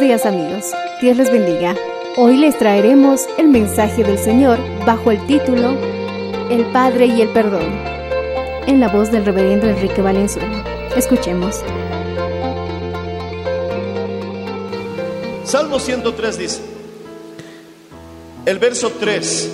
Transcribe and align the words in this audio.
Días 0.00 0.26
amigos, 0.26 0.66
Dios 1.00 1.16
les 1.16 1.32
bendiga. 1.32 1.74
Hoy 2.16 2.36
les 2.36 2.56
traeremos 2.56 3.22
el 3.36 3.48
mensaje 3.48 4.04
del 4.04 4.16
Señor 4.16 4.56
bajo 4.86 5.10
el 5.10 5.26
título 5.26 5.76
El 6.50 6.66
Padre 6.66 7.06
y 7.06 7.20
el 7.20 7.30
Perdón, 7.30 7.66
en 8.68 8.78
la 8.78 8.88
voz 8.88 9.10
del 9.10 9.24
reverendo 9.24 9.66
Enrique 9.66 10.00
Valenzuela. 10.00 10.64
Escuchemos. 10.96 11.64
Salmo 15.42 15.80
103 15.80 16.38
dice, 16.38 16.60
el 18.46 18.58
verso 18.60 18.92
3, 19.00 19.50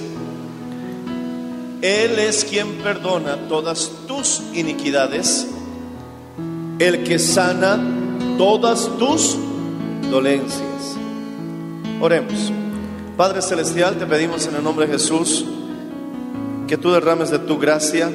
Él 1.80 2.18
es 2.18 2.44
quien 2.44 2.82
perdona 2.82 3.48
todas 3.48 3.90
tus 4.06 4.42
iniquidades, 4.52 5.48
el 6.78 7.02
que 7.02 7.18
sana 7.18 7.80
todas 8.36 8.90
tus 8.98 9.38
dolencias. 10.10 10.96
Oremos. 12.00 12.52
Padre 13.16 13.42
Celestial, 13.42 13.96
te 13.96 14.06
pedimos 14.06 14.46
en 14.46 14.56
el 14.56 14.64
nombre 14.64 14.86
de 14.86 14.92
Jesús 14.94 15.44
que 16.66 16.76
tú 16.76 16.90
derrames 16.92 17.30
de 17.30 17.38
tu 17.38 17.58
gracia, 17.58 18.10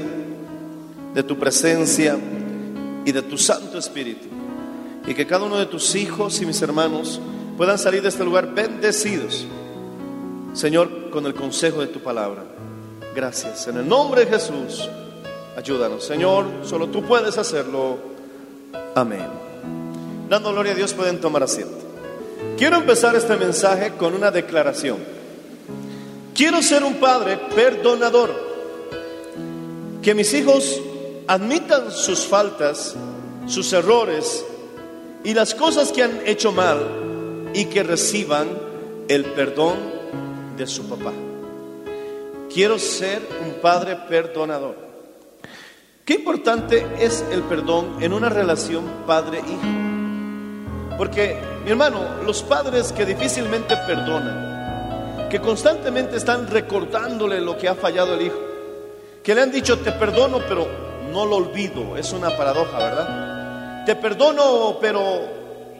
de 1.13 1.23
tu 1.23 1.37
presencia 1.37 2.17
y 3.05 3.11
de 3.11 3.21
tu 3.21 3.37
Santo 3.37 3.77
Espíritu 3.77 4.27
y 5.07 5.13
que 5.13 5.25
cada 5.25 5.45
uno 5.45 5.57
de 5.57 5.65
tus 5.65 5.95
hijos 5.95 6.39
y 6.41 6.45
mis 6.45 6.61
hermanos 6.61 7.19
puedan 7.57 7.79
salir 7.79 8.01
de 8.01 8.09
este 8.09 8.23
lugar 8.23 8.53
bendecidos, 8.53 9.45
Señor, 10.53 11.09
con 11.09 11.25
el 11.25 11.33
consejo 11.33 11.81
de 11.81 11.87
tu 11.87 11.99
palabra. 11.99 12.43
Gracias. 13.15 13.67
En 13.67 13.77
el 13.77 13.87
nombre 13.87 14.25
de 14.25 14.31
Jesús, 14.31 14.87
ayúdanos, 15.57 16.03
Señor, 16.03 16.45
solo 16.63 16.89
tú 16.89 17.01
puedes 17.03 17.37
hacerlo. 17.37 17.97
Amén. 18.95 19.27
Dando 20.29 20.51
gloria 20.51 20.73
a 20.73 20.75
Dios, 20.75 20.93
pueden 20.93 21.19
tomar 21.19 21.41
asiento. 21.41 21.78
Quiero 22.59 22.75
empezar 22.75 23.15
este 23.15 23.37
mensaje 23.37 23.93
con 23.93 24.13
una 24.13 24.31
declaración. 24.31 24.97
Quiero 26.35 26.61
ser 26.61 26.83
un 26.83 26.95
padre 26.95 27.37
perdonador. 27.55 28.31
Que 30.01 30.13
mis 30.13 30.33
hijos 30.33 30.81
admitan 31.25 31.89
sus 31.89 32.25
faltas, 32.25 32.97
sus 33.47 33.71
errores 33.71 34.45
y 35.23 35.33
las 35.33 35.55
cosas 35.55 35.93
que 35.93 36.03
han 36.03 36.19
hecho 36.25 36.51
mal 36.51 37.51
y 37.53 37.63
que 37.67 37.81
reciban 37.81 38.49
el 39.07 39.23
perdón 39.23 39.77
de 40.57 40.67
su 40.67 40.83
papá. 40.89 41.13
Quiero 42.53 42.77
ser 42.77 43.21
un 43.41 43.61
padre 43.61 43.95
perdonador. 44.09 44.75
Qué 46.03 46.15
importante 46.15 46.85
es 46.99 47.23
el 47.31 47.41
perdón 47.43 48.03
en 48.03 48.11
una 48.11 48.27
relación 48.27 48.83
padre-hijo. 49.07 50.97
Porque, 50.97 51.37
hermano, 51.69 52.23
los 52.25 52.41
padres 52.41 52.91
que 52.91 53.05
difícilmente 53.05 53.75
perdonan, 53.85 55.27
que 55.29 55.39
constantemente 55.39 56.17
están 56.17 56.47
recordándole 56.47 57.39
lo 57.41 57.57
que 57.57 57.67
ha 57.67 57.75
fallado 57.75 58.15
el 58.15 58.23
hijo, 58.23 58.39
que 59.23 59.35
le 59.35 59.41
han 59.41 59.51
dicho 59.51 59.79
te 59.79 59.91
perdono 59.91 60.39
pero 60.47 60.67
no 61.11 61.25
lo 61.25 61.35
olvido, 61.35 61.97
es 61.97 62.11
una 62.13 62.35
paradoja, 62.35 62.77
¿verdad? 62.77 63.85
Te 63.85 63.95
perdono 63.95 64.77
pero 64.81 65.03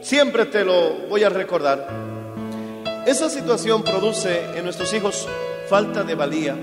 siempre 0.01 0.45
te 0.45 0.63
lo 0.63 1.07
voy 1.09 1.23
a 1.23 1.29
recordar. 1.29 1.88
Esa 3.05 3.29
situación 3.29 3.83
produce 3.83 4.57
en 4.57 4.66
nuestros 4.66 4.94
hijos 4.94 5.28
falta 5.67 6.03
de 6.03 6.16
valía, 6.16 6.55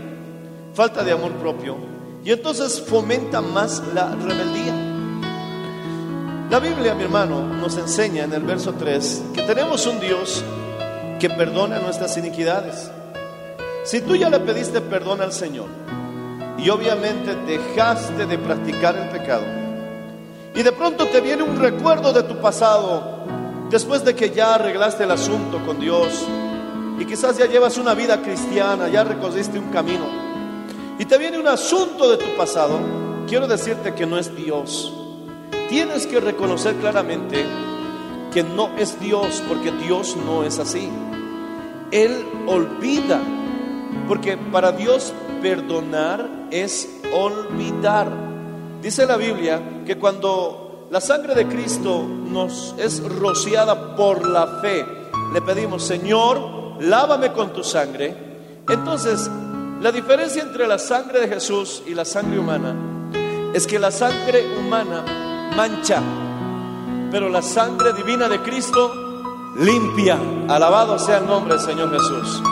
falta 0.74 1.02
de 1.02 1.12
amor 1.12 1.32
propio 1.32 1.76
y 2.24 2.32
entonces 2.32 2.80
fomenta 2.80 3.40
más 3.40 3.82
la 3.94 4.14
rebeldía. 4.14 4.85
La 6.48 6.60
Biblia, 6.60 6.94
mi 6.94 7.02
hermano, 7.02 7.40
nos 7.40 7.76
enseña 7.76 8.22
en 8.22 8.32
el 8.32 8.42
verso 8.42 8.72
3 8.74 9.24
que 9.34 9.42
tenemos 9.42 9.84
un 9.84 9.98
Dios 9.98 10.44
que 11.18 11.28
perdona 11.28 11.80
nuestras 11.80 12.16
iniquidades. 12.18 12.88
Si 13.82 14.00
tú 14.00 14.14
ya 14.14 14.30
le 14.30 14.38
pediste 14.38 14.80
perdón 14.80 15.20
al 15.22 15.32
Señor 15.32 15.66
y 16.56 16.70
obviamente 16.70 17.34
dejaste 17.34 18.26
de 18.26 18.38
practicar 18.38 18.96
el 18.96 19.08
pecado 19.08 19.42
y 20.54 20.62
de 20.62 20.70
pronto 20.70 21.06
te 21.06 21.20
viene 21.20 21.42
un 21.42 21.58
recuerdo 21.58 22.12
de 22.12 22.22
tu 22.22 22.36
pasado 22.36 23.24
después 23.68 24.04
de 24.04 24.14
que 24.14 24.30
ya 24.30 24.54
arreglaste 24.54 25.02
el 25.02 25.10
asunto 25.10 25.60
con 25.66 25.80
Dios 25.80 26.24
y 27.00 27.06
quizás 27.06 27.36
ya 27.36 27.46
llevas 27.46 27.76
una 27.76 27.94
vida 27.94 28.22
cristiana, 28.22 28.86
ya 28.86 29.02
recorriste 29.02 29.58
un 29.58 29.70
camino 29.70 30.06
y 30.96 31.06
te 31.06 31.18
viene 31.18 31.40
un 31.40 31.48
asunto 31.48 32.08
de 32.08 32.18
tu 32.18 32.36
pasado, 32.36 32.78
quiero 33.26 33.48
decirte 33.48 33.96
que 33.96 34.06
no 34.06 34.16
es 34.16 34.34
Dios. 34.36 35.05
Tienes 35.68 36.06
que 36.06 36.20
reconocer 36.20 36.76
claramente 36.76 37.44
que 38.32 38.44
no 38.44 38.70
es 38.76 39.00
Dios, 39.00 39.42
porque 39.48 39.72
Dios 39.72 40.16
no 40.16 40.44
es 40.44 40.58
así. 40.58 40.88
Él 41.90 42.24
olvida, 42.46 43.20
porque 44.06 44.36
para 44.36 44.72
Dios 44.72 45.12
perdonar 45.42 46.48
es 46.50 46.88
olvidar. 47.12 48.10
Dice 48.80 49.06
la 49.06 49.16
Biblia 49.16 49.82
que 49.84 49.98
cuando 49.98 50.86
la 50.90 51.00
sangre 51.00 51.34
de 51.34 51.48
Cristo 51.48 52.04
nos 52.04 52.74
es 52.78 53.02
rociada 53.02 53.96
por 53.96 54.24
la 54.24 54.60
fe, 54.60 54.84
le 55.32 55.42
pedimos, 55.42 55.82
Señor, 55.82 56.80
lávame 56.80 57.32
con 57.32 57.52
tu 57.52 57.64
sangre. 57.64 58.14
Entonces, 58.68 59.28
la 59.80 59.90
diferencia 59.90 60.42
entre 60.42 60.68
la 60.68 60.78
sangre 60.78 61.20
de 61.20 61.28
Jesús 61.28 61.82
y 61.86 61.94
la 61.94 62.04
sangre 62.04 62.38
humana 62.38 62.74
es 63.52 63.66
que 63.66 63.78
la 63.78 63.90
sangre 63.90 64.44
humana 64.58 65.25
mancha, 65.56 66.02
pero 67.10 67.30
la 67.30 67.40
sangre 67.40 67.94
divina 67.94 68.28
de 68.28 68.42
Cristo 68.42 68.92
limpia. 69.58 70.18
Alabado 70.48 70.98
sea 70.98 71.18
el 71.18 71.26
nombre 71.26 71.54
del 71.54 71.64
Señor 71.64 71.90
Jesús. 71.90 72.42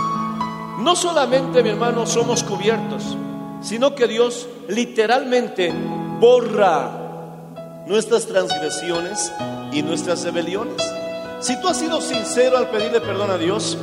No 0.80 0.96
solamente, 0.96 1.62
mi 1.62 1.68
hermano, 1.68 2.06
somos 2.06 2.42
cubiertos, 2.42 3.16
sino 3.60 3.94
que 3.94 4.06
Dios 4.06 4.48
literalmente 4.68 5.72
borra 6.18 6.90
nuestras 7.86 8.26
transgresiones 8.26 9.30
y 9.70 9.82
nuestras 9.82 10.24
rebeliones. 10.24 10.82
Si 11.40 11.60
tú 11.60 11.68
has 11.68 11.78
sido 11.78 12.00
sincero 12.00 12.56
al 12.56 12.70
pedirle 12.70 13.02
perdón 13.02 13.30
a 13.30 13.36
Dios, 13.36 13.76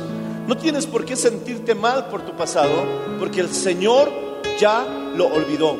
no 0.48 0.56
tienes 0.56 0.86
por 0.86 1.04
qué 1.04 1.14
sentirte 1.14 1.76
mal 1.76 2.06
por 2.06 2.22
tu 2.22 2.32
pasado, 2.32 2.72
porque 3.20 3.40
el 3.40 3.52
Señor 3.52 4.10
ya 4.58 4.84
lo 5.14 5.26
olvidó. 5.26 5.78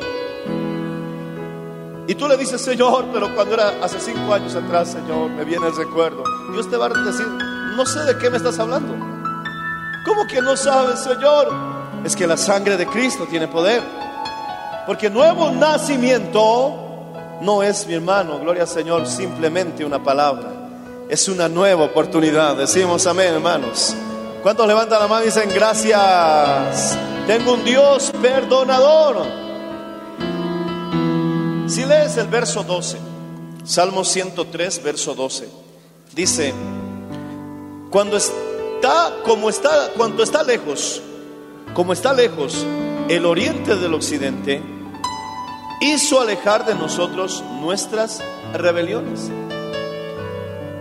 Y 2.07 2.15
tú 2.15 2.27
le 2.27 2.37
dices, 2.37 2.61
Señor, 2.61 3.05
pero 3.13 3.33
cuando 3.33 3.55
era 3.55 3.73
hace 3.81 3.99
cinco 3.99 4.33
años 4.33 4.55
atrás, 4.55 4.91
Señor, 4.91 5.29
me 5.29 5.45
viene 5.45 5.67
el 5.67 5.75
recuerdo. 5.75 6.23
Dios 6.51 6.69
te 6.69 6.77
va 6.77 6.87
a 6.87 6.89
decir, 6.89 7.27
no 7.77 7.85
sé 7.85 7.99
de 8.03 8.17
qué 8.17 8.29
me 8.29 8.37
estás 8.37 8.59
hablando. 8.59 8.93
¿Cómo 10.05 10.27
que 10.27 10.41
no 10.41 10.57
sabes, 10.57 10.99
Señor? 10.99 11.73
es 12.03 12.15
que 12.15 12.27
la 12.27 12.37
sangre 12.37 12.77
de 12.77 12.85
Cristo 12.85 13.25
tiene 13.29 13.47
poder. 13.47 13.81
Porque 14.85 15.09
nuevo 15.09 15.51
nacimiento 15.51 16.73
no 17.41 17.63
es, 17.63 17.87
mi 17.87 17.93
hermano, 17.93 18.39
gloria 18.39 18.63
al 18.63 18.67
Señor, 18.67 19.07
simplemente 19.07 19.85
una 19.85 20.03
palabra. 20.03 20.51
Es 21.09 21.27
una 21.29 21.47
nueva 21.47 21.85
oportunidad. 21.85 22.55
Decimos 22.55 23.07
amén, 23.07 23.33
hermanos. 23.35 23.95
¿Cuántos 24.41 24.67
levantan 24.67 24.99
la 24.99 25.07
mano 25.07 25.23
y 25.23 25.27
dicen 25.27 25.49
gracias? 25.53 26.97
Tengo 27.27 27.53
un 27.53 27.63
Dios 27.63 28.11
perdonador. 28.21 29.42
Si 31.73 31.83
lees 31.83 32.17
el 32.17 32.27
verso 32.27 32.61
12, 32.61 32.99
Salmo 33.63 34.03
103, 34.03 34.83
verso 34.83 35.15
12, 35.15 35.49
dice, 36.13 36.53
cuando 37.89 38.15
está, 38.15 39.15
como 39.23 39.49
está, 39.49 39.89
cuando 39.97 40.21
está 40.21 40.43
lejos, 40.43 41.01
como 41.73 41.93
está 41.93 42.13
lejos 42.13 42.63
el 43.09 43.25
oriente 43.25 43.75
del 43.75 43.95
occidente, 43.95 44.61
hizo 45.81 46.21
alejar 46.21 46.63
de 46.63 46.75
nosotros 46.75 47.43
nuestras 47.59 48.21
rebeliones. 48.53 49.31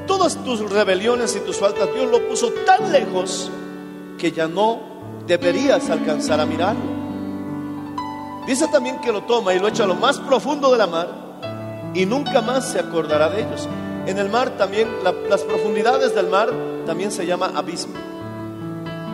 Todas 0.07 0.45
tus 0.45 0.61
rebeliones 0.71 1.35
y 1.37 1.41
tus 1.41 1.57
faltas 1.57 1.89
Dios 1.95 2.11
lo 2.11 2.29
puso 2.29 2.53
tan 2.67 2.93
lejos 2.93 3.51
que 4.19 4.31
ya 4.31 4.47
no 4.47 4.79
deberías 5.27 5.89
alcanzar 5.89 6.39
a 6.39 6.45
mirarlo. 6.45 7.02
Dice 8.47 8.67
también 8.69 9.01
que 9.01 9.13
lo 9.13 9.23
toma 9.23 9.55
y 9.55 9.59
lo 9.59 9.69
echa 9.69 9.85
a 9.85 9.87
lo 9.87 9.95
más 9.95 10.19
profundo 10.19 10.73
de 10.73 10.79
la 10.79 10.87
mar 10.87 11.09
y 11.95 12.07
nunca 12.07 12.41
más 12.41 12.73
se 12.73 12.81
acordará 12.81 13.29
de 13.31 13.43
ellos. 13.43 13.69
En 14.07 14.19
el 14.19 14.29
mar 14.29 14.51
también, 14.57 14.89
las 15.29 15.43
profundidades 15.43 16.15
del 16.15 16.29
mar 16.29 16.51
también 16.87 17.13
se 17.13 17.25
llama 17.25 17.53
abismo. 17.55 17.95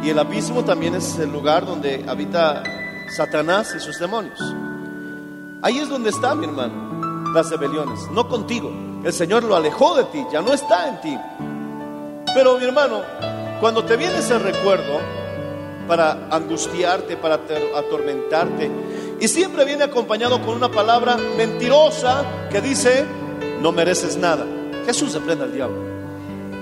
Y 0.03 0.11
el 0.11 0.19
abismo 0.19 0.65
también 0.65 0.95
es 0.95 1.19
el 1.19 1.31
lugar 1.31 1.67
donde 1.67 2.05
habita 2.09 2.63
Satanás 3.15 3.75
y 3.77 3.81
sus 3.81 3.99
demonios. 3.99 4.41
Ahí 5.61 5.79
es 5.79 5.89
donde 5.89 6.11
está, 6.11 6.35
mi 6.35 6.47
hermano, 6.47 7.33
las 7.35 7.51
rebeliones, 7.51 8.01
no 8.13 8.29
contigo. 8.29 8.71
El 9.05 9.13
Señor 9.13 9.43
lo 9.43 9.57
alejó 9.57 9.97
de 9.97 10.05
ti, 10.05 10.25
ya 10.33 10.41
no 10.41 10.53
está 10.53 10.89
en 10.89 11.01
ti. 11.01 11.19
Pero 12.33 12.59
mi 12.59 12.65
hermano, 12.65 13.03
cuando 13.61 13.85
te 13.85 13.97
viene 13.97 14.19
ese 14.19 14.39
recuerdo 14.39 15.01
para 15.87 16.29
angustiarte, 16.31 17.17
para 17.17 17.41
atormentarte, 17.77 18.71
y 19.21 19.29
siempre 19.29 19.65
viene 19.65 19.85
acompañado 19.85 20.41
con 20.43 20.57
una 20.57 20.71
palabra 20.71 21.17
mentirosa 21.17 22.25
que 22.51 22.61
dice, 22.61 23.05
no 23.61 23.73
mereces 23.73 24.17
nada. 24.17 24.47
Jesús 24.87 25.13
se 25.13 25.21
prende 25.21 25.45
al 25.45 25.53
diablo. 25.53 25.77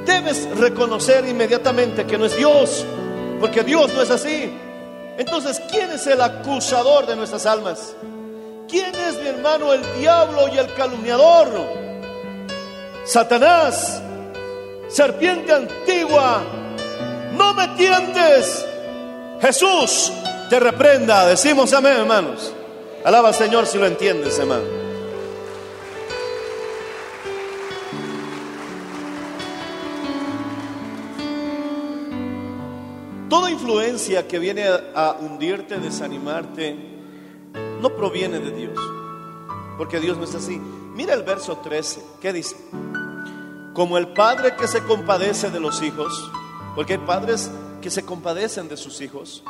Debes 0.06 0.48
reconocer 0.58 1.26
inmediatamente 1.28 2.06
que 2.06 2.16
no 2.16 2.24
es 2.24 2.36
Dios, 2.36 2.84
porque 3.40 3.62
Dios 3.62 3.92
no 3.92 4.00
es 4.00 4.10
así. 4.10 4.50
Entonces, 5.18 5.60
¿quién 5.70 5.90
es 5.90 6.06
el 6.06 6.20
acusador 6.20 7.06
de 7.06 7.16
nuestras 7.16 7.44
almas? 7.44 7.94
¿Quién 8.68 8.94
es 8.94 9.20
mi 9.20 9.28
hermano 9.28 9.72
el 9.72 9.82
diablo 9.98 10.48
y 10.52 10.58
el 10.58 10.72
calumniador? 10.74 11.48
Satanás, 13.04 14.02
serpiente 14.88 15.52
antigua, 15.52 16.42
no 17.36 17.54
me 17.54 17.68
tientes. 17.68 18.66
Jesús 19.40 20.12
te 20.48 20.60
reprenda. 20.60 21.26
Decimos 21.26 21.72
amén, 21.72 21.94
hermanos. 21.98 22.52
Alaba 23.04 23.28
al 23.28 23.34
Señor 23.34 23.66
si 23.66 23.78
lo 23.78 23.86
entiendes, 23.86 24.38
hermano. 24.38 24.64
Toda 33.28 33.50
influencia 33.50 34.26
que 34.28 34.38
viene 34.38 34.64
a 34.94 35.16
hundirte, 35.20 35.78
desanimarte, 35.78 36.76
no 37.80 37.90
proviene 37.90 38.38
de 38.38 38.50
Dios, 38.52 38.78
porque 39.76 40.00
Dios 40.00 40.16
no 40.16 40.24
es 40.24 40.34
así. 40.34 40.60
Mira 40.94 41.14
el 41.14 41.22
verso 41.22 41.58
13, 41.58 42.02
¿qué 42.20 42.32
dice? 42.32 42.56
Como 43.74 43.98
el 43.98 44.08
padre 44.08 44.54
que 44.56 44.66
se 44.68 44.82
compadece 44.82 45.50
de 45.50 45.60
los 45.60 45.82
hijos, 45.82 46.30
porque 46.74 46.94
hay 46.94 46.98
padres 47.00 47.50
que 47.82 47.90
se 47.90 48.04
compadecen 48.04 48.68
de 48.68 48.76
sus 48.76 49.00
hijos, 49.00 49.42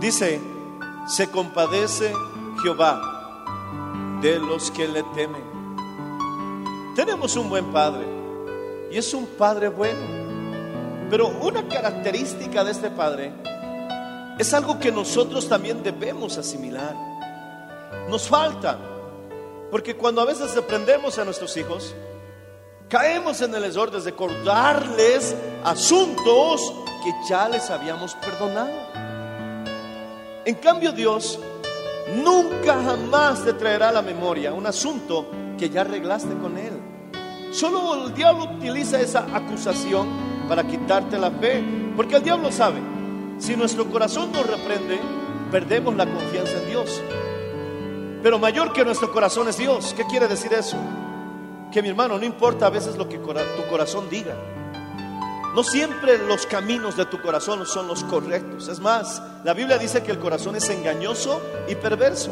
dice, 0.00 0.40
se 1.06 1.30
compadece 1.30 2.12
Jehová 2.62 3.42
de 4.20 4.38
los 4.38 4.70
que 4.70 4.86
le 4.88 5.02
temen. 5.14 5.42
Tenemos 6.94 7.36
un 7.36 7.48
buen 7.48 7.72
padre 7.72 8.06
y 8.90 8.98
es 8.98 9.14
un 9.14 9.26
padre 9.26 9.68
bueno, 9.68 10.00
pero 11.08 11.28
una 11.28 11.66
característica 11.66 12.64
de 12.64 12.72
este 12.72 12.90
padre 12.90 13.32
es 14.38 14.54
algo 14.54 14.78
que 14.78 14.90
nosotros 14.90 15.48
también 15.48 15.82
debemos 15.82 16.38
asimilar. 16.38 16.94
Nos 18.08 18.28
falta. 18.28 18.78
Porque 19.70 19.96
cuando 19.96 20.20
a 20.20 20.24
veces 20.24 20.54
reprendemos 20.54 21.18
a 21.18 21.24
nuestros 21.24 21.56
hijos, 21.56 21.94
caemos 22.88 23.40
en 23.40 23.54
el 23.54 23.64
error 23.64 23.90
de 23.90 24.00
recordarles 24.00 25.36
asuntos 25.62 26.72
que 27.04 27.12
ya 27.28 27.48
les 27.48 27.70
habíamos 27.70 28.14
perdonado. 28.16 28.89
En 30.44 30.54
cambio 30.54 30.92
Dios 30.92 31.38
nunca 32.16 32.82
jamás 32.82 33.44
te 33.44 33.52
traerá 33.52 33.90
a 33.90 33.92
la 33.92 34.02
memoria 34.02 34.52
un 34.52 34.66
asunto 34.66 35.30
que 35.58 35.68
ya 35.68 35.82
arreglaste 35.82 36.34
con 36.38 36.56
Él. 36.56 36.72
Solo 37.52 38.06
el 38.06 38.14
diablo 38.14 38.44
utiliza 38.44 39.00
esa 39.00 39.26
acusación 39.34 40.08
para 40.48 40.66
quitarte 40.66 41.18
la 41.18 41.30
fe. 41.30 41.62
Porque 41.96 42.16
el 42.16 42.22
diablo 42.22 42.50
sabe, 42.50 42.80
si 43.38 43.56
nuestro 43.56 43.86
corazón 43.90 44.32
nos 44.32 44.46
reprende, 44.46 44.98
perdemos 45.50 45.94
la 45.96 46.06
confianza 46.06 46.52
en 46.62 46.68
Dios. 46.70 47.02
Pero 48.22 48.38
mayor 48.38 48.72
que 48.72 48.84
nuestro 48.84 49.12
corazón 49.12 49.48
es 49.48 49.58
Dios. 49.58 49.94
¿Qué 49.96 50.04
quiere 50.04 50.28
decir 50.28 50.52
eso? 50.52 50.76
Que 51.72 51.82
mi 51.82 51.88
hermano, 51.88 52.18
no 52.18 52.24
importa 52.24 52.66
a 52.66 52.70
veces 52.70 52.96
lo 52.96 53.08
que 53.08 53.18
tu 53.18 53.66
corazón 53.68 54.08
diga. 54.08 54.34
No 55.54 55.64
siempre 55.64 56.18
los 56.18 56.46
caminos 56.46 56.96
de 56.96 57.06
tu 57.06 57.20
corazón 57.20 57.66
son 57.66 57.88
los 57.88 58.04
correctos. 58.04 58.68
Es 58.68 58.80
más, 58.80 59.22
la 59.44 59.52
Biblia 59.52 59.78
dice 59.78 60.02
que 60.02 60.12
el 60.12 60.18
corazón 60.18 60.56
es 60.56 60.68
engañoso 60.70 61.40
y 61.68 61.74
perverso. 61.74 62.30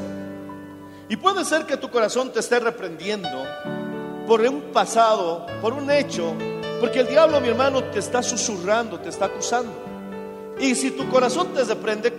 Y 1.09 1.17
puede 1.17 1.44
ser 1.44 1.67
que 1.67 1.76
tu 1.76 1.91
corazón 1.91 2.32
te 2.32 2.41
esté 2.41 2.61
reprendiendo 2.61 3.44
por 4.26 4.41
un 4.43 4.73
pasado, 4.73 5.47
por 5.61 5.73
un 5.73 5.91
hecho, 5.91 6.35
porque 6.81 7.00
el 7.00 7.09
diablo, 7.09 7.41
mi 7.41 7.49
hermano, 7.49 7.82
te 7.85 7.99
está 7.99 8.23
susurrando, 8.23 9.00
te 9.00 9.09
está 9.09 9.25
acusando. 9.25 9.73
Y 10.61 10.75
si 10.75 10.93
tu 10.93 11.09
corazón 11.09 11.49
te 11.55 11.65
reprende, 11.65 12.12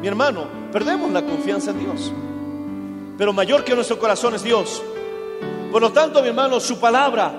mi 0.00 0.08
hermano, 0.08 0.46
perdemos 0.72 1.10
la 1.12 1.22
confianza 1.22 1.70
en 1.70 1.78
Dios 1.78 2.12
pero 3.20 3.34
mayor 3.34 3.64
que 3.64 3.74
nuestro 3.74 3.98
corazón 3.98 4.34
es 4.34 4.42
Dios. 4.42 4.82
Por 5.70 5.82
lo 5.82 5.92
tanto, 5.92 6.22
mi 6.22 6.28
hermano, 6.28 6.58
su 6.58 6.80
palabra 6.80 7.34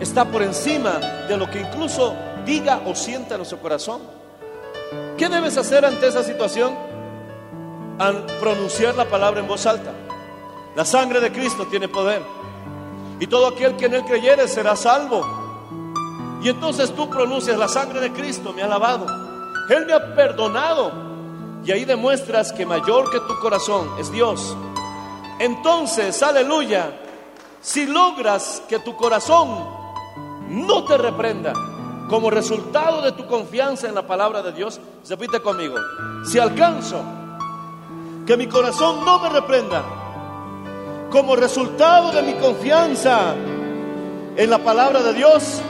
está 0.00 0.24
por 0.24 0.42
encima 0.42 0.98
de 1.28 1.36
lo 1.36 1.48
que 1.50 1.60
incluso 1.60 2.14
diga 2.44 2.82
o 2.86 2.94
sienta 2.94 3.36
nuestro 3.36 3.60
corazón. 3.60 4.00
¿Qué 5.16 5.28
debes 5.28 5.56
hacer 5.56 5.84
ante 5.84 6.08
esa 6.08 6.24
situación? 6.24 6.74
Al 7.98 8.24
pronunciar 8.40 8.94
la 8.94 9.04
palabra 9.04 9.40
en 9.40 9.46
voz 9.46 9.66
alta. 9.66 9.92
La 10.74 10.84
sangre 10.84 11.20
de 11.20 11.30
Cristo 11.30 11.66
tiene 11.66 11.88
poder. 11.88 12.22
Y 13.18 13.26
todo 13.26 13.48
aquel 13.48 13.76
que 13.76 13.86
en 13.86 13.94
él 13.94 14.04
creyere 14.04 14.48
será 14.48 14.74
salvo. 14.74 15.26
Y 16.42 16.48
entonces 16.48 16.90
tú 16.94 17.10
pronuncias 17.10 17.58
la 17.58 17.68
sangre 17.68 18.00
de 18.00 18.12
Cristo, 18.12 18.54
me 18.54 18.62
ha 18.62 18.66
lavado. 18.66 19.06
Él 19.68 19.84
me 19.84 19.92
ha 19.92 20.14
perdonado. 20.14 20.92
Y 21.62 21.72
ahí 21.72 21.84
demuestras 21.84 22.52
que 22.52 22.64
mayor 22.64 23.10
que 23.10 23.20
tu 23.20 23.38
corazón 23.40 23.90
es 23.98 24.10
Dios. 24.10 24.56
Entonces, 25.38 26.22
aleluya, 26.22 26.98
si 27.60 27.86
logras 27.86 28.62
que 28.66 28.78
tu 28.78 28.96
corazón 28.96 29.79
no 30.50 30.84
te 30.84 30.98
reprenda 30.98 31.52
como 32.08 32.30
resultado 32.30 33.02
de 33.02 33.12
tu 33.12 33.26
confianza 33.26 33.88
en 33.88 33.94
la 33.94 34.06
palabra 34.06 34.42
de 34.42 34.52
Dios, 34.52 34.80
repite 35.08 35.40
conmigo, 35.40 35.76
si 36.24 36.38
alcanzo 36.38 37.02
que 38.26 38.36
mi 38.36 38.46
corazón 38.46 39.04
no 39.04 39.20
me 39.20 39.28
reprenda 39.28 39.82
como 41.10 41.36
resultado 41.36 42.12
de 42.12 42.22
mi 42.22 42.34
confianza 42.34 43.34
en 44.36 44.50
la 44.50 44.58
palabra 44.58 45.02
de 45.02 45.14
Dios, 45.14 45.62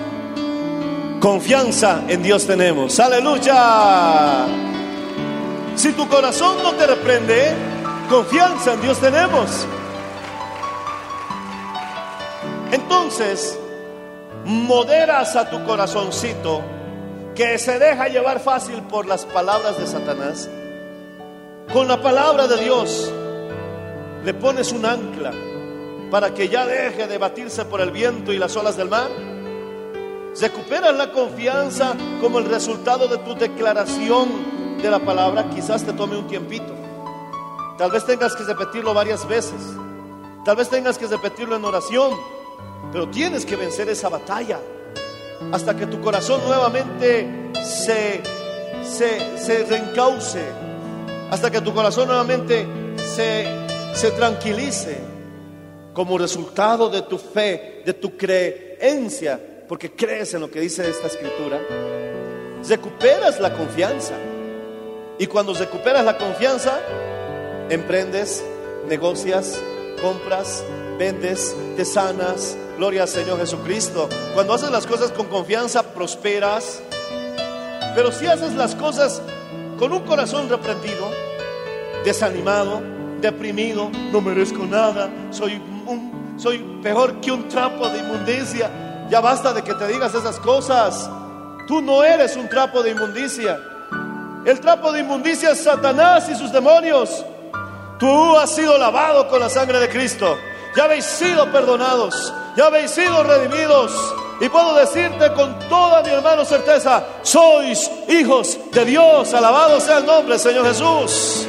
confianza 1.20 2.02
en 2.08 2.22
Dios 2.22 2.46
tenemos. 2.46 2.98
Aleluya. 2.98 4.46
Si 5.76 5.92
tu 5.92 6.08
corazón 6.08 6.56
no 6.62 6.72
te 6.72 6.86
reprende, 6.86 7.54
Confianza 8.10 8.72
en 8.72 8.80
Dios 8.80 8.98
tenemos. 8.98 9.48
Entonces, 12.72 13.56
moderas 14.50 15.36
a 15.36 15.48
tu 15.48 15.64
corazoncito 15.64 16.60
que 17.36 17.56
se 17.58 17.78
deja 17.78 18.08
llevar 18.08 18.40
fácil 18.40 18.82
por 18.82 19.06
las 19.06 19.24
palabras 19.24 19.78
de 19.78 19.86
Satanás. 19.86 20.50
Con 21.72 21.86
la 21.86 22.02
palabra 22.02 22.48
de 22.48 22.56
Dios 22.56 23.12
le 24.24 24.34
pones 24.34 24.72
un 24.72 24.84
ancla 24.84 25.32
para 26.10 26.34
que 26.34 26.48
ya 26.48 26.66
deje 26.66 27.06
de 27.06 27.16
batirse 27.16 27.64
por 27.64 27.80
el 27.80 27.92
viento 27.92 28.32
y 28.32 28.38
las 28.38 28.56
olas 28.56 28.76
del 28.76 28.88
mar. 28.88 29.08
Recuperas 30.40 30.96
la 30.96 31.12
confianza 31.12 31.94
como 32.20 32.40
el 32.40 32.46
resultado 32.46 33.06
de 33.06 33.18
tu 33.18 33.36
declaración 33.36 34.78
de 34.82 34.90
la 34.90 34.98
palabra 34.98 35.48
quizás 35.50 35.84
te 35.84 35.92
tome 35.92 36.16
un 36.16 36.26
tiempito. 36.26 36.74
Tal 37.78 37.92
vez 37.92 38.04
tengas 38.04 38.34
que 38.34 38.42
repetirlo 38.42 38.92
varias 38.94 39.26
veces. 39.28 39.60
Tal 40.44 40.56
vez 40.56 40.68
tengas 40.68 40.98
que 40.98 41.06
repetirlo 41.06 41.54
en 41.54 41.64
oración. 41.64 42.39
Pero 42.92 43.08
tienes 43.08 43.44
que 43.46 43.56
vencer 43.56 43.88
esa 43.88 44.08
batalla 44.08 44.58
hasta 45.52 45.76
que 45.76 45.86
tu 45.86 46.00
corazón 46.00 46.40
nuevamente 46.46 47.26
se, 47.62 48.20
se, 48.82 49.38
se 49.38 49.64
reencauce. 49.64 50.42
Hasta 51.30 51.50
que 51.50 51.60
tu 51.60 51.72
corazón 51.72 52.08
nuevamente 52.08 52.66
se, 52.96 53.46
se 53.94 54.10
tranquilice 54.12 54.98
como 55.92 56.18
resultado 56.18 56.88
de 56.88 57.02
tu 57.02 57.18
fe, 57.18 57.82
de 57.84 57.94
tu 57.94 58.16
creencia, 58.16 59.64
porque 59.68 59.92
crees 59.92 60.34
en 60.34 60.40
lo 60.40 60.50
que 60.50 60.60
dice 60.60 60.88
esta 60.88 61.06
escritura, 61.06 61.60
recuperas 62.68 63.40
la 63.40 63.52
confianza. 63.52 64.14
Y 65.18 65.26
cuando 65.26 65.52
recuperas 65.54 66.04
la 66.04 66.16
confianza, 66.16 66.80
emprendes, 67.68 68.42
negocias, 68.88 69.60
compras, 70.00 70.64
vendes, 71.00 71.56
te 71.76 71.84
sanas. 71.86 72.58
Gloria 72.76 73.02
al 73.02 73.08
Señor 73.08 73.38
Jesucristo. 73.38 74.06
Cuando 74.34 74.52
haces 74.52 74.70
las 74.70 74.86
cosas 74.86 75.10
con 75.10 75.28
confianza, 75.28 75.82
prosperas. 75.82 76.82
Pero 77.94 78.12
si 78.12 78.26
haces 78.26 78.52
las 78.52 78.74
cosas 78.74 79.22
con 79.78 79.94
un 79.94 80.00
corazón 80.00 80.50
reprendido, 80.50 81.10
desanimado, 82.04 82.82
deprimido, 83.18 83.90
no 84.12 84.20
merezco 84.20 84.66
nada, 84.66 85.08
soy, 85.30 85.54
un, 85.86 86.34
soy 86.36 86.58
peor 86.82 87.18
que 87.22 87.32
un 87.32 87.48
trapo 87.48 87.88
de 87.88 88.00
inmundicia, 88.00 89.06
ya 89.08 89.20
basta 89.20 89.54
de 89.54 89.62
que 89.62 89.72
te 89.72 89.86
digas 89.88 90.14
esas 90.14 90.38
cosas. 90.38 91.08
Tú 91.66 91.80
no 91.80 92.04
eres 92.04 92.36
un 92.36 92.46
trapo 92.46 92.82
de 92.82 92.90
inmundicia. 92.90 93.58
El 94.44 94.60
trapo 94.60 94.92
de 94.92 95.00
inmundicia 95.00 95.52
es 95.52 95.64
Satanás 95.64 96.28
y 96.28 96.34
sus 96.34 96.52
demonios. 96.52 97.24
Tú 97.98 98.36
has 98.36 98.54
sido 98.54 98.76
lavado 98.76 99.28
con 99.28 99.40
la 99.40 99.48
sangre 99.48 99.78
de 99.78 99.88
Cristo. 99.88 100.36
Ya 100.76 100.84
habéis 100.84 101.04
sido 101.04 101.50
perdonados. 101.50 102.32
Ya 102.56 102.66
habéis 102.66 102.90
sido 102.90 103.22
redimidos. 103.22 103.92
Y 104.40 104.48
puedo 104.48 104.74
decirte 104.74 105.32
con 105.34 105.58
toda 105.68 106.02
mi 106.02 106.10
hermano 106.10 106.44
certeza, 106.46 107.04
sois 107.22 107.90
hijos 108.08 108.58
de 108.72 108.84
Dios. 108.86 109.34
Alabado 109.34 109.78
sea 109.80 109.98
el 109.98 110.06
nombre, 110.06 110.38
Señor 110.38 110.66
Jesús. 110.66 111.46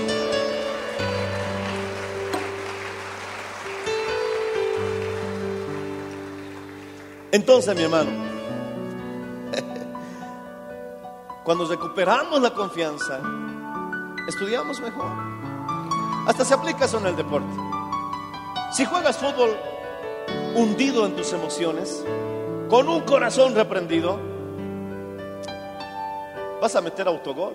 Entonces, 7.32 7.74
mi 7.78 7.84
hermano, 7.84 8.12
cuando 11.46 11.66
recuperamos 11.66 12.42
la 12.42 12.54
confianza, 12.54 13.22
estudiamos 14.28 14.82
mejor. 14.82 15.12
Hasta 16.28 16.44
se 16.44 16.54
aplica 16.54 16.84
eso 16.84 16.98
en 16.98 17.06
el 17.08 17.16
deporte. 17.16 17.81
Si 18.72 18.86
juegas 18.86 19.18
fútbol 19.18 19.58
hundido 20.56 21.06
en 21.06 21.14
tus 21.14 21.34
emociones, 21.34 22.06
con 22.70 22.88
un 22.88 23.02
corazón 23.02 23.54
reprendido, 23.54 24.18
vas 26.62 26.74
a 26.78 26.82
meter 26.82 27.06
autogol. 27.06 27.54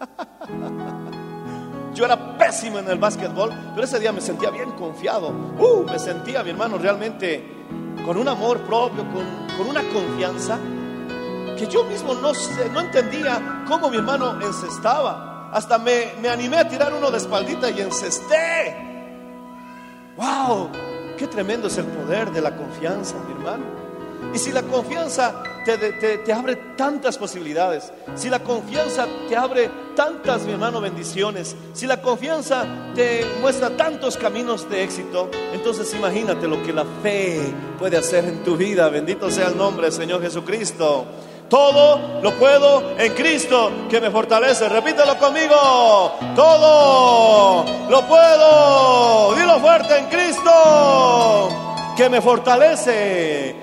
Yo 1.94 2.06
era 2.06 2.38
pésimo 2.38 2.78
en 2.78 2.88
el 2.88 2.98
básquetbol, 2.98 3.52
pero 3.74 3.84
ese 3.84 4.00
día 4.00 4.10
me 4.10 4.22
sentía 4.22 4.48
bien 4.48 4.70
confiado. 4.70 5.28
Uh, 5.28 5.84
me 5.84 5.98
sentía, 5.98 6.42
mi 6.42 6.50
hermano, 6.50 6.78
realmente 6.78 7.44
con 8.06 8.16
un 8.16 8.26
amor 8.26 8.60
propio, 8.60 9.04
con, 9.12 9.48
con 9.58 9.68
una 9.68 9.82
confianza 9.92 10.58
que 11.58 11.66
yo 11.66 11.84
mismo 11.84 12.14
no, 12.14 12.32
no 12.72 12.80
entendía 12.80 13.64
cómo 13.68 13.90
mi 13.90 13.98
hermano 13.98 14.40
encestaba. 14.40 15.50
Hasta 15.52 15.76
me, 15.76 16.14
me 16.22 16.30
animé 16.30 16.56
a 16.56 16.66
tirar 16.66 16.94
uno 16.94 17.10
de 17.10 17.18
espaldita 17.18 17.68
y 17.68 17.80
encesté. 17.82 18.89
¡Wow! 20.20 20.68
Qué 21.16 21.26
tremendo 21.26 21.68
es 21.68 21.78
el 21.78 21.86
poder 21.86 22.30
de 22.30 22.42
la 22.42 22.54
confianza, 22.54 23.16
mi 23.26 23.32
hermano. 23.32 23.64
Y 24.34 24.38
si 24.38 24.52
la 24.52 24.62
confianza 24.62 25.42
te, 25.64 25.78
te, 25.78 26.18
te, 26.18 26.32
abre 26.32 26.56
tantas 26.76 27.16
posibilidades, 27.16 27.90
si 28.14 28.28
la 28.28 28.40
confianza 28.40 29.06
te 29.28 29.36
abre 29.36 29.70
tantas, 29.96 30.42
mi 30.42 30.52
hermano, 30.52 30.80
bendiciones, 30.80 31.56
si 31.72 31.86
la 31.86 32.02
confianza 32.02 32.66
te 32.94 33.24
muestra 33.40 33.70
tantos 33.76 34.18
caminos 34.18 34.68
de 34.68 34.84
éxito, 34.84 35.30
entonces 35.54 35.92
imagínate 35.94 36.46
lo 36.46 36.62
que 36.62 36.74
la 36.74 36.84
fe 37.02 37.40
puede 37.78 37.96
hacer 37.96 38.26
en 38.26 38.44
tu 38.44 38.58
vida. 38.58 38.90
Bendito 38.90 39.30
sea 39.30 39.48
el 39.48 39.56
nombre 39.56 39.86
del 39.86 39.94
Señor 39.94 40.20
Jesucristo. 40.20 41.06
Todo 41.50 42.20
lo 42.22 42.32
puedo 42.38 42.96
en 42.96 43.12
Cristo 43.12 43.72
que 43.90 44.00
me 44.00 44.08
fortalece. 44.08 44.68
Repítelo 44.68 45.18
conmigo. 45.18 46.14
Todo 46.36 47.64
lo 47.90 48.02
puedo. 48.06 49.34
Dilo 49.34 49.58
fuerte 49.58 49.98
en 49.98 50.06
Cristo 50.06 51.48
que 51.96 52.08
me 52.08 52.20
fortalece. 52.20 53.56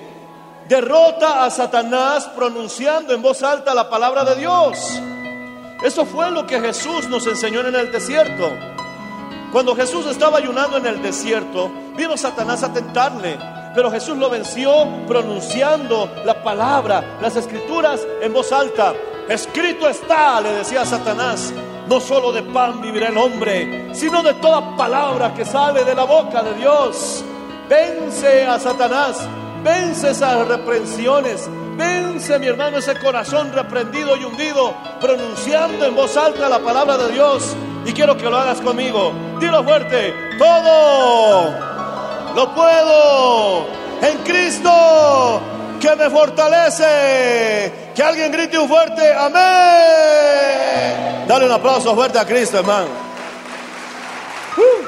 Derrota 0.68 1.46
a 1.46 1.50
Satanás 1.50 2.28
pronunciando 2.36 3.14
en 3.14 3.22
voz 3.22 3.42
alta 3.42 3.74
la 3.74 3.88
palabra 3.88 4.22
de 4.22 4.36
Dios. 4.36 5.00
Eso 5.82 6.04
fue 6.04 6.30
lo 6.30 6.46
que 6.46 6.60
Jesús 6.60 7.08
nos 7.08 7.26
enseñó 7.26 7.60
en 7.60 7.74
el 7.74 7.90
desierto. 7.90 8.52
Cuando 9.50 9.74
Jesús 9.74 10.04
estaba 10.04 10.36
ayunando 10.36 10.76
en 10.76 10.84
el 10.84 11.00
desierto, 11.00 11.70
vino 11.96 12.18
Satanás 12.18 12.62
a 12.64 12.70
tentarle. 12.70 13.57
Pero 13.74 13.90
Jesús 13.90 14.16
lo 14.16 14.30
venció 14.30 14.70
pronunciando 15.06 16.10
la 16.24 16.42
palabra, 16.42 17.18
las 17.20 17.36
escrituras 17.36 18.06
en 18.20 18.32
voz 18.32 18.52
alta. 18.52 18.94
Escrito 19.28 19.88
está, 19.88 20.40
le 20.40 20.52
decía 20.52 20.82
a 20.82 20.86
Satanás, 20.86 21.52
no 21.88 22.00
solo 22.00 22.32
de 22.32 22.42
pan 22.42 22.80
vivirá 22.80 23.08
el 23.08 23.18
hombre, 23.18 23.94
sino 23.94 24.22
de 24.22 24.34
toda 24.34 24.76
palabra 24.76 25.34
que 25.34 25.44
sale 25.44 25.84
de 25.84 25.94
la 25.94 26.04
boca 26.04 26.42
de 26.42 26.54
Dios. 26.54 27.24
Vence 27.68 28.46
a 28.46 28.58
Satanás, 28.58 29.28
vence 29.62 30.10
esas 30.10 30.48
reprensiones, 30.48 31.48
vence 31.76 32.38
mi 32.38 32.46
hermano 32.46 32.78
ese 32.78 32.98
corazón 32.98 33.52
reprendido 33.52 34.16
y 34.16 34.24
hundido, 34.24 34.74
pronunciando 35.00 35.84
en 35.84 35.94
voz 35.94 36.16
alta 36.16 36.48
la 36.48 36.58
palabra 36.60 36.96
de 36.96 37.12
Dios. 37.12 37.54
Y 37.84 37.92
quiero 37.92 38.16
que 38.16 38.28
lo 38.28 38.36
hagas 38.36 38.60
conmigo. 38.60 39.12
Dilo 39.38 39.62
fuerte, 39.64 40.14
todo 40.38 41.67
lo 42.38 42.54
puedo 42.54 43.66
en 44.00 44.18
Cristo 44.18 45.40
que 45.80 45.96
me 45.96 46.08
fortalece. 46.08 47.72
Que 47.96 48.00
alguien 48.00 48.30
grite 48.30 48.56
un 48.56 48.68
fuerte 48.68 49.12
amén. 49.12 49.42
Dale 51.26 51.46
un 51.46 51.52
aplauso 51.52 51.96
fuerte 51.96 52.16
a 52.16 52.24
Cristo, 52.24 52.58
hermano. 52.58 52.86
Uh. 54.56 54.86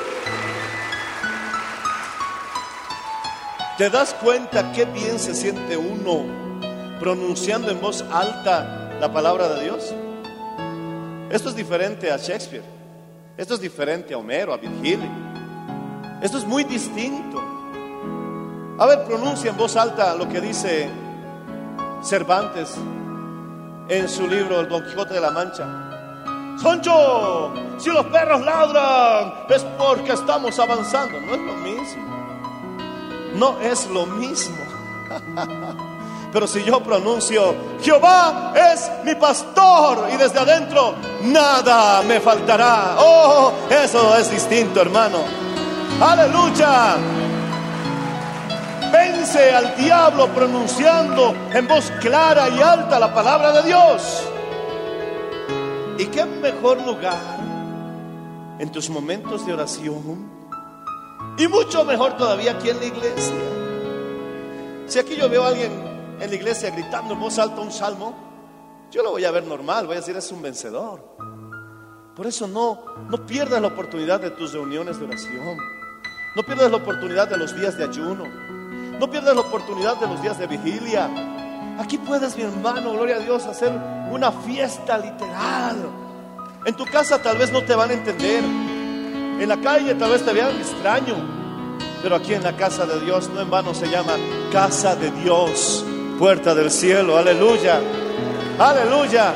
¿Te 3.76 3.90
das 3.90 4.14
cuenta 4.14 4.70
qué 4.70 4.84
bien 4.84 5.18
se 5.18 5.34
siente 5.34 5.76
uno 5.76 6.26
pronunciando 7.00 7.72
en 7.72 7.80
voz 7.80 8.04
alta 8.12 8.92
la 9.00 9.12
palabra 9.12 9.48
de 9.48 9.64
Dios? 9.64 9.92
Esto 11.30 11.48
es 11.48 11.56
diferente 11.56 12.12
a 12.12 12.16
Shakespeare. 12.16 12.62
Esto 13.36 13.54
es 13.54 13.60
diferente 13.60 14.14
a 14.14 14.18
Homero, 14.18 14.52
a 14.52 14.56
Virgilio. 14.56 15.30
Esto 16.20 16.36
es 16.36 16.44
muy 16.44 16.64
distinto. 16.64 17.39
A 18.80 18.86
ver, 18.86 19.04
pronuncia 19.04 19.50
en 19.50 19.58
voz 19.58 19.76
alta 19.76 20.14
lo 20.14 20.26
que 20.26 20.40
dice 20.40 20.88
Cervantes 22.02 22.76
en 23.86 24.08
su 24.08 24.26
libro 24.26 24.58
El 24.58 24.70
Don 24.70 24.82
Quijote 24.82 25.12
de 25.12 25.20
la 25.20 25.30
Mancha. 25.30 25.66
Soncho, 26.58 27.52
si 27.76 27.90
los 27.90 28.06
perros 28.06 28.40
ladran 28.40 29.34
es 29.50 29.66
porque 29.76 30.12
estamos 30.12 30.58
avanzando. 30.58 31.20
No 31.20 31.34
es 31.34 31.40
lo 31.42 31.54
mismo. 31.56 32.08
No 33.34 33.60
es 33.60 33.86
lo 33.88 34.06
mismo. 34.06 34.56
Pero 36.32 36.46
si 36.46 36.64
yo 36.64 36.80
pronuncio, 36.80 37.54
Jehová 37.82 38.54
es 38.72 38.90
mi 39.04 39.14
pastor 39.14 40.08
y 40.10 40.16
desde 40.16 40.38
adentro 40.38 40.94
nada 41.24 42.00
me 42.00 42.18
faltará. 42.18 42.96
Oh, 42.98 43.52
eso 43.68 44.16
es 44.16 44.30
distinto, 44.30 44.80
hermano. 44.80 45.18
Aleluya. 46.00 47.19
Vence 48.92 49.52
al 49.52 49.76
diablo 49.76 50.28
pronunciando 50.28 51.34
en 51.52 51.68
voz 51.68 51.90
clara 52.00 52.48
y 52.48 52.60
alta 52.60 52.98
la 52.98 53.14
palabra 53.14 53.52
de 53.52 53.62
Dios. 53.62 54.24
¿Y 55.98 56.06
qué 56.06 56.24
mejor 56.24 56.84
lugar 56.84 57.38
en 58.58 58.72
tus 58.72 58.88
momentos 58.90 59.46
de 59.46 59.52
oración? 59.52 60.30
Y 61.36 61.46
mucho 61.46 61.84
mejor 61.84 62.16
todavía 62.16 62.52
aquí 62.52 62.70
en 62.70 62.78
la 62.78 62.86
iglesia. 62.86 63.34
Si 64.86 64.98
aquí 64.98 65.16
yo 65.16 65.28
veo 65.28 65.44
a 65.44 65.48
alguien 65.48 65.72
en 66.18 66.28
la 66.28 66.34
iglesia 66.34 66.70
gritando 66.70 67.14
en 67.14 67.20
voz 67.20 67.38
alta 67.38 67.60
un 67.60 67.70
salmo, 67.70 68.14
yo 68.90 69.02
lo 69.02 69.12
voy 69.12 69.24
a 69.24 69.30
ver 69.30 69.44
normal, 69.44 69.86
voy 69.86 69.96
a 69.96 70.00
decir 70.00 70.16
es 70.16 70.32
un 70.32 70.42
vencedor. 70.42 71.16
Por 72.16 72.26
eso 72.26 72.48
no, 72.48 72.84
no 73.08 73.24
pierdas 73.24 73.62
la 73.62 73.68
oportunidad 73.68 74.20
de 74.20 74.30
tus 74.30 74.52
reuniones 74.52 74.98
de 74.98 75.04
oración. 75.04 75.58
No 76.34 76.42
pierdas 76.42 76.70
la 76.70 76.78
oportunidad 76.78 77.28
de 77.28 77.36
los 77.36 77.58
días 77.58 77.78
de 77.78 77.84
ayuno. 77.84 78.59
No 79.00 79.10
pierdas 79.10 79.34
la 79.34 79.40
oportunidad 79.40 79.96
de 79.96 80.06
los 80.06 80.20
días 80.20 80.38
de 80.38 80.46
vigilia. 80.46 81.08
Aquí 81.78 81.96
puedes, 81.96 82.36
mi 82.36 82.42
hermano, 82.42 82.92
gloria 82.92 83.16
a 83.16 83.18
Dios, 83.20 83.46
hacer 83.46 83.72
una 84.10 84.30
fiesta 84.30 84.98
literal. 84.98 85.88
En 86.66 86.74
tu 86.74 86.84
casa 86.84 87.16
tal 87.16 87.38
vez 87.38 87.50
no 87.50 87.64
te 87.64 87.74
van 87.74 87.88
a 87.88 87.92
entender. 87.94 88.44
En 88.44 89.48
la 89.48 89.56
calle 89.56 89.94
tal 89.94 90.10
vez 90.10 90.22
te 90.22 90.34
vean 90.34 90.54
extraño. 90.54 91.16
Pero 92.02 92.16
aquí 92.16 92.34
en 92.34 92.42
la 92.42 92.54
casa 92.54 92.84
de 92.84 93.00
Dios, 93.00 93.30
no 93.30 93.40
en 93.40 93.48
vano 93.48 93.72
se 93.72 93.88
llama 93.88 94.12
casa 94.52 94.94
de 94.94 95.10
Dios, 95.12 95.82
puerta 96.18 96.54
del 96.54 96.70
cielo. 96.70 97.16
Aleluya. 97.16 97.80
Aleluya. 98.58 99.32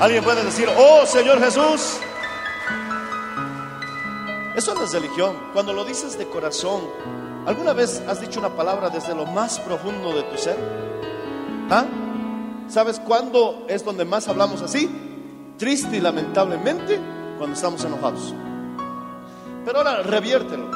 Alguien 0.00 0.22
puede 0.22 0.44
decir, 0.44 0.68
oh 0.76 1.06
Señor 1.06 1.40
Jesús. 1.40 1.98
Eso 4.60 4.74
no 4.74 4.84
es 4.84 4.92
religión. 4.92 5.38
Cuando 5.54 5.72
lo 5.72 5.86
dices 5.86 6.18
de 6.18 6.28
corazón, 6.28 6.82
¿alguna 7.46 7.72
vez 7.72 8.02
has 8.06 8.20
dicho 8.20 8.40
una 8.40 8.50
palabra 8.50 8.90
desde 8.90 9.14
lo 9.14 9.24
más 9.24 9.58
profundo 9.58 10.12
de 10.12 10.22
tu 10.24 10.36
ser? 10.36 10.58
¿Ah? 11.70 11.86
¿Sabes 12.68 13.00
cuándo 13.00 13.64
es 13.70 13.82
donde 13.82 14.04
más 14.04 14.28
hablamos 14.28 14.60
así? 14.60 15.54
Triste 15.56 15.96
y 15.96 16.00
lamentablemente 16.02 17.00
cuando 17.38 17.56
estamos 17.56 17.82
enojados. 17.86 18.34
Pero 19.64 19.78
ahora 19.78 20.02
reviértelo. 20.02 20.70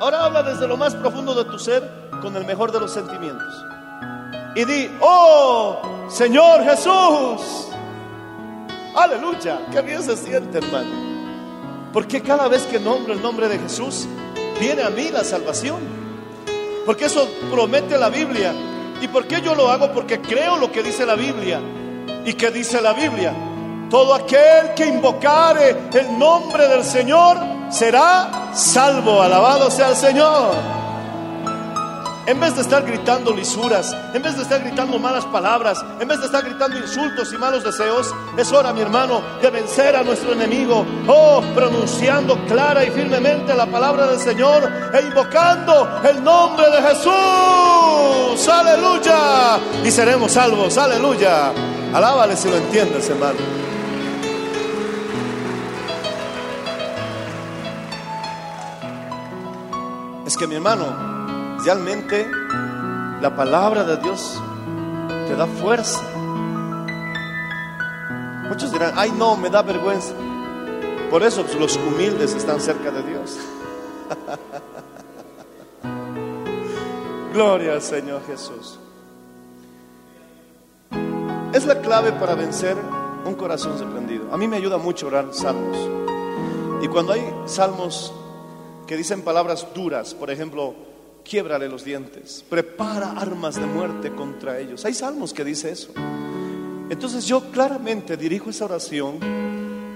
Ahora 0.00 0.24
habla 0.24 0.42
desde 0.42 0.66
lo 0.66 0.78
más 0.78 0.94
profundo 0.94 1.34
de 1.34 1.44
tu 1.44 1.58
ser 1.58 2.08
con 2.22 2.34
el 2.34 2.46
mejor 2.46 2.72
de 2.72 2.80
los 2.80 2.94
sentimientos. 2.94 3.62
Y 4.54 4.64
di, 4.64 4.90
oh 5.02 5.82
Señor 6.08 6.64
Jesús. 6.64 7.68
Aleluya. 8.96 9.66
Qué 9.70 9.82
bien 9.82 10.02
se 10.02 10.16
siente, 10.16 10.56
hermano. 10.56 11.11
Porque 11.92 12.22
cada 12.22 12.48
vez 12.48 12.62
que 12.62 12.80
nombro 12.80 13.12
el 13.12 13.20
nombre 13.20 13.48
de 13.48 13.58
Jesús, 13.58 14.06
viene 14.58 14.82
a 14.82 14.90
mí 14.90 15.10
la 15.10 15.24
salvación. 15.24 15.80
Porque 16.86 17.04
eso 17.04 17.28
promete 17.50 17.98
la 17.98 18.08
Biblia. 18.08 18.52
¿Y 19.00 19.08
por 19.08 19.26
qué 19.26 19.40
yo 19.40 19.54
lo 19.54 19.68
hago? 19.68 19.92
Porque 19.92 20.20
creo 20.20 20.56
lo 20.56 20.72
que 20.72 20.82
dice 20.82 21.04
la 21.04 21.14
Biblia. 21.14 21.60
¿Y 22.24 22.34
qué 22.34 22.50
dice 22.50 22.80
la 22.80 22.92
Biblia? 22.92 23.34
Todo 23.90 24.14
aquel 24.14 24.72
que 24.74 24.86
invocare 24.86 25.76
el 25.92 26.18
nombre 26.18 26.66
del 26.66 26.82
Señor 26.82 27.36
será 27.70 28.50
salvo. 28.54 29.20
Alabado 29.20 29.70
sea 29.70 29.90
el 29.90 29.96
Señor. 29.96 30.81
En 32.24 32.38
vez 32.38 32.54
de 32.54 32.62
estar 32.62 32.84
gritando 32.84 33.34
lisuras, 33.34 33.96
en 34.14 34.22
vez 34.22 34.36
de 34.36 34.42
estar 34.42 34.62
gritando 34.62 34.96
malas 34.98 35.24
palabras, 35.26 35.84
en 35.98 36.06
vez 36.06 36.20
de 36.20 36.26
estar 36.26 36.44
gritando 36.44 36.78
insultos 36.78 37.32
y 37.32 37.36
malos 37.36 37.64
deseos, 37.64 38.14
es 38.36 38.52
hora, 38.52 38.72
mi 38.72 38.80
hermano, 38.80 39.20
de 39.40 39.50
vencer 39.50 39.96
a 39.96 40.04
nuestro 40.04 40.32
enemigo. 40.32 40.86
Oh, 41.08 41.42
pronunciando 41.52 42.38
clara 42.46 42.84
y 42.84 42.90
firmemente 42.90 43.52
la 43.54 43.66
palabra 43.66 44.06
del 44.06 44.20
Señor 44.20 44.70
e 44.94 45.02
invocando 45.02 46.00
el 46.08 46.22
nombre 46.22 46.66
de 46.70 46.82
Jesús. 46.82 48.48
Aleluya. 48.48 49.58
Y 49.84 49.90
seremos 49.90 50.30
salvos. 50.30 50.78
Aleluya. 50.78 51.52
Alábale 51.92 52.36
si 52.36 52.48
lo 52.48 52.56
entiendes, 52.56 53.10
hermano. 53.10 53.38
Es 60.24 60.36
que 60.36 60.46
mi 60.46 60.54
hermano, 60.54 61.11
realmente 61.64 62.28
la 63.20 63.36
palabra 63.36 63.84
de 63.84 63.96
Dios 63.98 64.40
te 65.28 65.36
da 65.36 65.46
fuerza. 65.46 66.02
Muchos 68.48 68.72
dirán, 68.72 68.94
ay 68.96 69.12
no, 69.12 69.36
me 69.36 69.48
da 69.48 69.62
vergüenza. 69.62 70.14
Por 71.10 71.22
eso 71.22 71.42
pues, 71.42 71.54
los 71.56 71.76
humildes 71.76 72.34
están 72.34 72.60
cerca 72.60 72.90
de 72.90 73.02
Dios. 73.02 73.38
Gloria 77.32 77.74
al 77.74 77.82
Señor 77.82 78.22
Jesús. 78.26 78.80
Es 81.54 81.64
la 81.66 81.80
clave 81.80 82.12
para 82.12 82.34
vencer 82.34 82.76
un 83.24 83.34
corazón 83.34 83.78
sorprendido. 83.78 84.32
A 84.32 84.36
mí 84.36 84.48
me 84.48 84.56
ayuda 84.56 84.78
mucho 84.78 85.06
orar 85.06 85.28
salmos. 85.32 85.76
Y 86.82 86.88
cuando 86.88 87.12
hay 87.12 87.22
salmos 87.46 88.12
que 88.86 88.96
dicen 88.96 89.22
palabras 89.22 89.66
duras, 89.74 90.14
por 90.14 90.30
ejemplo, 90.30 90.74
quiebrale 91.24 91.68
los 91.68 91.84
dientes, 91.84 92.44
prepara 92.48 93.12
armas 93.12 93.56
de 93.56 93.66
muerte 93.66 94.12
contra 94.12 94.58
ellos. 94.58 94.84
Hay 94.84 94.94
salmos 94.94 95.32
que 95.32 95.44
dice 95.44 95.70
eso. 95.70 95.92
Entonces 96.90 97.26
yo 97.26 97.40
claramente 97.50 98.16
dirijo 98.16 98.50
esa 98.50 98.66
oración 98.66 99.18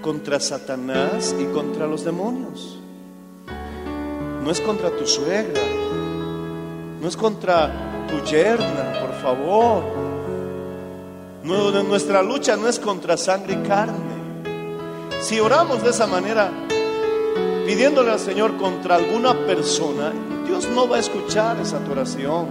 contra 0.03 0.41
Satanás 0.41 1.35
y 1.39 1.45
contra 1.47 1.87
los 1.87 2.05
demonios. 2.05 2.79
No 4.43 4.51
es 4.51 4.61
contra 4.61 4.91
tu 4.91 5.07
suegra, 5.07 5.61
no 7.01 7.09
es 7.09 7.17
contra 7.17 8.07
tu 8.09 8.25
yerna, 8.25 9.01
por 9.01 9.13
favor. 9.21 9.83
No, 11.43 11.83
nuestra 11.83 12.23
lucha 12.23 12.57
no 12.57 12.69
es 12.69 12.79
contra 12.79 13.17
sangre 13.17 13.55
y 13.55 13.69
carne. 13.69 14.17
Si 15.21 15.41
oramos 15.41 15.83
de 15.83 15.91
esa 15.91 16.07
manera, 16.07 16.51
pidiéndole 17.67 18.13
al 18.13 18.21
Señor 18.21 18.57
contra 18.57 18.97
alguna 18.97 19.35
persona, 19.47 20.13
Dios 20.59 20.71
no 20.71 20.89
va 20.89 20.97
a 20.97 21.01
escuchar 21.01 21.59
esa 21.61 21.81
tu 21.81 21.93
oración. 21.93 22.47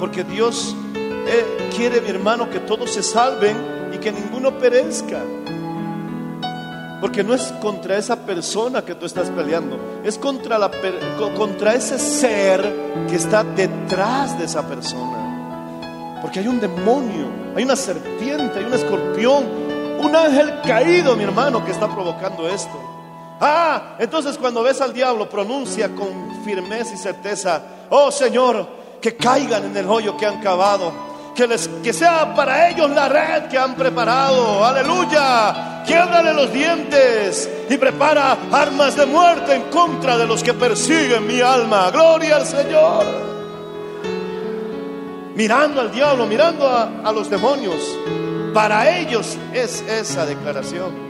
Porque 0.00 0.24
Dios 0.24 0.74
eh, 0.96 1.70
quiere, 1.76 2.00
mi 2.00 2.08
hermano, 2.08 2.50
que 2.50 2.58
todos 2.58 2.90
se 2.90 3.04
salven 3.04 3.56
y 3.94 3.98
que 3.98 4.10
ninguno 4.10 4.58
perezca. 4.58 5.20
Porque 7.00 7.22
no 7.22 7.34
es 7.34 7.54
contra 7.60 7.96
esa 7.96 8.16
persona 8.16 8.84
que 8.84 8.96
tú 8.96 9.06
estás 9.06 9.30
peleando, 9.30 9.78
es 10.02 10.18
contra, 10.18 10.58
contra 11.36 11.74
ese 11.74 12.00
ser 12.00 13.06
que 13.08 13.14
está 13.14 13.44
detrás 13.44 14.36
de 14.36 14.46
esa 14.46 14.66
persona. 14.66 16.18
Porque 16.20 16.40
hay 16.40 16.48
un 16.48 16.58
demonio, 16.58 17.28
hay 17.54 17.62
una 17.62 17.76
serpiente, 17.76 18.58
hay 18.58 18.64
un 18.64 18.74
escorpión, 18.74 19.44
un 20.00 20.16
ángel 20.16 20.62
caído, 20.62 21.14
mi 21.14 21.22
hermano, 21.22 21.64
que 21.64 21.70
está 21.70 21.86
provocando 21.86 22.48
esto. 22.48 22.97
Ah, 23.40 23.96
entonces 23.98 24.36
cuando 24.36 24.62
ves 24.62 24.80
al 24.80 24.92
diablo, 24.92 25.28
pronuncia 25.28 25.94
con 25.94 26.42
firmeza 26.44 26.94
y 26.94 26.98
certeza, 26.98 27.62
oh 27.90 28.10
Señor, 28.10 28.66
que 29.00 29.16
caigan 29.16 29.64
en 29.66 29.76
el 29.76 29.88
hoyo 29.88 30.16
que 30.16 30.26
han 30.26 30.40
cavado. 30.40 31.08
Que, 31.34 31.46
les, 31.46 31.68
que 31.68 31.92
sea 31.92 32.34
para 32.34 32.68
ellos 32.68 32.90
la 32.90 33.08
red 33.08 33.44
que 33.44 33.56
han 33.56 33.76
preparado. 33.76 34.64
Aleluya. 34.64 35.84
Quiebrale 35.86 36.34
los 36.34 36.52
dientes 36.52 37.48
y 37.70 37.78
prepara 37.78 38.36
armas 38.50 38.96
de 38.96 39.06
muerte 39.06 39.54
en 39.54 39.62
contra 39.70 40.18
de 40.18 40.26
los 40.26 40.42
que 40.42 40.52
persiguen 40.52 41.26
mi 41.26 41.40
alma. 41.40 41.90
Gloria 41.92 42.36
al 42.36 42.46
Señor. 42.46 43.04
Mirando 45.36 45.80
al 45.80 45.92
diablo, 45.92 46.26
mirando 46.26 46.66
a, 46.66 47.02
a 47.04 47.12
los 47.12 47.30
demonios. 47.30 47.80
Para 48.52 48.98
ellos 48.98 49.38
es 49.54 49.82
esa 49.82 50.26
declaración. 50.26 51.07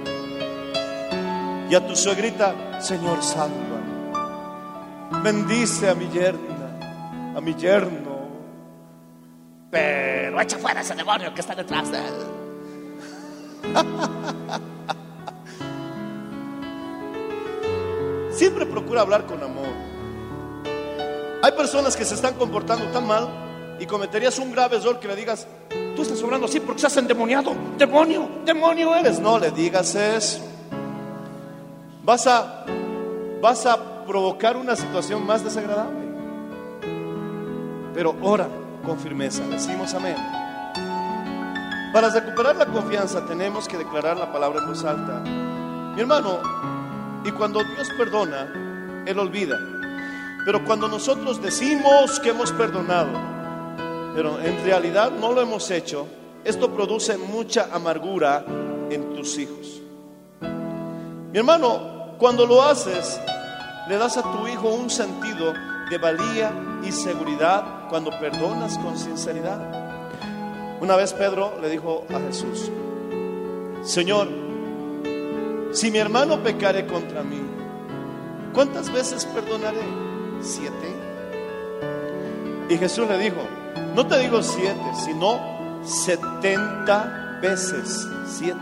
Y 1.69 1.75
a 1.75 1.87
tu 1.87 1.95
suegrita, 1.95 2.81
Señor, 2.81 3.23
salva. 3.23 3.79
Bendice 5.23 5.89
a 5.89 5.95
mi 5.95 6.09
yerna, 6.09 7.35
a 7.37 7.41
mi 7.41 7.55
yerno. 7.55 8.19
Pero 9.71 10.41
echa 10.41 10.57
fuera 10.59 10.81
ese 10.81 10.95
demonio 10.95 11.35
que 11.35 11.41
está 11.43 11.55
detrás 11.55 11.91
de 11.91 11.99
él. 11.99 12.15
Siempre 18.31 18.65
procura 18.65 19.03
hablar 19.03 19.27
con 19.27 19.43
amor. 19.43 19.67
Hay 21.43 21.53
personas 21.53 21.97
que 21.97 22.05
se 22.05 22.15
están 22.15 22.35
comportando 22.35 22.87
tan 22.87 23.07
mal 23.07 23.29
y 23.79 23.87
cometerías 23.87 24.39
un 24.39 24.53
grave 24.53 24.79
error 24.79 24.99
que 24.99 25.09
le 25.09 25.17
digas, 25.17 25.47
tú 25.95 26.03
estás 26.03 26.23
obrando 26.23 26.47
así 26.47 26.61
porque 26.61 26.79
estás 26.79 26.97
endemoniado. 26.97 27.53
Demonio, 27.77 28.29
demonio 28.45 28.95
eres. 28.95 29.21
No 29.21 29.39
le 29.39 29.51
digas 29.51 29.95
eso. 29.95 30.48
Vas 32.09 32.27
a, 32.27 32.65
vas 33.39 33.67
a 33.67 34.07
provocar 34.07 34.57
una 34.57 34.75
situación 34.75 35.27
más 35.27 35.45
desagradable. 35.45 36.09
Pero 37.93 38.17
ora 38.23 38.49
con 38.83 38.99
firmeza. 38.99 39.43
Decimos 39.47 39.93
amén. 39.93 40.17
Para 41.93 42.09
recuperar 42.09 42.57
la 42.57 42.65
confianza 42.65 43.27
tenemos 43.27 43.69
que 43.69 43.77
declarar 43.77 44.17
la 44.17 44.33
palabra 44.33 44.61
en 44.63 44.69
voz 44.69 44.83
alta. 44.87 45.21
Mi 45.21 46.01
hermano, 46.01 46.39
y 47.27 47.31
cuando 47.33 47.63
Dios 47.63 47.91
perdona, 47.99 49.05
Él 49.07 49.19
olvida. 49.19 49.59
Pero 50.47 50.65
cuando 50.65 50.89
nosotros 50.89 51.43
decimos 51.43 52.21
que 52.21 52.31
hemos 52.31 52.53
perdonado, 52.53 53.11
pero 54.15 54.41
en 54.41 54.65
realidad 54.65 55.11
no 55.11 55.33
lo 55.33 55.43
hemos 55.43 55.71
hecho, 55.71 56.07
esto 56.43 56.71
produce 56.71 57.19
mucha 57.19 57.69
amargura 57.71 58.47
en 58.89 59.15
tus 59.15 59.37
hijos. 59.37 59.83
Mi 61.31 61.37
hermano, 61.37 61.98
cuando 62.19 62.47
lo 62.47 62.63
haces, 62.63 63.21
le 63.89 63.97
das 63.97 64.17
a 64.17 64.23
tu 64.23 64.49
hijo 64.49 64.69
un 64.69 64.91
sentido 64.91 65.55
de 65.89 65.99
valía 65.99 66.53
y 66.83 66.91
seguridad 66.91 67.89
cuando 67.89 68.11
perdonas 68.11 68.77
con 68.79 68.99
sinceridad. 68.99 69.61
Una 70.81 70.97
vez 70.97 71.13
Pedro 71.13 71.59
le 71.61 71.71
dijo 71.71 72.05
a 72.11 72.19
Jesús, 72.19 72.71
Señor, 73.85 74.29
si 75.73 75.91
mi 75.91 75.99
hermano 75.99 76.43
pecare 76.43 76.87
contra 76.87 77.23
mí, 77.23 77.41
¿cuántas 78.53 78.93
veces 78.93 79.25
perdonaré? 79.25 79.83
¿Siete? 80.41 80.97
Y 82.69 82.77
Jesús 82.77 83.09
le 83.09 83.17
dijo, 83.19 83.41
No 83.95 84.07
te 84.07 84.19
digo 84.19 84.43
siete, 84.43 84.93
sino 85.05 85.39
setenta 85.85 87.39
veces 87.41 88.07
siete. 88.27 88.59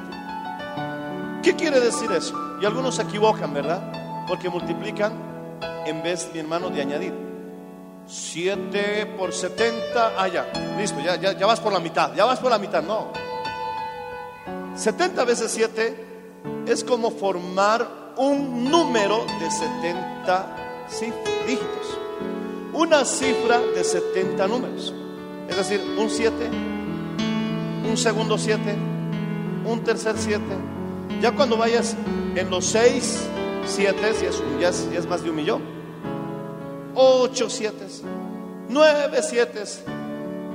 ¿Qué 1.43 1.55
quiere 1.55 1.81
decir 1.81 2.11
eso? 2.13 2.46
Y 2.61 2.65
algunos 2.65 2.95
se 2.97 3.03
equivocan, 3.03 3.53
¿verdad? 3.53 4.25
Porque 4.27 4.49
multiplican 4.49 5.13
en 5.87 6.03
vez, 6.03 6.31
mi 6.33 6.41
hermano, 6.41 6.71
de 6.71 6.81
añadir. 6.81 7.15
7 8.07 9.15
por 9.19 9.33
70, 9.33 10.13
ah, 10.17 10.29
ya, 10.29 10.47
listo, 10.79 11.01
ya, 11.01 11.17
ya, 11.17 11.33
ya 11.33 11.45
vas 11.47 11.59
por 11.61 11.73
la 11.73 11.81
mitad, 11.81 12.15
ya 12.15 12.25
vas 12.25 12.39
por 12.39 12.51
la 12.51 12.59
mitad, 12.59 12.83
no. 12.83 13.09
70 14.77 15.25
veces 15.25 15.51
7 15.53 16.05
es 16.67 16.85
como 16.85 17.11
formar 17.11 18.13
un 18.17 18.71
número 18.71 19.25
de 19.41 19.51
70 19.51 20.57
cif- 20.89 21.47
dígitos, 21.47 21.99
una 22.73 23.05
cifra 23.05 23.59
de 23.59 23.83
70 23.83 24.47
números. 24.47 24.95
Es 25.49 25.57
decir, 25.57 25.81
un 25.99 26.09
7, 26.11 26.51
un 27.89 27.97
segundo 27.97 28.39
7, 28.39 28.77
un 29.65 29.81
tercer 29.83 30.15
7. 30.17 30.43
Ya 31.21 31.33
cuando 31.33 31.57
vayas 31.57 31.97
en 32.35 32.51
los 32.51 32.67
6 32.67 33.29
7, 33.67 34.15
ya 34.61 34.69
es, 34.69 35.07
más 35.09 35.23
de 35.23 35.31
un 35.31 35.37
millón. 35.37 35.63
8 36.95 37.51
7, 37.51 37.87
9 38.69 39.21
7. 39.23 39.65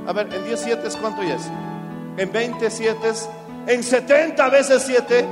A 0.07 0.13
ver, 0.13 0.33
en 0.33 0.45
10 0.45 0.59
7 0.59 0.89
¿cuánto 0.99 1.21
es? 1.21 1.41
En 2.17 2.31
20 2.31 2.69
7, 2.69 2.97
en 3.67 3.83
70 3.83 4.49
veces 4.49 4.83
7. 4.85 5.25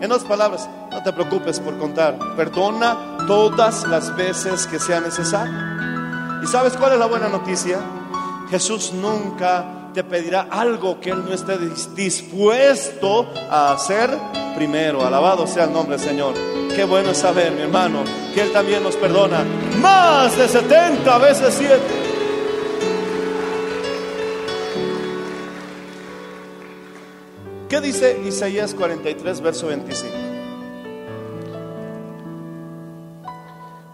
En 0.00 0.12
otras 0.12 0.28
palabras, 0.28 0.68
no 0.90 1.02
te 1.02 1.12
preocupes 1.12 1.60
por 1.60 1.78
contar. 1.78 2.18
Perdona 2.36 3.18
todas 3.26 3.86
las 3.86 4.14
veces 4.16 4.66
que 4.66 4.78
sea 4.78 5.00
necesario. 5.00 5.54
¿Y 6.42 6.46
sabes 6.46 6.76
cuál 6.76 6.92
es 6.92 6.98
la 6.98 7.06
buena 7.06 7.28
noticia? 7.28 7.78
Jesús 8.50 8.92
nunca 8.92 9.64
te 9.94 10.04
pedirá 10.04 10.48
algo 10.50 11.00
que 11.00 11.10
Él 11.10 11.24
no 11.24 11.32
esté 11.32 11.56
dis- 11.58 11.94
dispuesto 11.94 13.26
a 13.48 13.72
hacer 13.72 14.10
primero. 14.56 15.06
Alabado 15.06 15.46
sea 15.46 15.64
el 15.64 15.72
nombre 15.72 15.96
del 15.96 16.06
Señor. 16.06 16.34
Qué 16.74 16.84
bueno 16.84 17.12
es 17.12 17.18
saber, 17.18 17.52
mi 17.52 17.62
hermano, 17.62 18.02
que 18.34 18.42
Él 18.42 18.52
también 18.52 18.82
nos 18.82 18.96
perdona 18.96 19.44
más 19.80 20.36
de 20.36 20.48
70 20.48 21.18
veces 21.18 21.54
7. 21.56 21.80
¿Qué 27.68 27.80
dice 27.80 28.20
Isaías 28.24 28.74
43, 28.74 29.40
verso 29.40 29.66
25? 29.68 30.12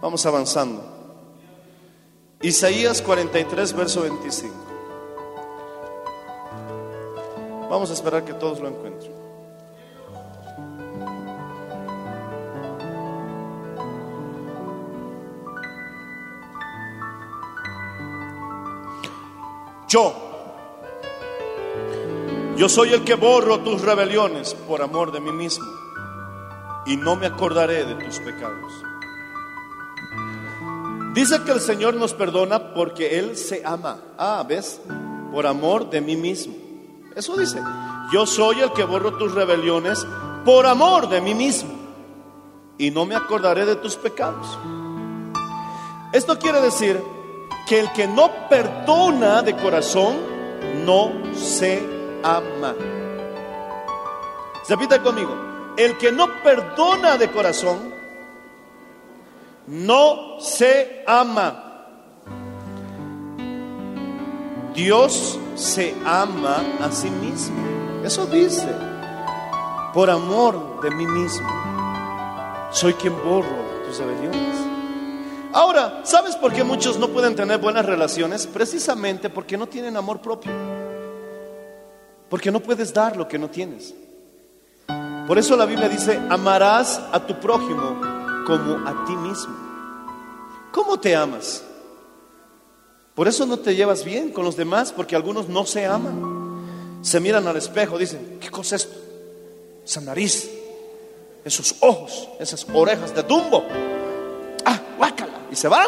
Vamos 0.03 0.25
avanzando. 0.27 0.83
Isaías 2.43 3.01
43, 3.03 3.73
verso 3.75 4.03
25. 4.03 4.55
Vamos 7.71 7.89
a 7.89 7.93
esperar 7.93 8.25
que 8.25 8.35
todos 8.35 8.59
lo 8.59 8.67
encuentren. 8.67 9.13
Yo, 19.89 20.13
yo 22.57 22.69
soy 22.69 22.93
el 22.93 23.05
que 23.05 23.15
borro 23.15 23.61
tus 23.61 23.83
rebeliones 23.83 24.55
por 24.55 24.83
amor 24.83 25.13
de 25.13 25.21
mí 25.21 25.31
mismo 25.31 25.67
y 26.87 26.97
no 26.97 27.15
me 27.15 27.27
acordaré 27.27 27.85
de 27.85 27.95
tus 28.05 28.19
pecados. 28.19 28.73
Dice 31.15 31.43
que 31.45 31.53
el 31.53 31.61
Señor 31.61 31.95
nos 31.95 32.15
perdona 32.15 32.75
porque 32.75 33.19
Él 33.19 33.37
se 33.37 33.63
ama. 33.65 33.99
Ah, 34.19 34.45
¿ves? 34.49 34.81
Por 35.33 35.47
amor 35.47 35.89
de 35.89 36.01
mí 36.01 36.17
mismo. 36.17 36.70
Eso 37.21 37.37
dice. 37.37 37.63
Yo 38.11 38.25
soy 38.25 38.61
el 38.61 38.73
que 38.73 38.83
borro 38.83 39.19
tus 39.19 39.35
rebeliones 39.35 40.07
por 40.43 40.67
amor 40.67 41.07
de 41.11 41.21
mí 41.21 41.35
mismo. 41.35 41.71
Y 42.79 42.91
no 42.91 43.05
me 43.05 43.15
acordaré 43.15 43.67
de 43.67 43.77
tus 43.77 43.97
pecados. 43.97 44.59
Esto 46.15 46.39
quiere 46.39 46.63
decir 46.63 46.99
que 47.69 47.79
el 47.79 47.93
que 47.93 48.07
no 48.07 48.31
perdona 48.49 49.43
de 49.43 49.55
corazón 49.55 50.17
no 50.87 51.13
se 51.35 51.87
ama. 52.23 52.75
Repita 54.67 55.03
conmigo. 55.03 55.37
El 55.77 55.99
que 55.99 56.13
no 56.13 56.27
perdona 56.43 57.19
de 57.19 57.31
corazón 57.31 57.93
no 59.67 60.41
se 60.41 61.05
ama. 61.07 61.67
Dios 64.75 65.39
se 65.61 65.95
ama 66.05 66.65
a 66.81 66.91
sí 66.91 67.11
mismo. 67.11 67.57
Eso 68.05 68.27
dice. 68.27 68.69
Por 69.93 70.09
amor 70.09 70.81
de 70.81 70.91
mí 70.91 71.07
mismo. 71.07 71.49
Soy 72.71 72.95
quien 72.95 73.15
borro 73.23 73.85
tus 73.87 73.99
rebeliones. 73.99 74.57
Ahora, 75.53 76.01
¿sabes 76.05 76.37
por 76.37 76.53
qué 76.53 76.63
muchos 76.63 76.99
no 76.99 77.09
pueden 77.09 77.35
tener 77.35 77.59
buenas 77.59 77.85
relaciones? 77.85 78.47
Precisamente 78.47 79.29
porque 79.29 79.59
no 79.59 79.67
tienen 79.67 79.97
amor 79.97 80.21
propio. 80.21 80.53
Porque 82.29 82.53
no 82.53 82.61
puedes 82.61 82.95
dar 82.95 83.17
lo 83.17 83.27
que 83.27 83.39
no 83.39 83.51
tienes. 83.51 83.95
Por 85.27 85.39
eso 85.39 85.57
la 85.57 85.67
Biblia 85.67 85.89
dice, 85.89 86.21
amarás 86.31 87.01
a 87.13 87.27
tu 87.27 87.39
prójimo 87.39 88.01
como 88.47 88.89
a 88.89 89.05
ti 89.05 89.17
mismo. 89.17 89.55
¿Cómo 90.73 90.99
te 90.99 91.15
amas? 91.17 91.65
Por 93.21 93.29
eso 93.29 93.45
no 93.45 93.59
te 93.59 93.77
llevas 93.77 94.03
bien 94.03 94.31
con 94.31 94.47
los 94.47 94.57
demás, 94.57 94.93
porque 94.93 95.15
algunos 95.15 95.47
no 95.47 95.67
se 95.67 95.85
aman. 95.85 96.99
Se 97.03 97.21
miran 97.21 97.47
al 97.47 97.57
espejo, 97.59 97.99
dicen, 97.99 98.39
¿qué 98.41 98.49
cosa 98.49 98.77
es 98.77 98.85
esto? 98.87 98.99
Esa 99.85 100.01
nariz, 100.01 100.51
esos 101.45 101.75
ojos, 101.81 102.31
esas 102.39 102.67
orejas 102.73 103.15
de 103.15 103.23
tumbo. 103.25 103.63
Ah, 104.65 104.81
guácala. 104.97 105.35
Y 105.51 105.55
se 105.55 105.69
van. 105.69 105.87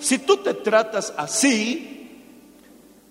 Si 0.00 0.20
tú 0.20 0.38
te 0.38 0.54
tratas 0.54 1.12
así, 1.18 2.24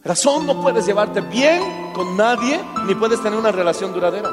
razón 0.04 0.48
no 0.48 0.60
puedes 0.64 0.88
llevarte 0.88 1.22
bien 1.22 1.94
con 1.94 2.18
nadie, 2.18 2.60
ni 2.88 2.96
puedes 2.96 3.22
tener 3.22 3.38
una 3.38 3.52
relación 3.52 3.94
duradera. 3.94 4.32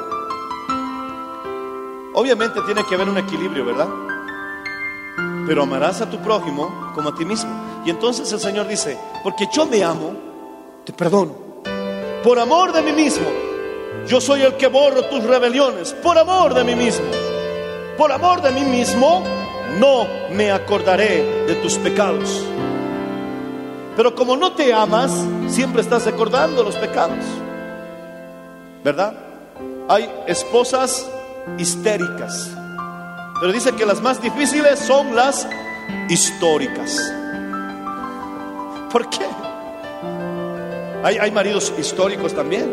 Obviamente 2.15 2.59
tiene 2.65 2.83
que 2.87 2.95
haber 2.95 3.07
un 3.07 3.19
equilibrio, 3.19 3.65
¿verdad? 3.65 4.08
Pero 5.47 5.63
amarás 5.63 6.01
a 6.01 6.09
tu 6.09 6.17
prójimo 6.19 6.91
como 6.93 7.09
a 7.09 7.15
ti 7.15 7.25
mismo. 7.25 7.49
Y 7.85 7.89
entonces 7.89 8.31
el 8.31 8.39
Señor 8.39 8.67
dice, 8.67 8.97
porque 9.23 9.47
yo 9.51 9.65
me 9.65 9.83
amo, 9.83 10.13
te 10.85 10.93
perdono. 10.93 11.33
Por 12.23 12.37
amor 12.39 12.73
de 12.73 12.81
mí 12.81 12.91
mismo, 12.91 13.27
yo 14.07 14.19
soy 14.19 14.41
el 14.41 14.55
que 14.55 14.67
borro 14.67 15.05
tus 15.05 15.23
rebeliones. 15.23 15.93
Por 15.93 16.17
amor 16.17 16.53
de 16.53 16.63
mí 16.63 16.75
mismo. 16.75 17.05
Por 17.97 18.11
amor 18.11 18.41
de 18.41 18.51
mí 18.51 18.61
mismo, 18.61 19.23
no 19.79 20.07
me 20.31 20.51
acordaré 20.51 21.45
de 21.47 21.55
tus 21.55 21.75
pecados. 21.75 22.43
Pero 23.95 24.15
como 24.15 24.37
no 24.37 24.53
te 24.53 24.73
amas, 24.73 25.11
siempre 25.47 25.81
estás 25.81 26.05
recordando 26.05 26.63
los 26.63 26.75
pecados. 26.75 27.19
¿Verdad? 28.83 29.13
Hay 29.89 30.09
esposas 30.27 31.09
histéricas. 31.57 32.51
Pero 33.39 33.53
dice 33.53 33.71
que 33.73 33.85
las 33.85 34.01
más 34.01 34.21
difíciles 34.21 34.79
son 34.79 35.15
las 35.15 35.47
históricas. 36.09 37.13
¿Por 38.91 39.09
qué? 39.09 39.25
Hay, 41.03 41.17
hay 41.17 41.31
maridos 41.31 41.73
históricos 41.77 42.33
también. 42.33 42.69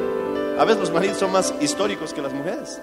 A 0.59 0.65
veces 0.65 0.81
los 0.81 0.93
maridos 0.93 1.19
son 1.19 1.31
más 1.31 1.55
históricos 1.61 2.13
que 2.13 2.23
las 2.23 2.33
mujeres. 2.33 2.81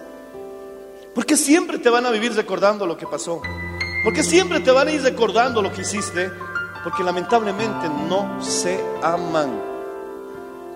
Porque 1.14 1.36
siempre 1.36 1.78
te 1.78 1.90
van 1.90 2.06
a 2.06 2.12
vivir 2.12 2.34
recordando 2.34 2.86
lo 2.86 2.98
que 2.98 3.06
pasó. 3.06 3.42
Porque 4.04 4.24
siempre 4.24 4.62
te 4.62 4.72
van 4.72 4.88
a 4.88 4.92
ir 4.92 5.02
recordando 5.02 5.62
lo 5.62 5.72
que 5.72 5.82
hiciste. 5.82 6.32
Porque 6.84 7.04
lamentablemente 7.04 7.90
no 8.08 8.42
se 8.42 8.80
aman. 9.02 9.60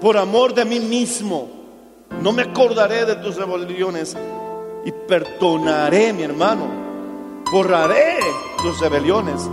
Por 0.02 0.18
amor 0.18 0.54
de 0.54 0.66
mí 0.66 0.80
mismo. 0.82 1.50
No 2.22 2.34
me 2.34 2.42
acordaré 2.42 3.06
de 3.06 3.16
tus 3.16 3.38
rebeliones. 3.38 4.16
Y 4.84 4.92
perdonaré, 4.92 6.12
mi 6.12 6.24
hermano. 6.24 6.87
Borraré 7.52 8.18
tus 8.62 8.80
rebeliones. 8.80 9.50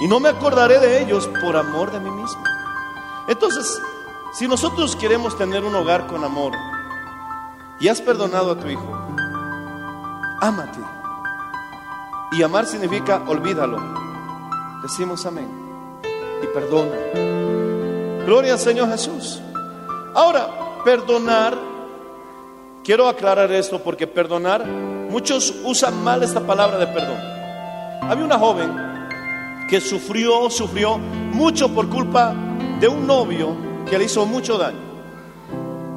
Y 0.00 0.08
no 0.08 0.20
me 0.20 0.28
acordaré 0.28 0.78
de 0.78 1.02
ellos 1.02 1.28
por 1.40 1.56
amor 1.56 1.90
de 1.90 2.00
mí 2.00 2.10
mismo. 2.10 2.42
Entonces, 3.26 3.80
si 4.32 4.46
nosotros 4.46 4.94
queremos 4.94 5.36
tener 5.36 5.64
un 5.64 5.74
hogar 5.74 6.06
con 6.06 6.22
amor 6.24 6.52
y 7.80 7.88
has 7.88 8.00
perdonado 8.00 8.52
a 8.52 8.58
tu 8.58 8.68
hijo, 8.68 8.98
ámate. 10.40 10.78
Y 12.32 12.42
amar 12.42 12.66
significa 12.66 13.22
olvídalo. 13.26 13.78
Decimos 14.82 15.24
amén. 15.26 15.48
Y 16.42 16.46
perdona. 16.48 16.94
Gloria 18.26 18.52
al 18.52 18.58
Señor 18.58 18.90
Jesús. 18.90 19.40
Ahora, 20.14 20.82
perdonar, 20.84 21.56
quiero 22.84 23.08
aclarar 23.08 23.50
esto 23.52 23.82
porque 23.82 24.06
perdonar, 24.06 24.64
muchos 25.10 25.54
usan 25.64 26.02
mal 26.02 26.22
esta 26.22 26.40
palabra 26.40 26.78
de 26.78 26.86
perdón. 26.86 27.18
Había 28.02 28.24
una 28.24 28.38
joven 28.38 28.70
que 29.68 29.80
sufrió, 29.80 30.48
sufrió 30.50 30.98
mucho 30.98 31.68
por 31.74 31.88
culpa 31.88 32.34
de 32.80 32.88
un 32.88 33.06
novio 33.06 33.56
que 33.88 33.98
le 33.98 34.04
hizo 34.04 34.24
mucho 34.26 34.56
daño. 34.56 34.88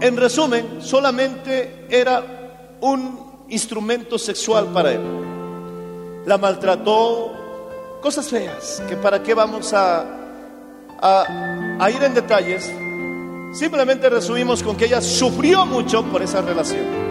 En 0.02 0.17
resumen, 0.17 0.82
solamente 0.82 1.86
era 1.89 2.78
un 2.82 3.45
instrumento 3.50 4.17
sexual 4.17 4.67
para 4.67 4.91
él. 4.93 5.02
La 6.26 6.38
maltrató, 6.38 7.32
cosas 8.02 8.28
feas, 8.28 8.82
que 8.89 8.95
para 8.97 9.21
qué 9.21 9.34
vamos 9.34 9.74
a, 9.74 10.06
a, 11.02 11.78
a 11.80 11.91
ir 11.91 12.04
en 12.04 12.13
detalles. 12.13 12.71
Simplemente 13.54 14.10
resumimos 14.10 14.63
con 14.63 14.76
que 14.76 14.86
ella 14.86 15.02
sufrió 15.02 15.65
mucho 15.65 16.04
por 16.06 16.21
esa 16.21 16.41
relación. 16.41 17.11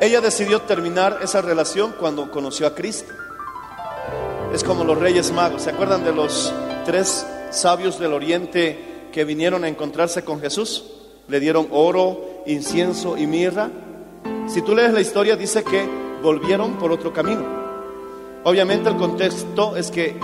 Ella 0.00 0.20
decidió 0.20 0.62
terminar 0.62 1.20
esa 1.22 1.40
relación 1.40 1.94
cuando 1.98 2.30
conoció 2.30 2.66
a 2.66 2.74
Cristo. 2.74 3.12
Es 4.52 4.62
como 4.62 4.84
los 4.84 4.98
reyes 4.98 5.32
magos. 5.32 5.62
¿Se 5.62 5.70
acuerdan 5.70 6.04
de 6.04 6.12
los 6.12 6.52
tres 6.84 7.26
sabios 7.50 7.98
del 7.98 8.12
oriente 8.12 9.08
que 9.12 9.24
vinieron 9.24 9.64
a 9.64 9.68
encontrarse 9.68 10.24
con 10.24 10.40
Jesús? 10.40 10.84
Le 11.28 11.40
dieron 11.40 11.68
oro, 11.70 12.42
incienso 12.46 13.16
y 13.16 13.26
mirra. 13.26 13.70
Si 14.46 14.62
tú 14.62 14.74
lees 14.74 14.92
la 14.92 15.00
historia, 15.00 15.36
dice 15.36 15.64
que 15.64 15.88
volvieron 16.22 16.74
por 16.74 16.92
otro 16.92 17.12
camino. 17.12 17.44
Obviamente 18.44 18.90
el 18.90 18.96
contexto 18.96 19.76
es 19.76 19.90
que 19.90 20.16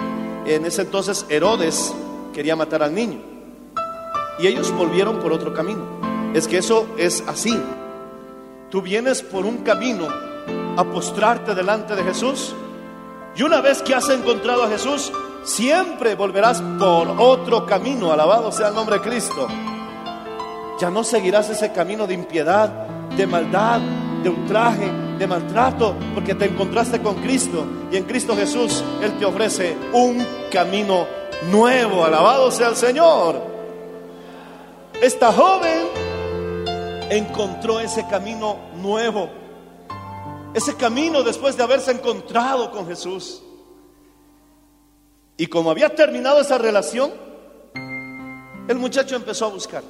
en 0.46 0.66
ese 0.66 0.82
entonces 0.82 1.24
Herodes 1.28 1.94
quería 2.34 2.54
matar 2.54 2.82
al 2.82 2.94
niño. 2.94 3.20
Y 4.38 4.46
ellos 4.46 4.72
volvieron 4.76 5.20
por 5.20 5.32
otro 5.32 5.54
camino. 5.54 5.84
Es 6.34 6.46
que 6.46 6.58
eso 6.58 6.86
es 6.98 7.22
así. 7.26 7.58
Tú 8.70 8.80
vienes 8.82 9.20
por 9.22 9.44
un 9.46 9.58
camino 9.58 10.06
a 10.76 10.84
postrarte 10.84 11.56
delante 11.56 11.96
de 11.96 12.04
Jesús. 12.04 12.54
Y 13.34 13.42
una 13.42 13.60
vez 13.60 13.82
que 13.82 13.96
has 13.96 14.08
encontrado 14.10 14.62
a 14.62 14.68
Jesús, 14.68 15.12
siempre 15.42 16.14
volverás 16.14 16.62
por 16.78 17.08
otro 17.18 17.66
camino. 17.66 18.12
Alabado 18.12 18.52
sea 18.52 18.68
el 18.68 18.76
nombre 18.76 18.98
de 18.98 19.02
Cristo. 19.02 19.48
Ya 20.80 20.88
no 20.88 21.02
seguirás 21.02 21.50
ese 21.50 21.72
camino 21.72 22.06
de 22.06 22.14
impiedad, 22.14 22.68
de 23.16 23.26
maldad, 23.26 23.80
de 24.22 24.30
ultraje, 24.30 24.88
de 25.18 25.26
maltrato, 25.26 25.96
porque 26.14 26.36
te 26.36 26.44
encontraste 26.44 27.02
con 27.02 27.16
Cristo. 27.16 27.66
Y 27.90 27.96
en 27.96 28.04
Cristo 28.04 28.36
Jesús 28.36 28.84
Él 29.02 29.18
te 29.18 29.24
ofrece 29.24 29.76
un 29.92 30.24
camino 30.52 31.08
nuevo. 31.50 32.04
Alabado 32.04 32.52
sea 32.52 32.68
el 32.68 32.76
Señor. 32.76 33.50
Esta 35.02 35.32
joven 35.32 36.09
encontró 37.10 37.80
ese 37.80 38.06
camino 38.06 38.56
nuevo. 38.76 39.28
Ese 40.54 40.74
camino 40.76 41.22
después 41.22 41.56
de 41.56 41.62
haberse 41.62 41.90
encontrado 41.90 42.70
con 42.70 42.86
Jesús. 42.86 43.42
Y 45.36 45.46
como 45.46 45.70
había 45.70 45.94
terminado 45.94 46.40
esa 46.40 46.58
relación, 46.58 47.10
el 48.68 48.78
muchacho 48.78 49.16
empezó 49.16 49.46
a 49.46 49.48
buscar. 49.50 49.82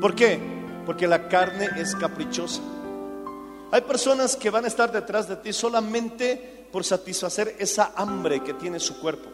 ¿Por 0.00 0.14
qué? 0.14 0.38
Porque 0.86 1.06
la 1.06 1.28
carne 1.28 1.68
es 1.76 1.94
caprichosa. 1.96 2.60
Hay 3.70 3.82
personas 3.82 4.36
que 4.36 4.50
van 4.50 4.64
a 4.64 4.68
estar 4.68 4.90
detrás 4.90 5.28
de 5.28 5.36
ti 5.36 5.52
solamente 5.52 6.68
por 6.72 6.84
satisfacer 6.84 7.56
esa 7.58 7.92
hambre 7.96 8.42
que 8.42 8.54
tiene 8.54 8.80
su 8.80 8.98
cuerpo. 9.00 9.30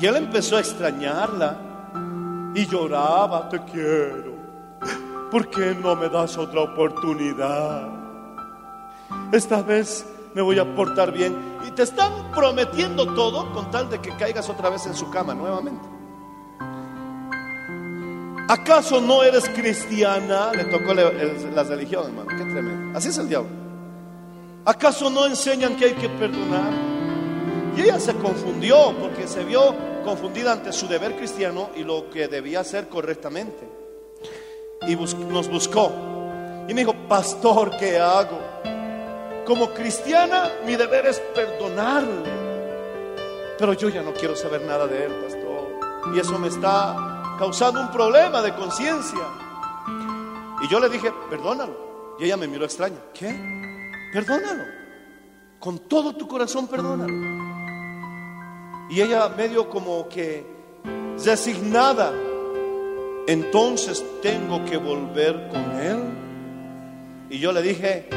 Y 0.00 0.06
él 0.06 0.16
empezó 0.16 0.56
a 0.56 0.60
extrañarla 0.60 2.52
y 2.54 2.66
lloraba, 2.66 3.48
te 3.48 3.62
quiero. 3.64 4.35
¿Por 5.30 5.50
qué 5.50 5.74
no 5.74 5.96
me 5.96 6.08
das 6.08 6.38
otra 6.38 6.60
oportunidad? 6.60 7.88
Esta 9.32 9.62
vez 9.62 10.06
me 10.34 10.42
voy 10.42 10.58
a 10.58 10.76
portar 10.76 11.12
bien. 11.12 11.34
Y 11.66 11.70
te 11.72 11.82
están 11.82 12.30
prometiendo 12.32 13.12
todo 13.14 13.52
con 13.52 13.70
tal 13.70 13.90
de 13.90 14.00
que 14.00 14.10
caigas 14.16 14.48
otra 14.48 14.70
vez 14.70 14.86
en 14.86 14.94
su 14.94 15.10
cama 15.10 15.34
nuevamente. 15.34 15.88
¿Acaso 18.48 19.00
no 19.00 19.24
eres 19.24 19.48
cristiana? 19.48 20.52
Le 20.52 20.64
tocó 20.66 20.94
la 20.94 21.10
religión, 21.64 22.04
hermano. 22.06 22.28
Qué 22.28 22.44
tremendo. 22.44 22.96
Así 22.96 23.08
es 23.08 23.18
el 23.18 23.28
diablo. 23.28 23.50
¿Acaso 24.64 25.10
no 25.10 25.26
enseñan 25.26 25.76
que 25.76 25.86
hay 25.86 25.94
que 25.94 26.08
perdonar? 26.08 26.72
Y 27.76 27.80
ella 27.82 27.98
se 27.98 28.14
confundió 28.14 28.94
porque 29.00 29.26
se 29.26 29.44
vio 29.44 29.74
confundida 30.04 30.52
ante 30.52 30.72
su 30.72 30.86
deber 30.86 31.16
cristiano 31.16 31.70
y 31.76 31.82
lo 31.82 32.08
que 32.10 32.28
debía 32.28 32.60
hacer 32.60 32.88
correctamente. 32.88 33.65
Y 34.82 34.96
nos 34.96 35.48
buscó. 35.48 35.92
Y 36.68 36.74
me 36.74 36.80
dijo, 36.80 36.94
pastor, 37.08 37.76
¿qué 37.78 37.98
hago? 37.98 38.38
Como 39.46 39.70
cristiana, 39.70 40.50
mi 40.64 40.74
deber 40.74 41.06
es 41.06 41.20
perdonarle. 41.34 42.30
Pero 43.58 43.72
yo 43.72 43.88
ya 43.88 44.02
no 44.02 44.12
quiero 44.12 44.34
saber 44.36 44.62
nada 44.62 44.86
de 44.86 45.06
él, 45.06 45.12
pastor. 45.22 46.14
Y 46.14 46.20
eso 46.20 46.38
me 46.38 46.48
está 46.48 47.36
causando 47.38 47.80
un 47.80 47.90
problema 47.90 48.42
de 48.42 48.54
conciencia. 48.54 49.20
Y 50.62 50.68
yo 50.68 50.80
le 50.80 50.88
dije, 50.88 51.12
perdónalo. 51.30 52.16
Y 52.18 52.24
ella 52.24 52.36
me 52.36 52.48
miró 52.48 52.64
extraña. 52.64 52.98
¿Qué? 53.14 53.28
Perdónalo. 54.12 54.64
Con 55.58 55.78
todo 55.80 56.14
tu 56.16 56.26
corazón, 56.26 56.66
perdónalo. 56.66 57.12
Y 58.90 59.00
ella 59.00 59.28
medio 59.28 59.68
como 59.68 60.08
que 60.08 60.46
resignada, 61.24 62.12
entonces 63.26 64.04
tengo 64.22 64.64
que 64.64 64.76
volver 64.76 65.48
con 65.48 65.80
él. 65.80 65.98
Y 67.28 67.38
yo 67.38 67.52
le 67.52 67.62
dije, 67.62 68.08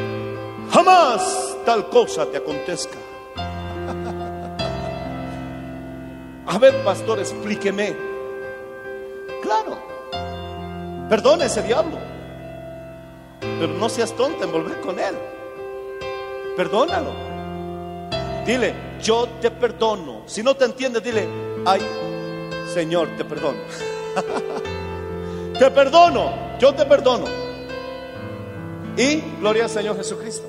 jamás 0.71 1.57
tal 1.65 1.89
cosa 1.89 2.25
te 2.27 2.37
acontezca. 2.37 2.97
A 6.45 6.57
ver, 6.57 6.83
pastor, 6.83 7.19
explíqueme. 7.19 7.95
Claro, 9.41 9.77
perdone 11.09 11.45
ese 11.45 11.63
diablo, 11.63 11.97
pero 13.39 13.73
no 13.73 13.89
seas 13.89 14.15
tonta 14.15 14.45
en 14.45 14.51
volver 14.51 14.79
con 14.81 14.99
él. 14.99 15.15
Perdónalo. 16.55 17.11
Dile, 18.45 18.73
yo 19.01 19.27
te 19.41 19.49
perdono. 19.49 20.23
Si 20.25 20.43
no 20.43 20.55
te 20.55 20.65
entiendes, 20.65 21.03
dile, 21.03 21.27
ay, 21.65 21.81
Señor, 22.73 23.07
te 23.17 23.23
perdono. 23.23 23.59
te 25.59 25.69
perdono, 25.69 26.57
yo 26.57 26.73
te 26.73 26.85
perdono. 26.85 27.25
Y 28.97 29.21
gloria 29.39 29.65
al 29.65 29.69
Señor 29.69 29.97
Jesucristo. 29.97 30.47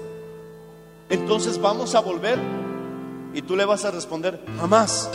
Entonces 1.08 1.60
vamos 1.60 1.94
a 1.94 2.00
volver 2.00 2.38
y 3.34 3.42
tú 3.42 3.56
le 3.56 3.64
vas 3.64 3.84
a 3.84 3.90
responder, 3.90 4.40
jamás. 4.58 5.10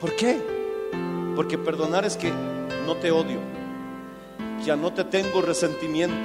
¿Por 0.00 0.14
qué? 0.14 0.40
Porque 1.34 1.58
perdonar 1.58 2.04
es 2.04 2.16
que 2.16 2.32
no 2.86 2.96
te 2.96 3.10
odio, 3.10 3.40
ya 4.64 4.76
no 4.76 4.92
te 4.92 5.04
tengo 5.04 5.42
resentimiento. 5.42 6.16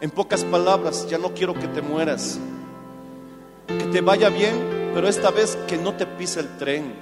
En 0.00 0.10
pocas 0.10 0.44
palabras, 0.44 1.08
ya 1.08 1.16
no 1.16 1.32
quiero 1.32 1.54
que 1.54 1.68
te 1.68 1.80
mueras 1.80 2.38
que 3.66 3.84
te 3.86 4.00
vaya 4.00 4.28
bien, 4.28 4.92
pero 4.94 5.08
esta 5.08 5.30
vez 5.30 5.56
que 5.68 5.76
no 5.76 5.94
te 5.94 6.06
pise 6.06 6.40
el 6.40 6.56
tren. 6.56 6.94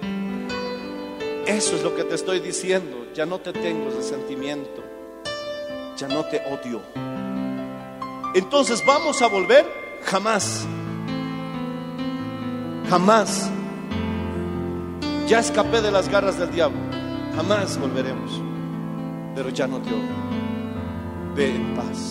Eso 1.46 1.76
es 1.76 1.82
lo 1.82 1.94
que 1.94 2.04
te 2.04 2.14
estoy 2.14 2.40
diciendo. 2.40 3.03
Ya 3.14 3.24
no 3.24 3.38
te 3.38 3.52
tengo 3.52 3.90
resentimiento, 3.90 4.82
ya 5.96 6.08
no 6.08 6.24
te 6.24 6.38
odio. 6.38 6.82
Entonces 8.34 8.84
vamos 8.84 9.22
a 9.22 9.28
volver 9.28 9.64
jamás. 10.02 10.66
Jamás. 12.90 13.48
Ya 15.28 15.38
escapé 15.38 15.80
de 15.80 15.92
las 15.92 16.08
garras 16.08 16.40
del 16.40 16.50
diablo. 16.50 16.78
Jamás 17.36 17.78
volveremos. 17.78 18.42
Pero 19.36 19.48
ya 19.50 19.68
no 19.68 19.80
te 19.80 19.90
odio. 19.90 21.34
Ve 21.36 21.54
en 21.54 21.74
paz. 21.76 22.10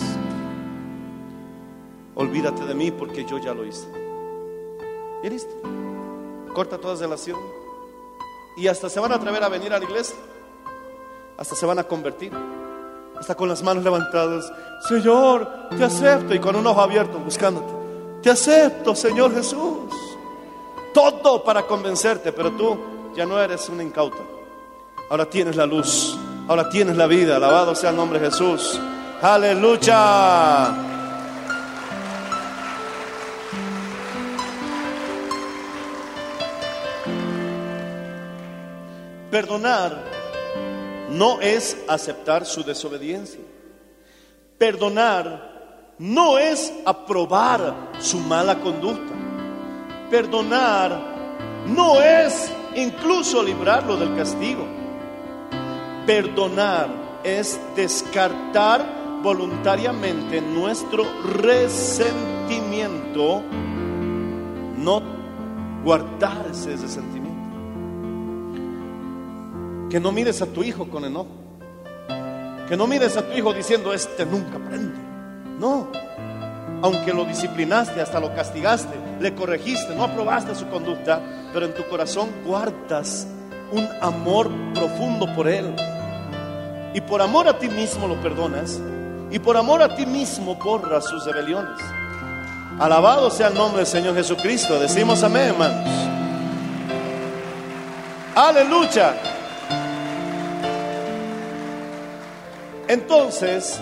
Olvídate 2.14 2.64
de 2.64 2.74
mí 2.74 2.90
porque 2.90 3.26
yo 3.26 3.36
ya 3.36 3.52
lo 3.52 3.66
hice. 3.66 3.86
Y 5.22 5.28
listo. 5.28 5.54
Corta 6.54 6.78
toda 6.78 6.96
relación. 6.96 7.38
Y 8.56 8.68
hasta 8.68 8.88
se 8.88 9.00
van 9.00 9.12
a 9.12 9.16
atrever 9.16 9.44
a 9.44 9.50
venir 9.50 9.74
a 9.74 9.78
la 9.78 9.84
iglesia. 9.84 10.16
Hasta 11.36 11.54
se 11.54 11.66
van 11.66 11.78
a 11.78 11.84
convertir. 11.84 12.32
Hasta 13.18 13.34
con 13.34 13.48
las 13.48 13.62
manos 13.62 13.84
levantadas. 13.84 14.52
Señor, 14.88 15.68
te 15.76 15.84
acepto. 15.84 16.34
Y 16.34 16.38
con 16.38 16.56
un 16.56 16.66
ojo 16.66 16.80
abierto 16.80 17.18
buscándote. 17.18 17.72
Te 18.22 18.30
acepto, 18.30 18.94
Señor 18.94 19.34
Jesús. 19.34 19.92
Todo 20.92 21.42
para 21.42 21.62
convencerte. 21.62 22.32
Pero 22.32 22.52
tú 22.52 22.78
ya 23.14 23.26
no 23.26 23.40
eres 23.40 23.68
un 23.68 23.80
incauto. 23.80 24.18
Ahora 25.10 25.26
tienes 25.26 25.56
la 25.56 25.66
luz. 25.66 26.16
Ahora 26.48 26.68
tienes 26.68 26.96
la 26.96 27.06
vida. 27.06 27.36
Alabado 27.36 27.74
sea 27.74 27.90
el 27.90 27.96
nombre 27.96 28.18
de 28.18 28.30
Jesús. 28.30 28.80
Aleluya. 29.20 30.72
Perdonar 39.30 40.13
no 41.16 41.40
es 41.40 41.76
aceptar 41.88 42.44
su 42.44 42.64
desobediencia. 42.64 43.40
Perdonar 44.58 45.94
no 45.98 46.38
es 46.38 46.72
aprobar 46.84 47.92
su 48.00 48.18
mala 48.18 48.60
conducta. 48.60 49.14
perdonar 50.10 51.14
no 51.66 52.00
es 52.00 52.50
incluso 52.76 53.42
librarlo 53.42 53.96
del 53.96 54.14
castigo. 54.16 54.64
Perdonar 56.06 56.88
es 57.24 57.58
descartar 57.74 59.20
voluntariamente 59.22 60.40
nuestro 60.40 61.04
resentimiento, 61.24 63.42
no 64.76 65.02
guardarse 65.82 66.74
ese 66.74 66.88
sentimiento. 66.88 67.23
Que 69.94 70.00
no 70.00 70.10
mires 70.10 70.42
a 70.42 70.46
tu 70.46 70.64
hijo 70.64 70.88
con 70.88 71.04
enojo. 71.04 71.28
Que 72.68 72.76
no 72.76 72.88
mires 72.88 73.16
a 73.16 73.22
tu 73.22 73.38
hijo 73.38 73.52
diciendo, 73.52 73.94
este 73.94 74.26
nunca 74.26 74.56
aprende. 74.56 74.98
No. 75.60 75.86
Aunque 76.82 77.12
lo 77.12 77.24
disciplinaste, 77.24 78.00
hasta 78.00 78.18
lo 78.18 78.34
castigaste, 78.34 78.92
le 79.20 79.36
corregiste, 79.36 79.94
no 79.94 80.02
aprobaste 80.02 80.56
su 80.56 80.66
conducta, 80.66 81.20
pero 81.52 81.66
en 81.66 81.74
tu 81.74 81.84
corazón 81.84 82.28
guardas 82.44 83.28
un 83.70 83.88
amor 84.00 84.50
profundo 84.74 85.32
por 85.32 85.46
él. 85.46 85.72
Y 86.92 87.00
por 87.00 87.22
amor 87.22 87.46
a 87.46 87.60
ti 87.60 87.68
mismo 87.68 88.08
lo 88.08 88.20
perdonas. 88.20 88.80
Y 89.30 89.38
por 89.38 89.56
amor 89.56 89.80
a 89.80 89.94
ti 89.94 90.06
mismo 90.06 90.56
borras 90.56 91.04
sus 91.04 91.24
rebeliones. 91.24 91.80
Alabado 92.80 93.30
sea 93.30 93.46
el 93.46 93.54
nombre 93.54 93.78
del 93.78 93.86
Señor 93.86 94.16
Jesucristo. 94.16 94.76
Decimos 94.80 95.22
amén, 95.22 95.50
hermanos. 95.50 95.88
Aleluya. 98.34 99.33
Entonces, 102.94 103.80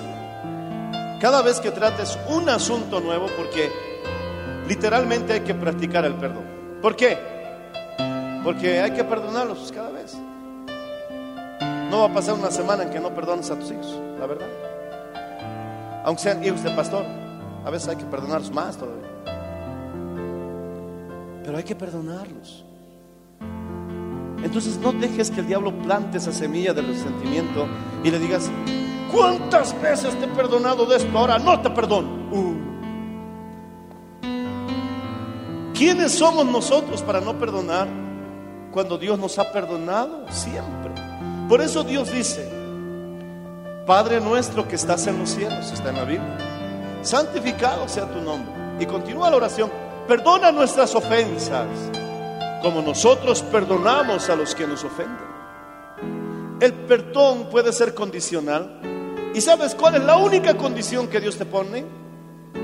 cada 1.20 1.42
vez 1.42 1.60
que 1.60 1.70
trates 1.70 2.18
un 2.30 2.48
asunto 2.48 2.98
nuevo, 2.98 3.26
porque 3.36 3.70
literalmente 4.66 5.34
hay 5.34 5.40
que 5.40 5.52
practicar 5.52 6.06
el 6.06 6.14
perdón. 6.14 6.44
¿Por 6.80 6.96
qué? 6.96 7.18
Porque 8.42 8.80
hay 8.80 8.92
que 8.92 9.04
perdonarlos 9.04 9.70
cada 9.70 9.90
vez. 9.90 10.16
No 11.90 11.98
va 11.98 12.04
a 12.06 12.14
pasar 12.14 12.36
una 12.36 12.50
semana 12.50 12.84
en 12.84 12.90
que 12.90 13.00
no 13.00 13.14
perdones 13.14 13.50
a 13.50 13.56
tus 13.56 13.70
hijos, 13.70 14.00
la 14.18 14.24
verdad. 14.24 14.48
Aunque 16.06 16.22
sean 16.22 16.42
hijos 16.42 16.62
de 16.62 16.70
pastor, 16.70 17.04
a 17.66 17.70
veces 17.70 17.90
hay 17.90 17.96
que 17.96 18.06
perdonarlos 18.06 18.50
más 18.50 18.78
todavía. 18.78 19.10
Pero 21.44 21.58
hay 21.58 21.64
que 21.64 21.76
perdonarlos. 21.76 22.64
Entonces 24.42 24.78
no 24.78 24.90
dejes 24.92 25.30
que 25.30 25.40
el 25.40 25.48
diablo 25.48 25.70
plante 25.82 26.16
esa 26.16 26.32
semilla 26.32 26.72
del 26.72 26.86
resentimiento 26.86 27.66
y 28.02 28.10
le 28.10 28.18
digas, 28.18 28.50
¿cuántas 29.12 29.80
veces 29.80 30.18
te 30.18 30.24
he 30.24 30.28
perdonado 30.28 30.86
de 30.86 30.96
esto? 30.96 31.16
Ahora 31.16 31.38
no 31.38 31.60
te 31.60 31.70
perdono. 31.70 32.08
Uh. 32.32 32.54
¿Quiénes 35.74 36.12
somos 36.12 36.46
nosotros 36.46 37.02
para 37.02 37.20
no 37.20 37.38
perdonar 37.38 37.88
cuando 38.72 38.96
Dios 38.98 39.18
nos 39.18 39.38
ha 39.38 39.52
perdonado 39.52 40.26
siempre? 40.30 40.92
Por 41.48 41.60
eso 41.60 41.84
Dios 41.84 42.12
dice, 42.12 42.48
Padre 43.86 44.20
nuestro 44.20 44.66
que 44.66 44.76
estás 44.76 45.06
en 45.06 45.18
los 45.18 45.30
cielos, 45.30 45.72
está 45.72 45.90
en 45.90 45.96
la 45.96 46.04
Biblia, 46.04 46.38
santificado 47.02 47.88
sea 47.88 48.06
tu 48.06 48.20
nombre. 48.20 48.52
Y 48.78 48.86
continúa 48.86 49.30
la 49.30 49.36
oración, 49.36 49.70
perdona 50.06 50.52
nuestras 50.52 50.94
ofensas, 50.94 51.66
como 52.62 52.80
nosotros 52.80 53.42
perdonamos 53.42 54.30
a 54.30 54.36
los 54.36 54.54
que 54.54 54.66
nos 54.66 54.84
ofenden. 54.84 55.32
El 56.60 56.72
perdón 56.74 57.48
puede 57.50 57.72
ser 57.72 57.92
condicional. 57.92 58.91
¿Y 59.34 59.40
sabes 59.40 59.74
cuál 59.74 59.94
es 59.94 60.04
la 60.04 60.16
única 60.16 60.56
condición 60.56 61.08
que 61.08 61.20
Dios 61.20 61.36
te 61.36 61.46
pone? 61.46 61.84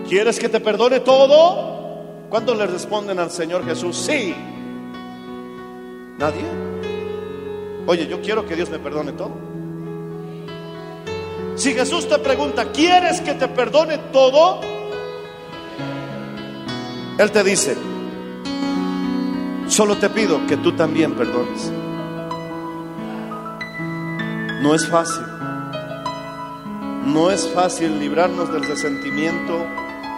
¿Quieres 0.09 0.39
que 0.39 0.49
te 0.49 0.61
perdone 0.61 1.01
todo? 1.01 2.27
¿Cuántos 2.29 2.59
le 2.59 2.67
responden 2.67 3.19
al 3.19 3.31
Señor 3.31 3.65
Jesús? 3.65 3.97
Sí. 3.97 4.35
¿Nadie? 6.19 6.45
Oye, 7.87 8.07
yo 8.07 8.21
quiero 8.21 8.45
que 8.45 8.55
Dios 8.55 8.69
me 8.69 8.79
perdone 8.79 9.13
todo. 9.13 9.33
Si 11.57 11.73
Jesús 11.73 12.09
te 12.09 12.19
pregunta, 12.19 12.71
¿quieres 12.71 13.21
que 13.21 13.35
te 13.35 13.49
perdone 13.49 13.99
todo? 14.13 14.61
Él 17.19 17.33
te 17.33 17.43
dice, 17.43 17.77
solo 19.69 19.97
te 19.97 20.09
pido 20.11 20.47
que 20.47 20.57
tú 20.59 20.77
también 20.77 21.15
perdones. 21.15 21.73
No 24.63 24.75
es 24.75 24.87
fácil. 24.87 25.38
No 27.09 27.31
es 27.31 27.49
fácil 27.49 27.99
librarnos 27.99 28.53
del 28.53 28.65
resentimiento, 28.65 29.67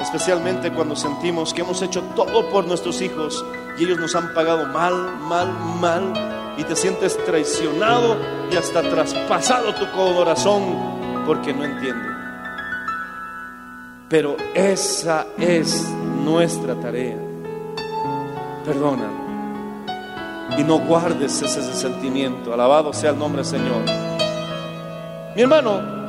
especialmente 0.00 0.72
cuando 0.72 0.96
sentimos 0.96 1.54
que 1.54 1.60
hemos 1.60 1.80
hecho 1.82 2.02
todo 2.16 2.50
por 2.50 2.66
nuestros 2.66 3.00
hijos 3.00 3.44
y 3.78 3.84
ellos 3.84 4.00
nos 4.00 4.16
han 4.16 4.34
pagado 4.34 4.66
mal, 4.66 5.16
mal, 5.20 5.52
mal, 5.80 6.54
y 6.58 6.64
te 6.64 6.74
sientes 6.74 7.16
traicionado 7.24 8.16
y 8.50 8.56
hasta 8.56 8.82
traspasado 8.82 9.72
tu 9.76 9.88
corazón 9.92 11.22
porque 11.26 11.54
no 11.54 11.64
entienden. 11.64 12.10
Pero 14.08 14.36
esa 14.52 15.28
es 15.38 15.88
nuestra 16.24 16.74
tarea. 16.74 17.18
Perdona 18.64 19.08
y 20.58 20.64
no 20.64 20.80
guardes 20.80 21.40
ese 21.40 21.62
sentimiento. 21.72 22.52
Alabado 22.52 22.92
sea 22.92 23.10
el 23.10 23.18
nombre 23.18 23.42
del 23.42 23.50
Señor. 23.50 23.82
Mi 25.36 25.42
hermano, 25.42 25.99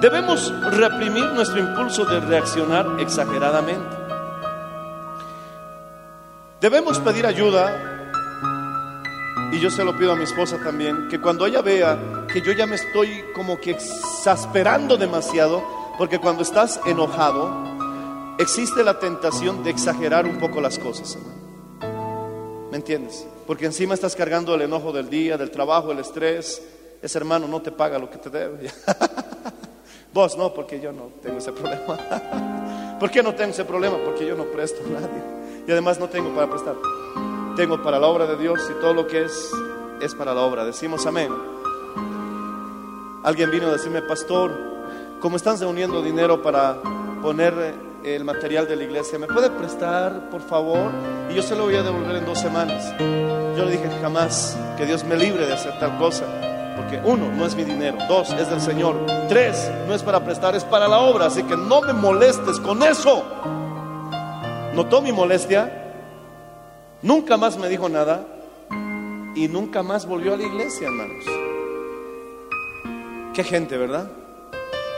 debemos 0.00 0.52
reprimir 0.76 1.24
nuestro 1.32 1.58
impulso 1.58 2.04
de 2.04 2.20
reaccionar 2.20 3.00
exageradamente. 3.00 3.96
Debemos 6.60 6.98
pedir 7.00 7.26
ayuda, 7.26 7.98
y 9.52 9.60
yo 9.60 9.70
se 9.70 9.84
lo 9.84 9.96
pido 9.96 10.12
a 10.12 10.16
mi 10.16 10.24
esposa 10.24 10.58
también, 10.58 11.08
que 11.08 11.20
cuando 11.20 11.46
ella 11.46 11.62
vea 11.62 12.26
que 12.32 12.42
yo 12.42 12.52
ya 12.52 12.66
me 12.66 12.76
estoy 12.76 13.24
como 13.34 13.58
que 13.58 13.70
exasperando 13.72 14.96
demasiado, 14.96 15.62
porque 15.96 16.18
cuando 16.18 16.42
estás 16.42 16.80
enojado, 16.84 17.50
existe 18.38 18.84
la 18.84 18.98
tentación 18.98 19.64
de 19.64 19.70
exagerar 19.70 20.26
un 20.26 20.38
poco 20.38 20.60
las 20.60 20.78
cosas. 20.78 21.18
¿Me 22.70 22.76
entiendes? 22.76 23.26
Porque 23.46 23.66
encima 23.66 23.94
estás 23.94 24.14
cargando 24.14 24.54
el 24.54 24.62
enojo 24.62 24.92
del 24.92 25.08
día, 25.08 25.38
del 25.38 25.50
trabajo, 25.50 25.90
el 25.90 25.98
estrés. 26.00 26.62
Ese 27.00 27.18
hermano 27.18 27.48
no 27.48 27.62
te 27.62 27.72
paga 27.72 27.98
lo 27.98 28.10
que 28.10 28.18
te 28.18 28.30
debe. 28.30 28.70
Vos 30.12 30.36
no, 30.36 30.52
porque 30.54 30.80
yo 30.80 30.92
no 30.92 31.10
tengo 31.22 31.38
ese 31.38 31.52
problema. 31.52 32.96
¿Por 32.98 33.10
qué 33.10 33.22
no 33.22 33.34
tengo 33.34 33.50
ese 33.50 33.64
problema? 33.64 33.96
Porque 34.04 34.26
yo 34.26 34.36
no 34.36 34.44
presto 34.44 34.82
a 34.84 35.00
nadie. 35.00 35.22
Y 35.66 35.70
además 35.70 35.98
no 36.00 36.08
tengo 36.08 36.34
para 36.34 36.48
prestar. 36.48 36.76
Tengo 37.56 37.82
para 37.82 37.98
la 37.98 38.06
obra 38.06 38.26
de 38.26 38.36
Dios 38.36 38.60
y 38.70 38.80
todo 38.80 38.94
lo 38.94 39.06
que 39.06 39.24
es 39.24 39.50
es 40.00 40.14
para 40.14 40.34
la 40.34 40.42
obra. 40.42 40.64
Decimos 40.64 41.06
amén. 41.06 41.32
Alguien 43.24 43.50
vino 43.50 43.66
a 43.66 43.72
decirme, 43.72 44.00
pastor, 44.02 44.52
como 45.20 45.36
están 45.36 45.58
reuniendo 45.58 46.02
dinero 46.02 46.40
para 46.40 46.80
poner 47.20 47.54
eh, 48.04 48.14
el 48.14 48.24
material 48.24 48.68
de 48.68 48.76
la 48.76 48.84
iglesia, 48.84 49.18
¿me 49.18 49.26
puede 49.26 49.50
prestar, 49.50 50.30
por 50.30 50.40
favor? 50.40 50.90
Y 51.30 51.34
yo 51.34 51.42
se 51.42 51.56
lo 51.56 51.64
voy 51.64 51.74
a 51.74 51.82
devolver 51.82 52.16
en 52.16 52.24
dos 52.24 52.38
semanas. 52.38 52.94
Yo 52.98 53.64
le 53.64 53.72
dije, 53.72 53.90
jamás, 54.00 54.56
que 54.76 54.86
Dios 54.86 55.04
me 55.04 55.16
libre 55.16 55.46
de 55.46 55.52
hacer 55.52 55.78
tal 55.78 55.98
cosa. 55.98 56.24
Porque 56.78 57.00
uno, 57.04 57.30
no 57.34 57.44
es 57.44 57.56
mi 57.56 57.64
dinero. 57.64 57.98
Dos, 58.08 58.30
es 58.32 58.48
del 58.48 58.60
Señor. 58.60 59.04
Tres, 59.28 59.70
no 59.88 59.94
es 59.94 60.02
para 60.02 60.24
prestar, 60.24 60.54
es 60.54 60.64
para 60.64 60.86
la 60.86 61.00
obra. 61.00 61.26
Así 61.26 61.42
que 61.42 61.56
no 61.56 61.82
me 61.82 61.92
molestes 61.92 62.60
con 62.60 62.82
eso. 62.82 63.24
¿Notó 64.74 65.02
mi 65.02 65.10
molestia? 65.10 65.92
Nunca 67.02 67.36
más 67.36 67.58
me 67.58 67.68
dijo 67.68 67.88
nada. 67.88 68.24
Y 69.34 69.48
nunca 69.48 69.82
más 69.82 70.06
volvió 70.06 70.34
a 70.34 70.36
la 70.36 70.44
iglesia, 70.44 70.86
hermanos. 70.86 71.24
Qué 73.34 73.42
gente, 73.42 73.76
¿verdad? 73.76 74.08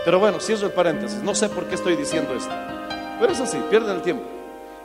Pero 0.05 0.19
bueno, 0.19 0.39
cierro 0.39 0.67
el 0.67 0.73
paréntesis. 0.73 1.23
No 1.23 1.35
sé 1.35 1.49
por 1.49 1.65
qué 1.65 1.77
estoy 1.77 1.97
diciendo 1.97 2.35
esto. 2.35 2.53
Pero 3.19 3.33
es 3.33 3.41
así, 3.41 3.59
pierden 3.71 3.97
el 3.97 4.03
tiempo. 4.03 4.25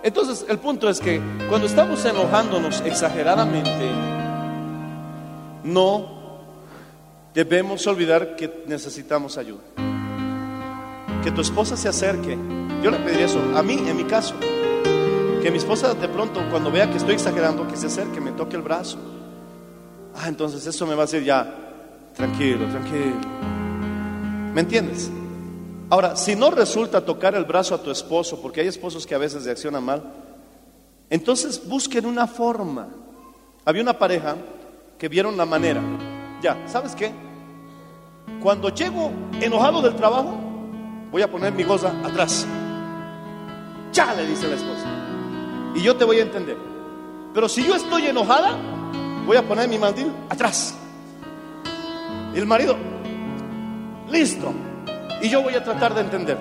Entonces, 0.01 0.45
el 0.47 0.59
punto 0.59 0.89
es 0.89 0.99
que 0.99 1.21
cuando 1.49 1.67
estamos 1.67 2.03
enojándonos 2.05 2.81
exageradamente, 2.81 3.91
no 5.63 6.14
debemos 7.35 7.85
olvidar 7.85 8.37
que 8.37 8.63
necesitamos 8.65 9.37
ayuda. 9.37 9.61
Que 11.21 11.31
tu 11.31 11.41
esposa 11.41 11.75
se 11.75 11.89
acerque. 11.89 12.37
Yo 12.81 12.89
le 12.89 12.97
pediría 12.99 13.25
eso, 13.25 13.39
a 13.55 13.61
mí, 13.61 13.73
en 13.73 13.97
mi 13.97 14.05
caso. 14.05 14.33
Que 15.41 15.51
mi 15.51 15.57
esposa 15.57 15.93
de 15.93 16.07
pronto, 16.07 16.41
cuando 16.49 16.71
vea 16.71 16.89
que 16.89 16.97
estoy 16.97 17.15
exagerando, 17.15 17.67
que 17.67 17.75
se 17.75 17.87
acerque, 17.87 18.21
me 18.21 18.31
toque 18.31 18.55
el 18.55 18.61
brazo. 18.61 18.97
Ah, 20.15 20.29
entonces 20.29 20.65
eso 20.65 20.87
me 20.87 20.95
va 20.95 21.03
a 21.03 21.05
decir 21.07 21.23
ya, 21.23 21.53
tranquilo, 22.15 22.65
tranquilo. 22.67 23.19
¿Me 24.53 24.61
entiendes? 24.61 25.11
Ahora, 25.89 26.15
si 26.15 26.35
no 26.35 26.51
resulta 26.51 27.03
tocar 27.03 27.35
el 27.35 27.43
brazo 27.43 27.75
a 27.75 27.83
tu 27.83 27.91
esposo, 27.91 28.41
porque 28.41 28.61
hay 28.61 28.67
esposos 28.67 29.05
que 29.05 29.13
a 29.13 29.17
veces 29.17 29.43
reaccionan 29.43 29.83
mal, 29.83 30.03
entonces 31.09 31.67
busquen 31.67 32.05
una 32.05 32.27
forma. 32.27 32.87
Había 33.65 33.81
una 33.81 33.99
pareja 33.99 34.37
que 34.97 35.09
vieron 35.09 35.35
la 35.35 35.45
manera. 35.45 35.81
Ya, 36.41 36.63
¿sabes 36.67 36.95
qué? 36.95 37.24
Cuando 38.41 38.69
llego 38.69 39.11
enojado 39.41 39.81
del 39.81 39.95
trabajo, 39.95 40.37
voy 41.11 41.21
a 41.21 41.31
poner 41.31 41.53
mi 41.53 41.63
goza 41.63 41.93
atrás. 42.03 42.45
Ya, 43.91 44.13
le 44.13 44.25
dice 44.27 44.47
la 44.47 44.55
esposa. 44.55 44.85
y 45.73 45.81
yo 45.81 45.95
te 45.95 46.05
voy 46.05 46.19
a 46.19 46.21
entender. 46.21 46.57
Pero 47.33 47.49
si 47.49 47.65
yo 47.65 47.75
estoy 47.75 48.07
enojada, 48.07 48.57
voy 49.25 49.37
a 49.37 49.43
poner 49.43 49.67
mi 49.67 49.77
mandil 49.77 50.11
atrás. 50.29 50.75
Y 52.33 52.37
el 52.37 52.45
marido, 52.45 52.75
listo. 54.09 54.53
Y 55.21 55.29
yo 55.29 55.41
voy 55.41 55.55
a 55.55 55.63
tratar 55.63 55.93
de 55.93 56.01
entender. 56.01 56.37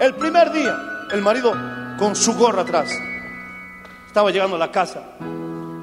El 0.00 0.14
primer 0.14 0.52
día, 0.52 0.76
el 1.12 1.22
marido 1.22 1.52
con 1.98 2.14
su 2.14 2.34
gorra 2.34 2.62
atrás. 2.62 2.90
Estaba 4.06 4.30
llegando 4.30 4.56
a 4.56 4.58
la 4.58 4.70
casa. 4.70 5.02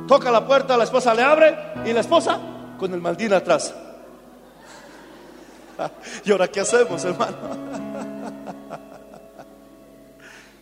Toca 0.07 0.31
la 0.31 0.45
puerta, 0.45 0.77
la 0.77 0.83
esposa 0.83 1.13
le 1.13 1.23
abre 1.23 1.55
y 1.85 1.93
la 1.93 2.01
esposa 2.01 2.39
con 2.77 2.93
el 2.93 3.01
mandil 3.01 3.33
atrás. 3.33 3.73
¿Y 6.25 6.31
ahora 6.31 6.47
qué 6.47 6.59
hacemos, 6.59 7.03
hermano? 7.05 7.37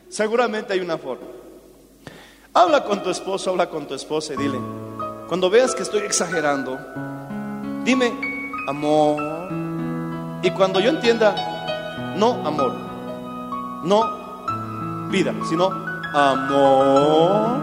Seguramente 0.10 0.74
hay 0.74 0.80
una 0.80 0.98
forma. 0.98 1.28
Habla 2.54 2.84
con 2.84 3.02
tu 3.02 3.10
esposo, 3.10 3.50
habla 3.50 3.70
con 3.70 3.88
tu 3.88 3.96
esposa 3.96 4.34
y 4.34 4.38
dile, 4.38 4.60
cuando 5.28 5.50
veas 5.50 5.74
que 5.74 5.82
estoy 5.82 6.02
exagerando, 6.02 6.78
dime, 7.84 8.14
amor. 8.68 9.50
Y 10.44 10.52
cuando 10.52 10.80
yo 10.80 10.90
entienda, 10.90 12.16
no 12.16 12.46
amor, 12.46 12.74
no 13.84 15.10
vida, 15.10 15.34
sino 15.50 15.66
amor. 16.14 17.62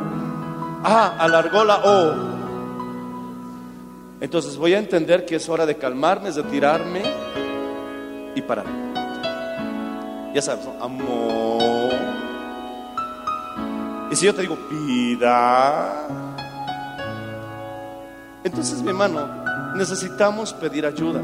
Ah, 0.82 1.14
alargó 1.18 1.64
la 1.64 1.76
O. 1.84 2.39
Entonces 4.20 4.56
voy 4.56 4.74
a 4.74 4.78
entender 4.78 5.24
que 5.24 5.36
es 5.36 5.48
hora 5.48 5.64
de 5.64 5.76
calmarme, 5.76 6.30
de 6.30 6.42
tirarme 6.44 7.02
y 8.34 8.42
parar. 8.42 8.66
Ya 10.34 10.42
sabes, 10.42 10.68
amor. 10.80 11.92
Y 14.10 14.16
si 14.16 14.26
yo 14.26 14.34
te 14.34 14.42
digo, 14.42 14.58
vida, 14.70 16.06
entonces 18.42 18.82
mi 18.82 18.88
hermano, 18.88 19.74
necesitamos 19.76 20.52
pedir 20.52 20.84
ayuda. 20.84 21.20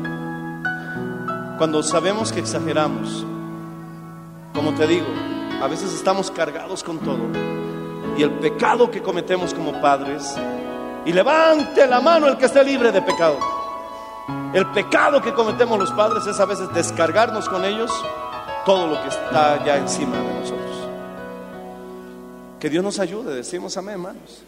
Cuando 1.58 1.82
sabemos 1.82 2.32
que 2.32 2.40
exageramos, 2.40 3.24
como 4.54 4.72
te 4.74 4.86
digo, 4.86 5.06
a 5.62 5.66
veces 5.66 5.92
estamos 5.92 6.30
cargados 6.30 6.84
con 6.84 6.98
todo. 6.98 7.18
Y 8.16 8.22
el 8.22 8.30
pecado 8.32 8.90
que 8.90 9.02
cometemos 9.02 9.52
como 9.52 9.80
padres, 9.80 10.36
y 11.06 11.12
levante 11.12 11.86
la 11.86 12.00
mano 12.00 12.26
el 12.26 12.36
que 12.36 12.46
esté 12.46 12.64
libre 12.64 12.90
de 12.90 13.00
pecado. 13.00 13.38
El 14.52 14.66
pecado 14.72 15.22
que 15.22 15.32
cometemos 15.32 15.78
los 15.78 15.92
padres 15.92 16.26
es 16.26 16.38
a 16.40 16.44
veces 16.44 16.68
descargarnos 16.74 17.48
con 17.48 17.64
ellos 17.64 17.92
todo 18.64 18.88
lo 18.88 19.00
que 19.00 19.08
está 19.08 19.64
ya 19.64 19.76
encima 19.76 20.16
de 20.16 20.34
nosotros. 20.40 20.88
Que 22.58 22.68
Dios 22.68 22.82
nos 22.82 22.98
ayude, 22.98 23.36
decimos 23.36 23.76
amén, 23.76 23.94
hermanos. 23.94 24.42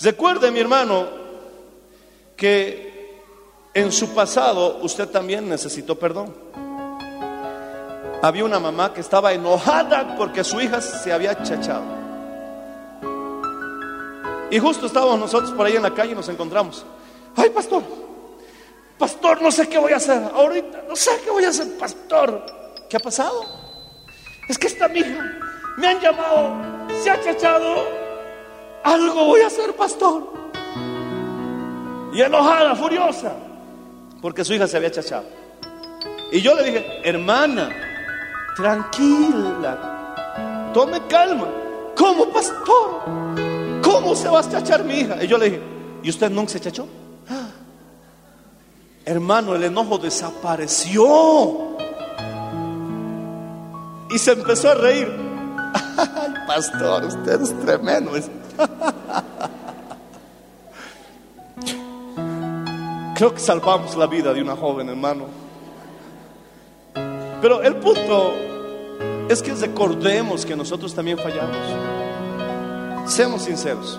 Recuerde, 0.00 0.52
mi 0.52 0.60
hermano, 0.60 1.06
que 2.36 3.20
en 3.74 3.90
su 3.90 4.14
pasado 4.14 4.78
usted 4.82 5.08
también 5.08 5.48
necesitó 5.48 5.98
perdón. 5.98 6.32
Había 8.22 8.44
una 8.44 8.60
mamá 8.60 8.92
que 8.92 9.00
estaba 9.00 9.32
enojada 9.32 10.14
porque 10.16 10.44
su 10.44 10.60
hija 10.60 10.80
se 10.80 11.12
había 11.12 11.42
chachado. 11.42 11.99
Y 14.50 14.58
justo 14.58 14.86
estábamos 14.86 15.18
nosotros 15.18 15.52
por 15.52 15.66
ahí 15.66 15.76
en 15.76 15.82
la 15.82 15.94
calle 15.94 16.12
y 16.12 16.14
nos 16.14 16.28
encontramos. 16.28 16.84
Ay, 17.36 17.50
pastor, 17.50 17.82
pastor, 18.98 19.40
no 19.40 19.52
sé 19.52 19.68
qué 19.68 19.78
voy 19.78 19.92
a 19.92 19.96
hacer. 19.96 20.20
Ahorita, 20.34 20.82
no 20.88 20.96
sé 20.96 21.12
qué 21.24 21.30
voy 21.30 21.44
a 21.44 21.50
hacer, 21.50 21.78
pastor. 21.78 22.44
¿Qué 22.88 22.96
ha 22.96 23.00
pasado? 23.00 23.44
Es 24.48 24.58
que 24.58 24.66
esta 24.66 24.88
mi 24.88 24.98
hija 24.98 25.38
me 25.76 25.86
han 25.86 26.00
llamado, 26.00 26.54
se 27.02 27.10
ha 27.10 27.22
chachado. 27.22 28.00
Algo 28.82 29.26
voy 29.26 29.42
a 29.42 29.46
hacer, 29.46 29.72
pastor. 29.74 30.24
Y 32.12 32.20
enojada, 32.20 32.74
furiosa, 32.74 33.32
porque 34.20 34.44
su 34.44 34.54
hija 34.54 34.66
se 34.66 34.76
había 34.76 34.90
chachado. 34.90 35.24
Y 36.32 36.40
yo 36.40 36.54
le 36.54 36.64
dije, 36.64 37.00
hermana, 37.04 37.70
tranquila, 38.56 40.72
tome 40.74 41.00
calma. 41.06 41.46
¿Cómo, 41.96 42.28
pastor? 42.30 43.49
¿Cómo 44.00 44.14
se 44.16 44.28
va 44.28 44.40
a 44.40 44.48
chachar 44.48 44.82
mi 44.84 45.00
hija? 45.00 45.22
Y 45.22 45.26
yo 45.26 45.36
le 45.36 45.44
dije, 45.50 45.60
¿y 46.02 46.08
usted 46.10 46.30
nunca 46.30 46.52
se 46.52 46.60
chachó? 46.60 46.86
"Ah". 47.28 47.48
Hermano, 49.04 49.54
el 49.54 49.64
enojo 49.64 49.98
desapareció. 49.98 51.04
Y 54.10 54.18
se 54.18 54.32
empezó 54.32 54.70
a 54.70 54.74
reír. 54.74 55.08
Ay, 55.96 56.32
pastor, 56.46 57.04
usted 57.04 57.42
es 57.42 57.60
tremendo. 57.60 58.12
Creo 63.14 63.34
que 63.34 63.40
salvamos 63.40 63.96
la 63.96 64.06
vida 64.06 64.32
de 64.32 64.40
una 64.40 64.56
joven, 64.56 64.88
hermano. 64.88 65.26
Pero 67.42 67.62
el 67.62 67.76
punto 67.76 68.32
es 69.28 69.42
que 69.42 69.52
recordemos 69.54 70.46
que 70.46 70.56
nosotros 70.56 70.94
también 70.94 71.18
fallamos. 71.18 71.99
Seamos 73.10 73.42
sinceros. 73.42 73.98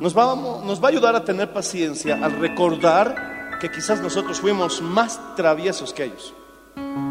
Nos 0.00 0.14
va, 0.14 0.36
nos 0.36 0.84
va 0.84 0.88
a 0.88 0.90
ayudar 0.90 1.16
a 1.16 1.24
tener 1.24 1.50
paciencia 1.50 2.22
al 2.22 2.38
recordar 2.38 3.58
que 3.58 3.70
quizás 3.70 4.02
nosotros 4.02 4.38
fuimos 4.38 4.82
más 4.82 5.18
traviesos 5.34 5.94
que 5.94 6.04
ellos. 6.04 6.34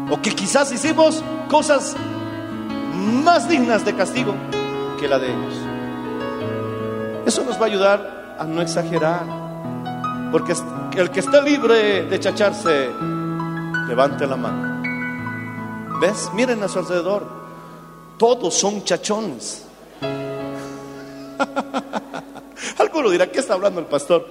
O 0.08 0.22
que 0.22 0.30
quizás 0.30 0.70
hicimos 0.70 1.24
cosas 1.50 1.96
más 3.24 3.48
dignas 3.48 3.84
de 3.84 3.96
castigo 3.96 4.32
que 5.00 5.08
la 5.08 5.18
de 5.18 5.26
ellos. 5.26 5.54
Eso 7.26 7.42
nos 7.42 7.60
va 7.60 7.62
a 7.62 7.68
ayudar 7.68 8.36
a 8.38 8.44
no 8.44 8.62
exagerar. 8.62 9.24
Porque 10.30 10.54
el 10.96 11.10
que 11.10 11.18
está 11.18 11.40
libre 11.40 12.04
de 12.04 12.20
chacharse, 12.20 12.90
levante 13.88 14.24
la 14.24 14.36
mano. 14.36 15.98
¿Ves? 16.00 16.30
Miren 16.32 16.62
a 16.62 16.68
su 16.68 16.78
alrededor. 16.78 17.26
Todos 18.16 18.54
son 18.54 18.84
chachones. 18.84 19.65
Dirá, 23.10 23.30
¿qué 23.30 23.40
está 23.40 23.54
hablando 23.54 23.80
el 23.80 23.86
pastor? 23.86 24.26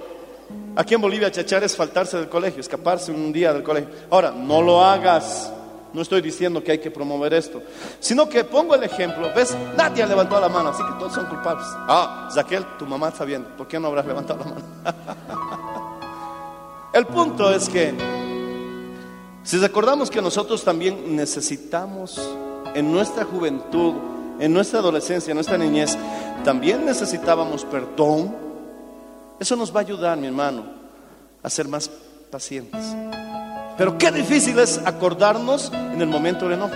Aquí 0.76 0.94
en 0.94 1.00
Bolivia 1.00 1.30
chachar 1.30 1.64
es 1.64 1.74
faltarse 1.74 2.18
del 2.18 2.28
colegio, 2.28 2.60
escaparse 2.60 3.10
un 3.10 3.32
día 3.32 3.52
del 3.52 3.62
colegio. 3.62 3.88
Ahora, 4.10 4.30
no 4.30 4.60
lo 4.60 4.84
hagas. 4.84 5.52
No 5.92 6.02
estoy 6.02 6.20
diciendo 6.20 6.62
que 6.62 6.72
hay 6.72 6.78
que 6.78 6.90
promover 6.90 7.32
esto, 7.32 7.62
sino 8.00 8.28
que 8.28 8.44
pongo 8.44 8.74
el 8.74 8.82
ejemplo. 8.82 9.30
¿Ves? 9.34 9.56
Nadie 9.78 10.02
ha 10.02 10.06
levantado 10.06 10.42
la 10.42 10.50
mano, 10.50 10.68
así 10.68 10.82
que 10.82 10.92
todos 10.98 11.14
son 11.14 11.24
culpables. 11.24 11.66
Ah, 11.88 12.28
Zaquel, 12.34 12.66
tu 12.78 12.84
mamá 12.84 13.08
está 13.08 13.24
viendo. 13.24 13.48
¿Por 13.56 13.66
qué 13.66 13.80
no 13.80 13.88
habrás 13.88 14.04
levantado 14.04 14.40
la 14.40 14.44
mano? 14.44 15.98
el 16.92 17.06
punto 17.06 17.50
es 17.50 17.70
que, 17.70 17.94
si 19.42 19.56
recordamos 19.56 20.10
que 20.10 20.20
nosotros 20.20 20.62
también 20.62 21.16
necesitamos 21.16 22.20
en 22.74 22.92
nuestra 22.92 23.24
juventud, 23.24 23.94
en 24.38 24.52
nuestra 24.52 24.80
adolescencia, 24.80 25.30
en 25.30 25.36
nuestra 25.36 25.56
niñez, 25.56 25.96
también 26.44 26.84
necesitábamos 26.84 27.64
perdón. 27.64 28.45
Eso 29.38 29.56
nos 29.56 29.74
va 29.74 29.80
a 29.80 29.82
ayudar, 29.82 30.16
mi 30.16 30.26
hermano, 30.26 30.64
a 31.42 31.50
ser 31.50 31.68
más 31.68 31.90
pacientes. 32.30 32.96
Pero 33.76 33.98
qué 33.98 34.10
difícil 34.10 34.58
es 34.58 34.78
acordarnos 34.84 35.70
en 35.72 36.00
el 36.00 36.08
momento 36.08 36.48
del 36.48 36.58
enojo. 36.58 36.74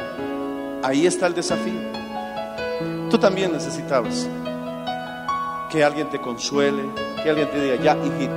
Ahí 0.83 1.07
está 1.07 1.27
el 1.27 1.35
desafío. 1.35 1.81
Tú 3.11 3.19
también 3.19 3.53
necesitabas 3.53 4.29
que 5.71 5.83
alguien 5.83 6.11
te 6.11 6.21
consuele, 6.21 6.83
que 7.23 7.31
alguien 7.31 7.51
te 7.51 7.61
diga, 7.61 7.77
ya, 7.77 7.97
hijito, 7.97 8.35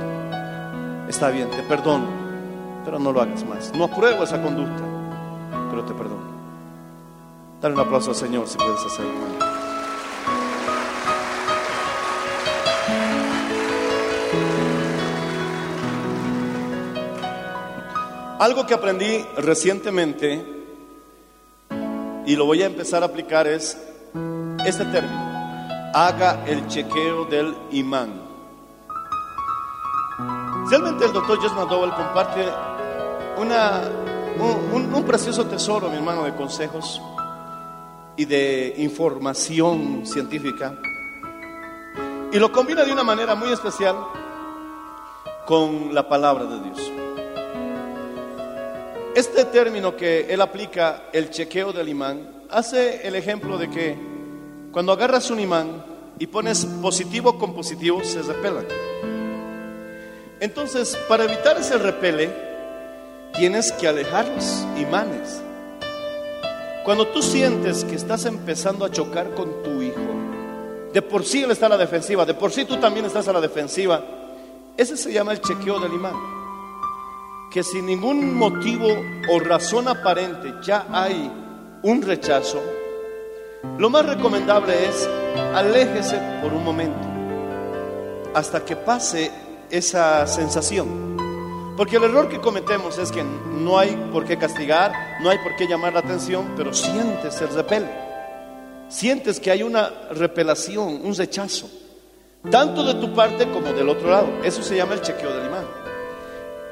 está 1.08 1.30
bien, 1.30 1.50
te 1.50 1.62
perdono, 1.62 2.06
pero 2.84 2.98
no 2.98 3.12
lo 3.12 3.20
hagas 3.20 3.44
más. 3.44 3.72
No 3.74 3.84
apruebo 3.84 4.24
esa 4.24 4.40
conducta, 4.40 4.82
pero 5.70 5.84
te 5.84 5.92
perdono. 5.92 6.34
Dale 7.60 7.74
un 7.74 7.80
aplauso 7.80 8.10
al 8.10 8.16
Señor 8.16 8.48
si 8.48 8.56
puedes 8.56 8.80
hacerlo. 8.84 9.53
Algo 18.38 18.66
que 18.66 18.74
aprendí 18.74 19.24
recientemente 19.36 20.44
y 22.26 22.34
lo 22.34 22.46
voy 22.46 22.62
a 22.62 22.66
empezar 22.66 23.02
a 23.02 23.06
aplicar 23.06 23.46
es 23.46 23.78
este 24.66 24.84
término. 24.86 25.92
Haga 25.94 26.44
el 26.44 26.66
chequeo 26.66 27.26
del 27.26 27.54
imán. 27.70 28.22
Realmente 30.68 31.04
el 31.04 31.12
doctor 31.12 31.40
Jess 31.40 31.52
McDowell 31.52 31.92
comparte 31.92 32.48
una, 33.38 33.82
un, 34.40 35.04
precioso 35.04 35.46
tesoro, 35.46 35.88
mi 35.88 35.96
hermano, 35.96 36.24
de 36.24 36.34
consejos 36.34 37.00
y 38.16 38.24
de 38.24 38.74
información 38.78 40.04
científica. 40.06 40.74
Y 42.32 42.38
lo 42.40 42.50
combina 42.50 42.84
de 42.84 42.92
una 42.92 43.04
manera 43.04 43.36
muy 43.36 43.52
especial 43.52 43.94
con 45.46 45.94
la 45.94 46.08
palabra 46.08 46.46
de 46.46 46.60
Dios. 46.60 47.03
Este 49.14 49.44
término 49.44 49.96
que 49.96 50.26
él 50.28 50.40
aplica, 50.40 51.04
el 51.12 51.30
chequeo 51.30 51.72
del 51.72 51.88
imán, 51.88 52.46
hace 52.50 53.06
el 53.06 53.14
ejemplo 53.14 53.56
de 53.58 53.70
que 53.70 53.96
cuando 54.72 54.90
agarras 54.90 55.30
un 55.30 55.38
imán 55.38 55.84
y 56.18 56.26
pones 56.26 56.64
positivo 56.82 57.38
con 57.38 57.54
positivo, 57.54 58.02
se 58.02 58.22
repelan. 58.22 58.66
Entonces, 60.40 60.98
para 61.08 61.24
evitar 61.24 61.56
ese 61.56 61.78
repele, 61.78 62.28
tienes 63.34 63.70
que 63.70 63.86
alejar 63.86 64.26
los 64.28 64.66
imanes. 64.80 65.40
Cuando 66.84 67.06
tú 67.06 67.22
sientes 67.22 67.84
que 67.84 67.94
estás 67.94 68.24
empezando 68.24 68.84
a 68.84 68.90
chocar 68.90 69.32
con 69.34 69.62
tu 69.62 69.80
hijo, 69.80 70.00
de 70.92 71.02
por 71.02 71.24
sí 71.24 71.44
él 71.44 71.52
está 71.52 71.66
a 71.66 71.70
la 71.70 71.78
defensiva, 71.78 72.26
de 72.26 72.34
por 72.34 72.50
sí 72.50 72.64
tú 72.64 72.78
también 72.78 73.06
estás 73.06 73.28
a 73.28 73.32
la 73.32 73.40
defensiva, 73.40 74.04
ese 74.76 74.96
se 74.96 75.12
llama 75.12 75.30
el 75.30 75.40
chequeo 75.40 75.78
del 75.78 75.92
imán. 75.92 76.43
Que 77.54 77.62
sin 77.62 77.86
ningún 77.86 78.34
motivo 78.34 78.88
o 79.30 79.38
razón 79.38 79.86
aparente 79.86 80.54
ya 80.60 80.88
hay 80.90 81.30
un 81.84 82.02
rechazo, 82.02 82.60
lo 83.78 83.88
más 83.88 84.04
recomendable 84.06 84.88
es 84.88 85.08
aléjese 85.54 86.20
por 86.42 86.52
un 86.52 86.64
momento 86.64 86.98
hasta 88.34 88.64
que 88.64 88.74
pase 88.74 89.30
esa 89.70 90.26
sensación. 90.26 91.14
Porque 91.76 91.98
el 91.98 92.02
error 92.02 92.28
que 92.28 92.40
cometemos 92.40 92.98
es 92.98 93.12
que 93.12 93.22
no 93.22 93.78
hay 93.78 93.94
por 94.12 94.24
qué 94.24 94.36
castigar, 94.36 95.20
no 95.22 95.30
hay 95.30 95.38
por 95.38 95.54
qué 95.54 95.68
llamar 95.68 95.92
la 95.92 96.00
atención, 96.00 96.54
pero 96.56 96.74
sientes 96.74 97.40
el 97.40 97.54
repel. 97.54 97.88
Sientes 98.88 99.38
que 99.38 99.52
hay 99.52 99.62
una 99.62 99.90
repelación, 100.10 101.02
un 101.04 101.14
rechazo, 101.14 101.70
tanto 102.50 102.82
de 102.82 102.94
tu 102.94 103.14
parte 103.14 103.48
como 103.48 103.72
del 103.72 103.88
otro 103.88 104.10
lado. 104.10 104.26
Eso 104.42 104.60
se 104.60 104.74
llama 104.76 104.94
el 104.94 105.02
chequeo 105.02 105.30
del. 105.30 105.53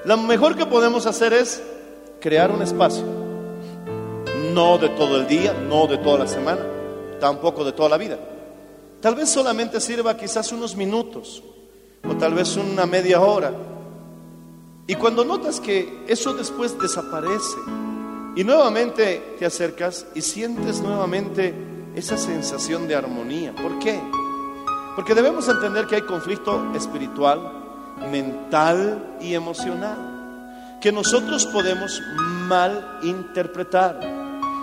Lo 0.04 0.16
mejor 0.16 0.56
que 0.56 0.66
podemos 0.66 1.06
hacer 1.06 1.32
es 1.32 1.62
crear 2.20 2.50
un 2.50 2.62
espacio. 2.62 3.04
No 4.52 4.76
de 4.78 4.88
todo 4.90 5.16
el 5.16 5.26
día, 5.28 5.52
no 5.52 5.86
de 5.86 5.98
toda 5.98 6.18
la 6.18 6.26
semana, 6.26 6.60
tampoco 7.20 7.64
de 7.64 7.72
toda 7.72 7.88
la 7.88 7.96
vida. 7.96 8.18
Tal 9.00 9.14
vez 9.14 9.30
solamente 9.30 9.80
sirva 9.80 10.16
quizás 10.16 10.52
unos 10.52 10.76
minutos 10.76 11.42
o 12.08 12.16
tal 12.16 12.34
vez 12.34 12.56
una 12.56 12.84
media 12.84 13.20
hora. 13.20 13.52
Y 14.86 14.96
cuando 14.96 15.24
notas 15.24 15.60
que 15.60 16.04
eso 16.08 16.34
después 16.34 16.78
desaparece 16.78 17.56
y 18.34 18.42
nuevamente 18.42 19.36
te 19.38 19.46
acercas 19.46 20.06
y 20.14 20.22
sientes 20.22 20.80
nuevamente 20.80 21.54
esa 21.94 22.16
sensación 22.16 22.88
de 22.88 22.96
armonía. 22.96 23.54
¿Por 23.54 23.78
qué? 23.78 24.00
Porque 24.96 25.14
debemos 25.14 25.48
entender 25.48 25.86
que 25.86 25.96
hay 25.96 26.02
conflicto 26.02 26.72
espiritual, 26.74 27.61
mental 28.10 29.16
y 29.20 29.34
emocional, 29.34 29.96
que 30.80 30.92
nosotros 30.92 31.46
podemos 31.46 32.00
mal 32.48 32.98
interpretar. 33.02 33.98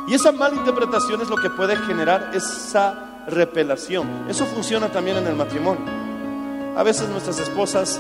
Y 0.08 0.14
esa 0.14 0.32
mala 0.32 0.56
interpretación 0.56 1.22
es 1.22 1.30
lo 1.30 1.38
que 1.38 1.50
puede 1.50 1.76
generar 1.78 2.32
esa 2.34 3.24
repelación. 3.28 4.08
Eso 4.28 4.46
funciona 4.46 4.90
también 4.90 5.18
en 5.18 5.28
el 5.28 5.36
matrimonio. 5.36 5.86
A 6.76 6.84
veces 6.84 7.10
nuestras 7.10 7.40
esposas 7.40 8.00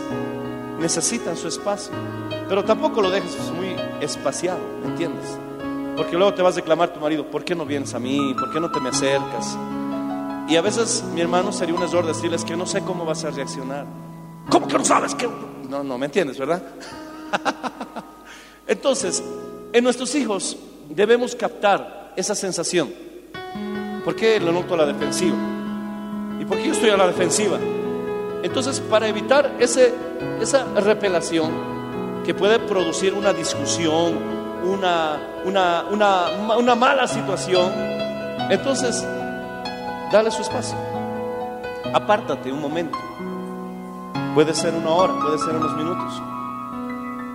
necesitan 0.79 1.35
su 1.35 1.47
espacio, 1.47 1.93
pero 2.47 2.63
tampoco 2.63 3.01
lo 3.01 3.11
dejes 3.11 3.35
muy 3.51 3.75
espaciado, 4.01 4.59
¿me 4.81 4.89
entiendes? 4.89 5.37
Porque 5.97 6.15
luego 6.15 6.33
te 6.33 6.41
vas 6.41 6.55
a 6.55 6.61
reclamar 6.61 6.89
a 6.89 6.93
tu 6.93 6.99
marido, 6.99 7.29
¿por 7.29 7.43
qué 7.43 7.55
no 7.55 7.65
vienes 7.65 7.93
a 7.93 7.99
mí? 7.99 8.33
¿Por 8.33 8.51
qué 8.51 8.59
no 8.59 8.71
te 8.71 8.79
me 8.79 8.89
acercas? 8.89 9.57
Y 10.47 10.55
a 10.55 10.61
veces, 10.61 11.03
mi 11.13 11.21
hermano, 11.21 11.51
sería 11.51 11.75
un 11.75 11.83
error 11.83 12.05
decirles 12.07 12.43
que 12.43 12.55
no 12.55 12.65
sé 12.65 12.81
cómo 12.81 13.05
vas 13.05 13.23
a 13.25 13.29
reaccionar. 13.29 13.85
¿Cómo 14.49 14.67
que 14.67 14.77
no 14.77 14.85
sabes 14.85 15.15
qué? 15.15 15.27
No, 15.69 15.83
no, 15.83 15.97
¿me 15.97 16.05
entiendes, 16.07 16.37
verdad? 16.37 16.61
Entonces, 18.67 19.23
en 19.71 19.83
nuestros 19.83 20.13
hijos 20.15 20.57
debemos 20.89 21.35
captar 21.35 22.13
esa 22.15 22.33
sensación. 22.35 22.91
¿Por 24.03 24.15
qué 24.15 24.39
lo 24.39 24.51
noto 24.51 24.73
a 24.73 24.77
la 24.77 24.85
defensiva? 24.85 25.35
¿Y 26.39 26.45
por 26.45 26.57
qué 26.57 26.67
yo 26.67 26.73
estoy 26.73 26.89
a 26.89 26.97
la 26.97 27.07
defensiva? 27.07 27.59
Entonces, 28.41 28.79
para 28.79 29.07
evitar 29.07 29.55
ese, 29.59 29.93
esa 30.41 30.65
repelación 30.75 31.51
que 32.25 32.33
puede 32.33 32.59
producir 32.59 33.13
una 33.13 33.33
discusión, 33.33 34.17
una, 34.63 35.41
una, 35.45 35.85
una, 35.91 36.57
una 36.57 36.75
mala 36.75 37.07
situación, 37.07 37.71
entonces, 38.49 39.05
dale 40.11 40.31
su 40.31 40.41
espacio. 40.41 40.77
Apártate 41.93 42.51
un 42.51 42.61
momento. 42.61 42.97
Puede 44.35 44.53
ser 44.53 44.73
una 44.75 44.89
hora, 44.91 45.19
puede 45.19 45.37
ser 45.39 45.55
unos 45.55 45.75
minutos. 45.75 46.21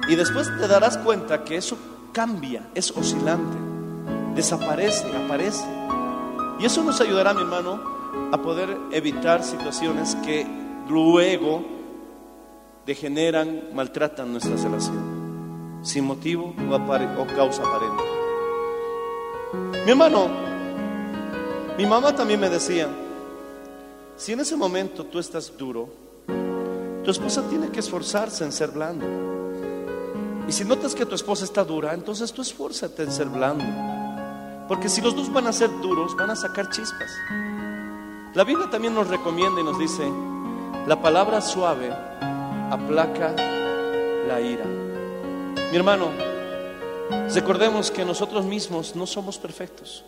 Y 0.09 0.17
después 0.17 0.49
te 0.59 0.69
darás 0.69 0.97
cuenta 0.99 1.45
que 1.45 1.57
eso 1.57 1.77
cambia, 2.13 2.69
es 2.75 2.91
oscilante, 2.91 3.57
desaparece, 4.35 5.05
aparece. 5.17 5.65
Y 6.61 6.67
eso 6.67 6.85
nos 6.85 7.01
ayudará, 7.01 7.35
mi 7.35 7.41
hermano, 7.41 7.81
a 8.33 8.39
poder 8.39 8.77
evitar 8.93 9.43
situaciones 9.43 10.15
que 10.17 10.47
luego 10.89 11.65
degeneran, 12.87 13.71
maltratan 13.75 14.33
nuestra 14.33 14.57
relación, 14.57 15.81
sin 15.83 16.05
motivo 16.05 16.55
o, 16.71 16.75
o 16.75 17.27
causa 17.35 17.63
aparente. 17.63 18.03
Mi 19.85 19.91
hermano, 19.91 20.29
mi 21.77 21.87
mamá 21.87 22.15
también 22.15 22.41
me 22.41 22.49
decía, 22.49 22.89
si 24.17 24.33
en 24.33 24.41
ese 24.41 24.57
momento 24.57 25.05
tú 25.05 25.19
estás 25.19 25.57
duro, 25.57 26.04
tu 27.05 27.11
esposa 27.11 27.43
tiene 27.49 27.69
que 27.69 27.81
esforzarse 27.81 28.45
en 28.45 28.53
ser 28.53 28.71
blando. 28.71 29.07
Y 30.49 30.53
si 30.53 30.65
notas 30.65 30.95
que 30.95 31.07
tu 31.07 31.15
esposa 31.15 31.45
está 31.45 31.65
dura, 31.65 31.95
entonces 31.95 32.33
tú 32.33 32.43
esfuérzate 32.43 33.03
en 33.03 33.13
ser 33.13 33.29
blando. 33.29 33.65
Porque 34.69 34.89
si 34.89 35.01
los 35.01 35.15
dos 35.15 35.33
van 35.33 35.47
a 35.47 35.53
ser 35.53 35.71
duros, 35.81 36.17
van 36.17 36.31
a 36.31 36.37
sacar 36.37 36.71
chispas. 36.71 37.11
La 38.35 38.45
Biblia 38.45 38.69
también 38.71 38.95
nos 38.95 39.09
recomienda 39.09 39.61
y 39.61 39.65
nos 39.65 39.79
dice, 39.79 40.11
la 40.87 41.01
palabra 41.01 41.41
suave 41.41 41.93
aplaca 42.71 43.35
la 44.27 44.41
ira. 44.41 44.65
Mi 45.71 45.77
hermano, 45.77 46.09
recordemos 47.35 47.91
que 47.91 48.05
nosotros 48.05 48.45
mismos 48.45 48.97
no 48.97 49.07
somos 49.07 49.39
perfectos. 49.39 50.05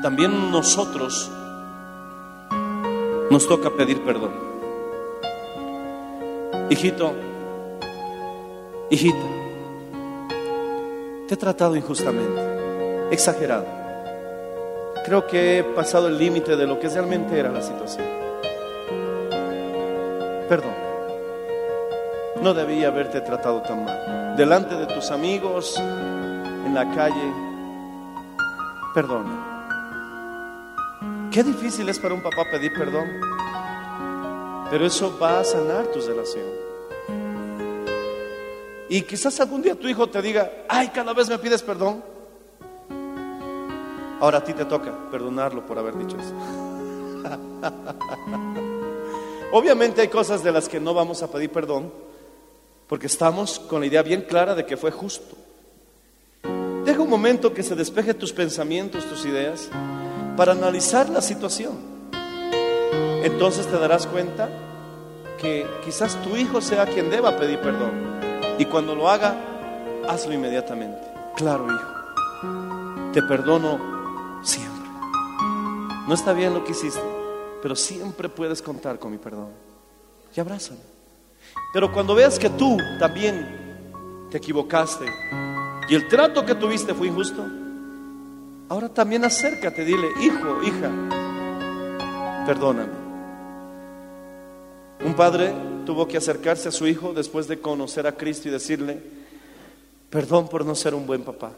También 0.00 0.52
nosotros 0.52 1.30
nos 3.38 3.46
toca 3.46 3.70
pedir 3.70 4.02
perdón. 4.02 4.32
Hijito, 6.70 7.12
hijita, 8.90 9.26
te 11.28 11.34
he 11.34 11.36
tratado 11.36 11.76
injustamente, 11.76 13.12
exagerado. 13.12 13.64
Creo 15.04 15.28
que 15.28 15.58
he 15.58 15.62
pasado 15.62 16.08
el 16.08 16.18
límite 16.18 16.56
de 16.56 16.66
lo 16.66 16.80
que 16.80 16.88
realmente 16.88 17.38
era 17.38 17.52
la 17.52 17.62
situación. 17.62 18.04
Perdón. 20.48 20.74
No 22.42 22.54
debía 22.54 22.88
haberte 22.88 23.20
tratado 23.20 23.62
tan 23.62 23.84
mal. 23.84 24.36
Delante 24.36 24.74
de 24.74 24.86
tus 24.86 25.12
amigos, 25.12 25.76
en 25.78 26.74
la 26.74 26.92
calle, 26.92 27.32
perdona. 28.94 29.57
Qué 31.38 31.44
difícil 31.44 31.88
es 31.88 32.00
para 32.00 32.14
un 32.14 32.20
papá 32.20 32.50
pedir 32.50 32.72
perdón. 32.72 33.06
Pero 34.72 34.84
eso 34.84 35.16
va 35.20 35.38
a 35.38 35.44
sanar 35.44 35.86
tu 35.86 36.00
relación. 36.00 36.46
Y 38.88 39.02
quizás 39.02 39.38
algún 39.38 39.62
día 39.62 39.76
tu 39.76 39.86
hijo 39.86 40.08
te 40.08 40.20
diga, 40.20 40.50
ay, 40.68 40.88
cada 40.88 41.14
vez 41.14 41.28
me 41.28 41.38
pides 41.38 41.62
perdón. 41.62 42.02
Ahora 44.18 44.38
a 44.38 44.42
ti 44.42 44.52
te 44.52 44.64
toca 44.64 44.92
perdonarlo 45.12 45.64
por 45.64 45.78
haber 45.78 45.96
dicho 45.96 46.16
eso. 46.18 46.34
Obviamente 49.52 50.00
hay 50.00 50.08
cosas 50.08 50.42
de 50.42 50.50
las 50.50 50.68
que 50.68 50.80
no 50.80 50.92
vamos 50.92 51.22
a 51.22 51.30
pedir 51.30 51.52
perdón 51.52 51.92
porque 52.88 53.06
estamos 53.06 53.60
con 53.60 53.78
la 53.78 53.86
idea 53.86 54.02
bien 54.02 54.22
clara 54.22 54.56
de 54.56 54.66
que 54.66 54.76
fue 54.76 54.90
justo. 54.90 55.36
Deja 56.84 57.00
un 57.00 57.08
momento 57.08 57.54
que 57.54 57.62
se 57.62 57.76
despeje 57.76 58.12
tus 58.12 58.32
pensamientos, 58.32 59.04
tus 59.04 59.24
ideas, 59.24 59.70
para 60.38 60.52
analizar 60.52 61.10
la 61.10 61.20
situación. 61.20 61.74
Entonces 63.24 63.66
te 63.66 63.76
darás 63.76 64.06
cuenta 64.06 64.48
que 65.36 65.66
quizás 65.84 66.14
tu 66.22 66.36
hijo 66.36 66.60
sea 66.60 66.86
quien 66.86 67.10
deba 67.10 67.36
pedir 67.36 67.58
perdón. 67.58 67.90
Y 68.56 68.64
cuando 68.66 68.94
lo 68.94 69.10
haga, 69.10 69.34
hazlo 70.08 70.32
inmediatamente. 70.32 71.00
Claro, 71.34 71.66
hijo, 71.66 73.12
te 73.12 73.20
perdono 73.24 73.80
siempre. 74.44 74.88
No 76.06 76.14
está 76.14 76.32
bien 76.32 76.54
lo 76.54 76.62
que 76.62 76.70
hiciste, 76.70 77.02
pero 77.60 77.74
siempre 77.74 78.28
puedes 78.28 78.62
contar 78.62 79.00
con 79.00 79.10
mi 79.10 79.18
perdón. 79.18 79.48
Y 80.36 80.38
abrázame. 80.38 80.78
Pero 81.72 81.92
cuando 81.92 82.14
veas 82.14 82.38
que 82.38 82.50
tú 82.50 82.76
también 83.00 84.28
te 84.30 84.38
equivocaste 84.38 85.04
y 85.88 85.96
el 85.96 86.06
trato 86.06 86.46
que 86.46 86.54
tuviste 86.54 86.94
fue 86.94 87.08
injusto, 87.08 87.44
ahora 88.68 88.88
también 88.88 89.24
acércate, 89.24 89.84
dile, 89.84 90.08
hijo, 90.20 90.62
hija, 90.62 90.90
perdóname. 92.46 93.08
Un 95.04 95.14
padre 95.14 95.52
tuvo 95.86 96.06
que 96.08 96.16
acercarse 96.16 96.68
a 96.68 96.72
su 96.72 96.86
hijo 96.86 97.12
después 97.12 97.48
de 97.48 97.60
conocer 97.60 98.06
a 98.06 98.12
Cristo 98.12 98.48
y 98.48 98.50
decirle, 98.50 99.00
perdón 100.10 100.48
por 100.48 100.64
no 100.64 100.74
ser 100.74 100.94
un 100.94 101.06
buen 101.06 101.22
papá. 101.22 101.52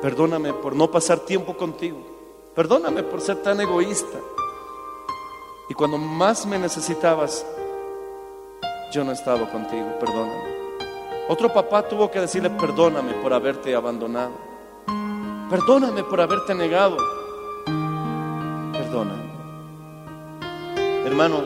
Perdóname 0.00 0.52
por 0.52 0.74
no 0.76 0.90
pasar 0.90 1.20
tiempo 1.20 1.56
contigo. 1.56 2.52
Perdóname 2.54 3.02
por 3.02 3.20
ser 3.20 3.36
tan 3.36 3.60
egoísta. 3.60 4.18
Y 5.68 5.74
cuando 5.74 5.96
más 5.96 6.44
me 6.44 6.58
necesitabas, 6.58 7.46
yo 8.92 9.02
no 9.02 9.12
he 9.12 9.14
estado 9.14 9.50
contigo. 9.50 9.98
Perdóname. 9.98 10.54
Otro 11.28 11.52
papá 11.52 11.88
tuvo 11.88 12.10
que 12.10 12.20
decirle, 12.20 12.50
perdóname 12.50 13.14
por 13.14 13.32
haberte 13.32 13.74
abandonado. 13.74 14.53
Perdóname 15.50 16.02
por 16.04 16.20
haberte 16.20 16.54
negado. 16.54 16.96
Perdóname. 18.72 19.24
Hermano, 21.04 21.44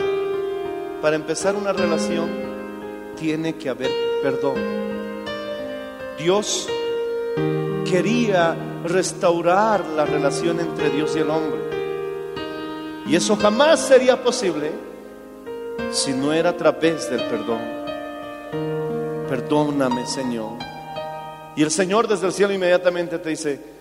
para 1.02 1.16
empezar 1.16 1.56
una 1.56 1.72
relación 1.72 2.28
tiene 3.18 3.56
que 3.56 3.68
haber 3.68 3.90
perdón. 4.22 4.56
Dios 6.18 6.68
quería 7.84 8.56
restaurar 8.84 9.84
la 9.84 10.04
relación 10.04 10.60
entre 10.60 10.90
Dios 10.90 11.16
y 11.16 11.20
el 11.20 11.30
hombre. 11.30 11.60
Y 13.06 13.16
eso 13.16 13.36
jamás 13.36 13.80
sería 13.80 14.22
posible 14.22 14.70
si 15.90 16.12
no 16.12 16.32
era 16.32 16.50
a 16.50 16.56
través 16.56 17.10
del 17.10 17.22
perdón. 17.22 17.60
Perdóname, 19.28 20.06
Señor. 20.06 20.58
Y 21.56 21.62
el 21.62 21.70
Señor 21.70 22.06
desde 22.06 22.26
el 22.26 22.32
cielo 22.32 22.52
inmediatamente 22.52 23.18
te 23.18 23.30
dice, 23.30 23.77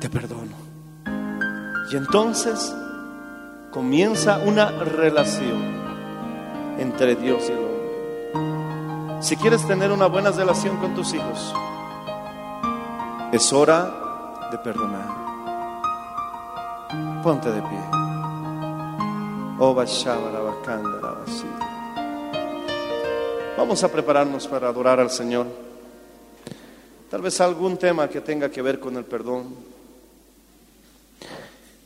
te 0.00 0.08
perdono. 0.08 0.56
Y 1.90 1.96
entonces 1.96 2.74
comienza 3.70 4.38
una 4.38 4.70
relación 4.70 5.82
entre 6.78 7.16
Dios 7.16 7.48
y 7.48 7.52
el 7.52 7.58
hombre. 7.58 9.22
Si 9.22 9.36
quieres 9.36 9.66
tener 9.66 9.92
una 9.92 10.06
buena 10.06 10.30
relación 10.30 10.78
con 10.78 10.94
tus 10.94 11.14
hijos, 11.14 11.54
es 13.32 13.52
hora 13.52 14.48
de 14.50 14.58
perdonar. 14.58 15.08
Ponte 17.22 17.50
de 17.50 17.62
pie. 17.62 17.80
Basi. 21.00 21.46
Vamos 23.56 23.84
a 23.84 23.88
prepararnos 23.88 24.48
para 24.48 24.68
adorar 24.68 24.98
al 24.98 25.10
Señor. 25.10 25.46
Tal 27.12 27.20
vez 27.20 27.38
algún 27.42 27.76
tema 27.76 28.08
que 28.08 28.22
tenga 28.22 28.50
que 28.50 28.62
ver 28.62 28.80
con 28.80 28.96
el 28.96 29.04
perdón. 29.04 29.54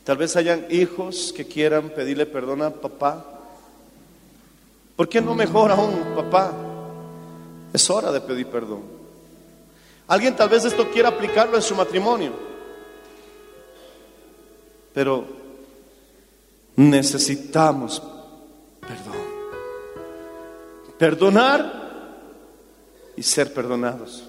Tal 0.05 0.15
vez 0.15 0.37
hayan 0.37 0.67
hijos 0.69 1.33
que 1.35 1.45
quieran 1.45 1.89
pedirle 1.89 2.25
perdón 2.25 2.61
a 2.61 2.69
papá. 2.69 3.25
¿Por 4.95 5.09
qué 5.09 5.19
no 5.19 5.35
mejor 5.35 5.69
aún, 5.69 6.15
papá? 6.15 6.53
Es 7.73 7.89
hora 7.89 8.09
de 8.13 8.21
pedir 8.21 8.47
perdón. 8.47 8.83
Alguien 10.07 10.33
tal 10.33 10.47
vez 10.47 10.63
esto 10.63 10.89
quiera 10.91 11.09
aplicarlo 11.09 11.57
en 11.57 11.61
su 11.61 11.75
matrimonio. 11.75 12.31
Pero 14.93 15.25
necesitamos 16.77 18.01
perdón. 18.79 19.17
Perdonar 20.97 21.73
y 23.17 23.23
ser 23.23 23.53
perdonados. 23.53 24.26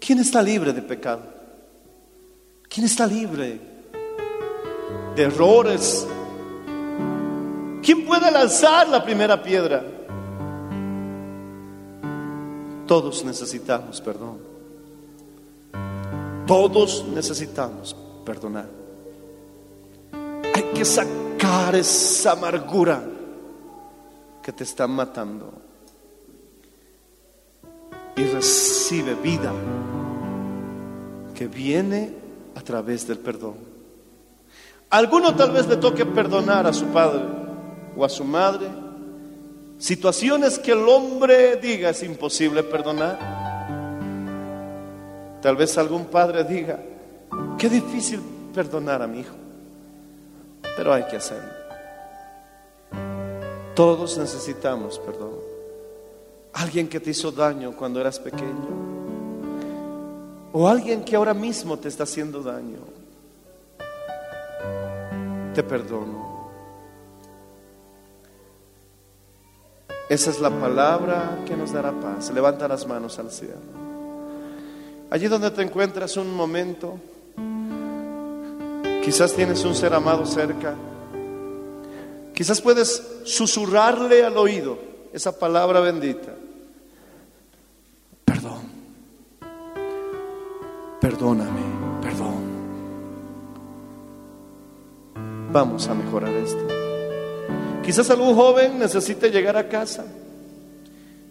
¿Quién 0.00 0.20
está 0.20 0.42
libre 0.42 0.72
de 0.72 0.82
pecado? 0.82 1.22
¿Quién 2.68 2.86
está 2.86 3.06
libre 3.06 3.60
de 5.16 5.22
errores? 5.22 6.06
¿Quién 7.82 8.06
puede 8.06 8.30
lanzar 8.30 8.88
la 8.88 9.02
primera 9.02 9.42
piedra? 9.42 9.82
Todos 12.86 13.24
necesitamos 13.24 14.00
perdón. 14.00 14.38
Todos 16.46 17.04
necesitamos 17.08 17.94
perdonar. 18.24 18.68
Hay 20.54 20.62
que 20.74 20.84
sacar 20.84 21.74
esa 21.74 22.32
amargura 22.32 23.02
que 24.42 24.52
te 24.52 24.64
está 24.64 24.86
matando. 24.86 25.67
Y 28.18 28.24
recibe 28.24 29.14
vida 29.14 29.52
que 31.34 31.46
viene 31.46 32.12
a 32.56 32.60
través 32.60 33.06
del 33.06 33.18
perdón. 33.18 33.54
alguno 34.90 35.36
tal 35.36 35.52
vez 35.52 35.68
le 35.68 35.76
toque 35.76 36.04
perdonar 36.04 36.66
a 36.66 36.72
su 36.72 36.86
padre 36.86 37.22
o 37.96 38.04
a 38.04 38.08
su 38.08 38.24
madre 38.24 38.66
situaciones 39.78 40.58
que 40.58 40.72
el 40.72 40.88
hombre 40.88 41.56
diga 41.56 41.90
es 41.90 42.02
imposible 42.02 42.64
perdonar. 42.64 43.18
Tal 45.40 45.54
vez 45.54 45.78
algún 45.78 46.06
padre 46.06 46.42
diga, 46.42 46.80
qué 47.56 47.68
difícil 47.68 48.20
perdonar 48.52 49.00
a 49.02 49.06
mi 49.06 49.20
hijo, 49.20 49.36
pero 50.76 50.92
hay 50.92 51.04
que 51.04 51.16
hacerlo. 51.16 51.52
Todos 53.76 54.18
necesitamos 54.18 54.98
perdón. 54.98 55.57
Alguien 56.58 56.88
que 56.88 56.98
te 56.98 57.10
hizo 57.10 57.30
daño 57.30 57.70
cuando 57.76 58.00
eras 58.00 58.18
pequeño. 58.18 58.88
O 60.52 60.66
alguien 60.66 61.04
que 61.04 61.14
ahora 61.14 61.32
mismo 61.32 61.78
te 61.78 61.86
está 61.86 62.02
haciendo 62.02 62.42
daño. 62.42 62.80
Te 65.54 65.62
perdono. 65.62 66.48
Esa 70.08 70.30
es 70.30 70.40
la 70.40 70.50
palabra 70.50 71.44
que 71.46 71.56
nos 71.56 71.72
dará 71.72 71.92
paz. 71.92 72.32
Levanta 72.32 72.66
las 72.66 72.88
manos 72.88 73.20
al 73.20 73.30
cielo. 73.30 73.54
Allí 75.10 75.28
donde 75.28 75.52
te 75.52 75.62
encuentras 75.62 76.16
un 76.16 76.34
momento, 76.34 76.98
quizás 79.04 79.32
tienes 79.32 79.64
un 79.64 79.76
ser 79.76 79.94
amado 79.94 80.26
cerca. 80.26 80.74
Quizás 82.34 82.60
puedes 82.60 83.00
susurrarle 83.22 84.24
al 84.24 84.36
oído 84.36 84.76
esa 85.12 85.38
palabra 85.38 85.78
bendita. 85.78 86.37
Perdóname, 91.08 91.62
perdón. 92.02 92.36
Vamos 95.50 95.88
a 95.88 95.94
mejorar 95.94 96.34
esto. 96.34 96.62
Quizás 97.82 98.10
algún 98.10 98.34
joven 98.34 98.78
necesite 98.78 99.30
llegar 99.30 99.56
a 99.56 99.66
casa, 99.70 100.04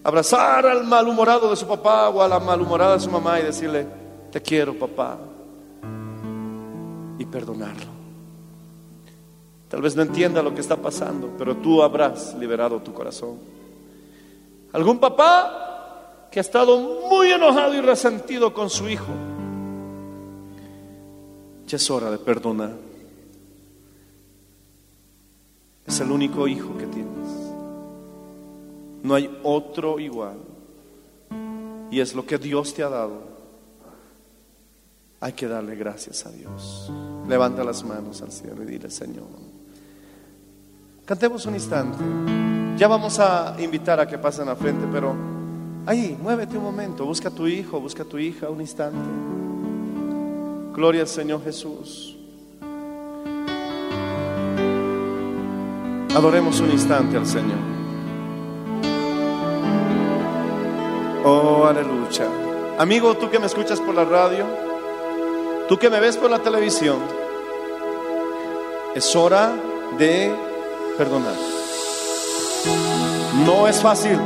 abrazar 0.04 0.66
al 0.66 0.84
malhumorado 0.84 1.52
de 1.52 1.56
su 1.56 1.68
papá 1.68 2.10
o 2.10 2.24
a 2.24 2.28
la 2.28 2.40
malhumorada 2.40 2.96
de 2.96 3.02
su 3.02 3.12
mamá 3.12 3.40
y 3.40 3.44
decirle, 3.44 3.86
te 4.32 4.42
quiero 4.42 4.74
papá, 4.74 5.20
y 7.20 7.26
perdonarlo. 7.26 7.92
Tal 9.70 9.84
vez 9.84 9.96
no 9.96 10.02
entienda 10.02 10.42
lo 10.42 10.56
que 10.56 10.62
está 10.62 10.78
pasando, 10.78 11.36
pero 11.38 11.56
tú 11.56 11.84
habrás 11.84 12.34
liberado 12.34 12.80
tu 12.80 12.96
corazón. 12.96 13.38
Algún 14.74 14.98
papá 14.98 16.30
que 16.32 16.40
ha 16.40 16.42
estado 16.42 16.80
muy 17.12 17.30
enojado 17.32 17.76
y 17.76 17.82
resentido 17.82 18.56
con 18.56 18.72
su 18.72 18.90
hijo, 18.90 19.14
ya 21.68 21.76
es 21.76 21.92
hora 21.92 22.10
de 22.10 22.18
perdonar. 22.18 22.74
Es 25.86 26.00
el 26.00 26.12
único 26.12 26.48
hijo 26.48 26.78
que 26.78 26.88
tienes. 26.88 27.28
No 29.04 29.14
hay 29.14 29.30
otro 29.44 30.00
igual. 30.00 30.38
Y 31.92 32.00
es 32.00 32.16
lo 32.16 32.26
que 32.26 32.38
Dios 32.38 32.74
te 32.74 32.84
ha 32.84 32.90
dado. 32.90 33.22
Hay 35.20 35.34
que 35.34 35.48
darle 35.48 35.76
gracias 35.76 36.26
a 36.26 36.32
Dios. 36.32 36.92
Levanta 37.28 37.64
las 37.64 37.84
manos 37.84 38.22
al 38.22 38.32
cielo 38.32 38.64
y 38.64 38.66
dile, 38.66 38.90
Señor. 38.90 39.26
Cantemos 41.06 41.46
un 41.46 41.54
instante. 41.54 41.98
Ya 42.78 42.88
vamos 42.88 43.20
a 43.20 43.56
invitar 43.60 44.00
a 44.00 44.08
que 44.08 44.18
pasen 44.18 44.48
al 44.50 44.58
frente, 44.58 44.86
pero 44.92 45.16
ahí, 45.86 46.18
muévete 46.22 46.58
un 46.58 46.64
momento. 46.64 47.06
Busca 47.06 47.30
a 47.30 47.32
tu 47.32 47.48
hijo, 47.48 47.80
busca 47.80 48.04
a 48.04 48.06
tu 48.06 48.18
hija 48.18 48.50
un 48.50 48.62
instante. 48.62 49.37
Gloria 50.78 51.02
al 51.02 51.08
Señor 51.08 51.44
Jesús. 51.44 52.16
Adoremos 56.16 56.60
un 56.60 56.70
instante 56.70 57.18
al 57.18 57.26
Señor. 57.26 57.58
Oh, 61.26 61.66
aleluya. 61.66 62.28
Amigo, 62.78 63.18
tú 63.18 63.28
que 63.32 63.40
me 63.40 63.48
escuchas 63.48 63.82
por 63.82 63.96
la 63.96 64.06
radio, 64.06 64.46
tú 65.68 65.80
que 65.80 65.90
me 65.90 66.00
ves 66.00 66.16
por 66.16 66.30
la 66.30 66.38
televisión, 66.38 67.00
es 68.94 69.16
hora 69.16 69.52
de 69.98 70.32
perdonar. 70.96 71.34
No 73.48 73.68
es 73.68 73.82
fácil. 73.82 74.20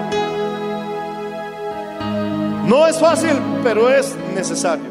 No 2.68 2.88
es 2.88 3.00
fácil, 3.00 3.40
pero 3.64 3.90
es 3.90 4.18
necesario. 4.36 4.91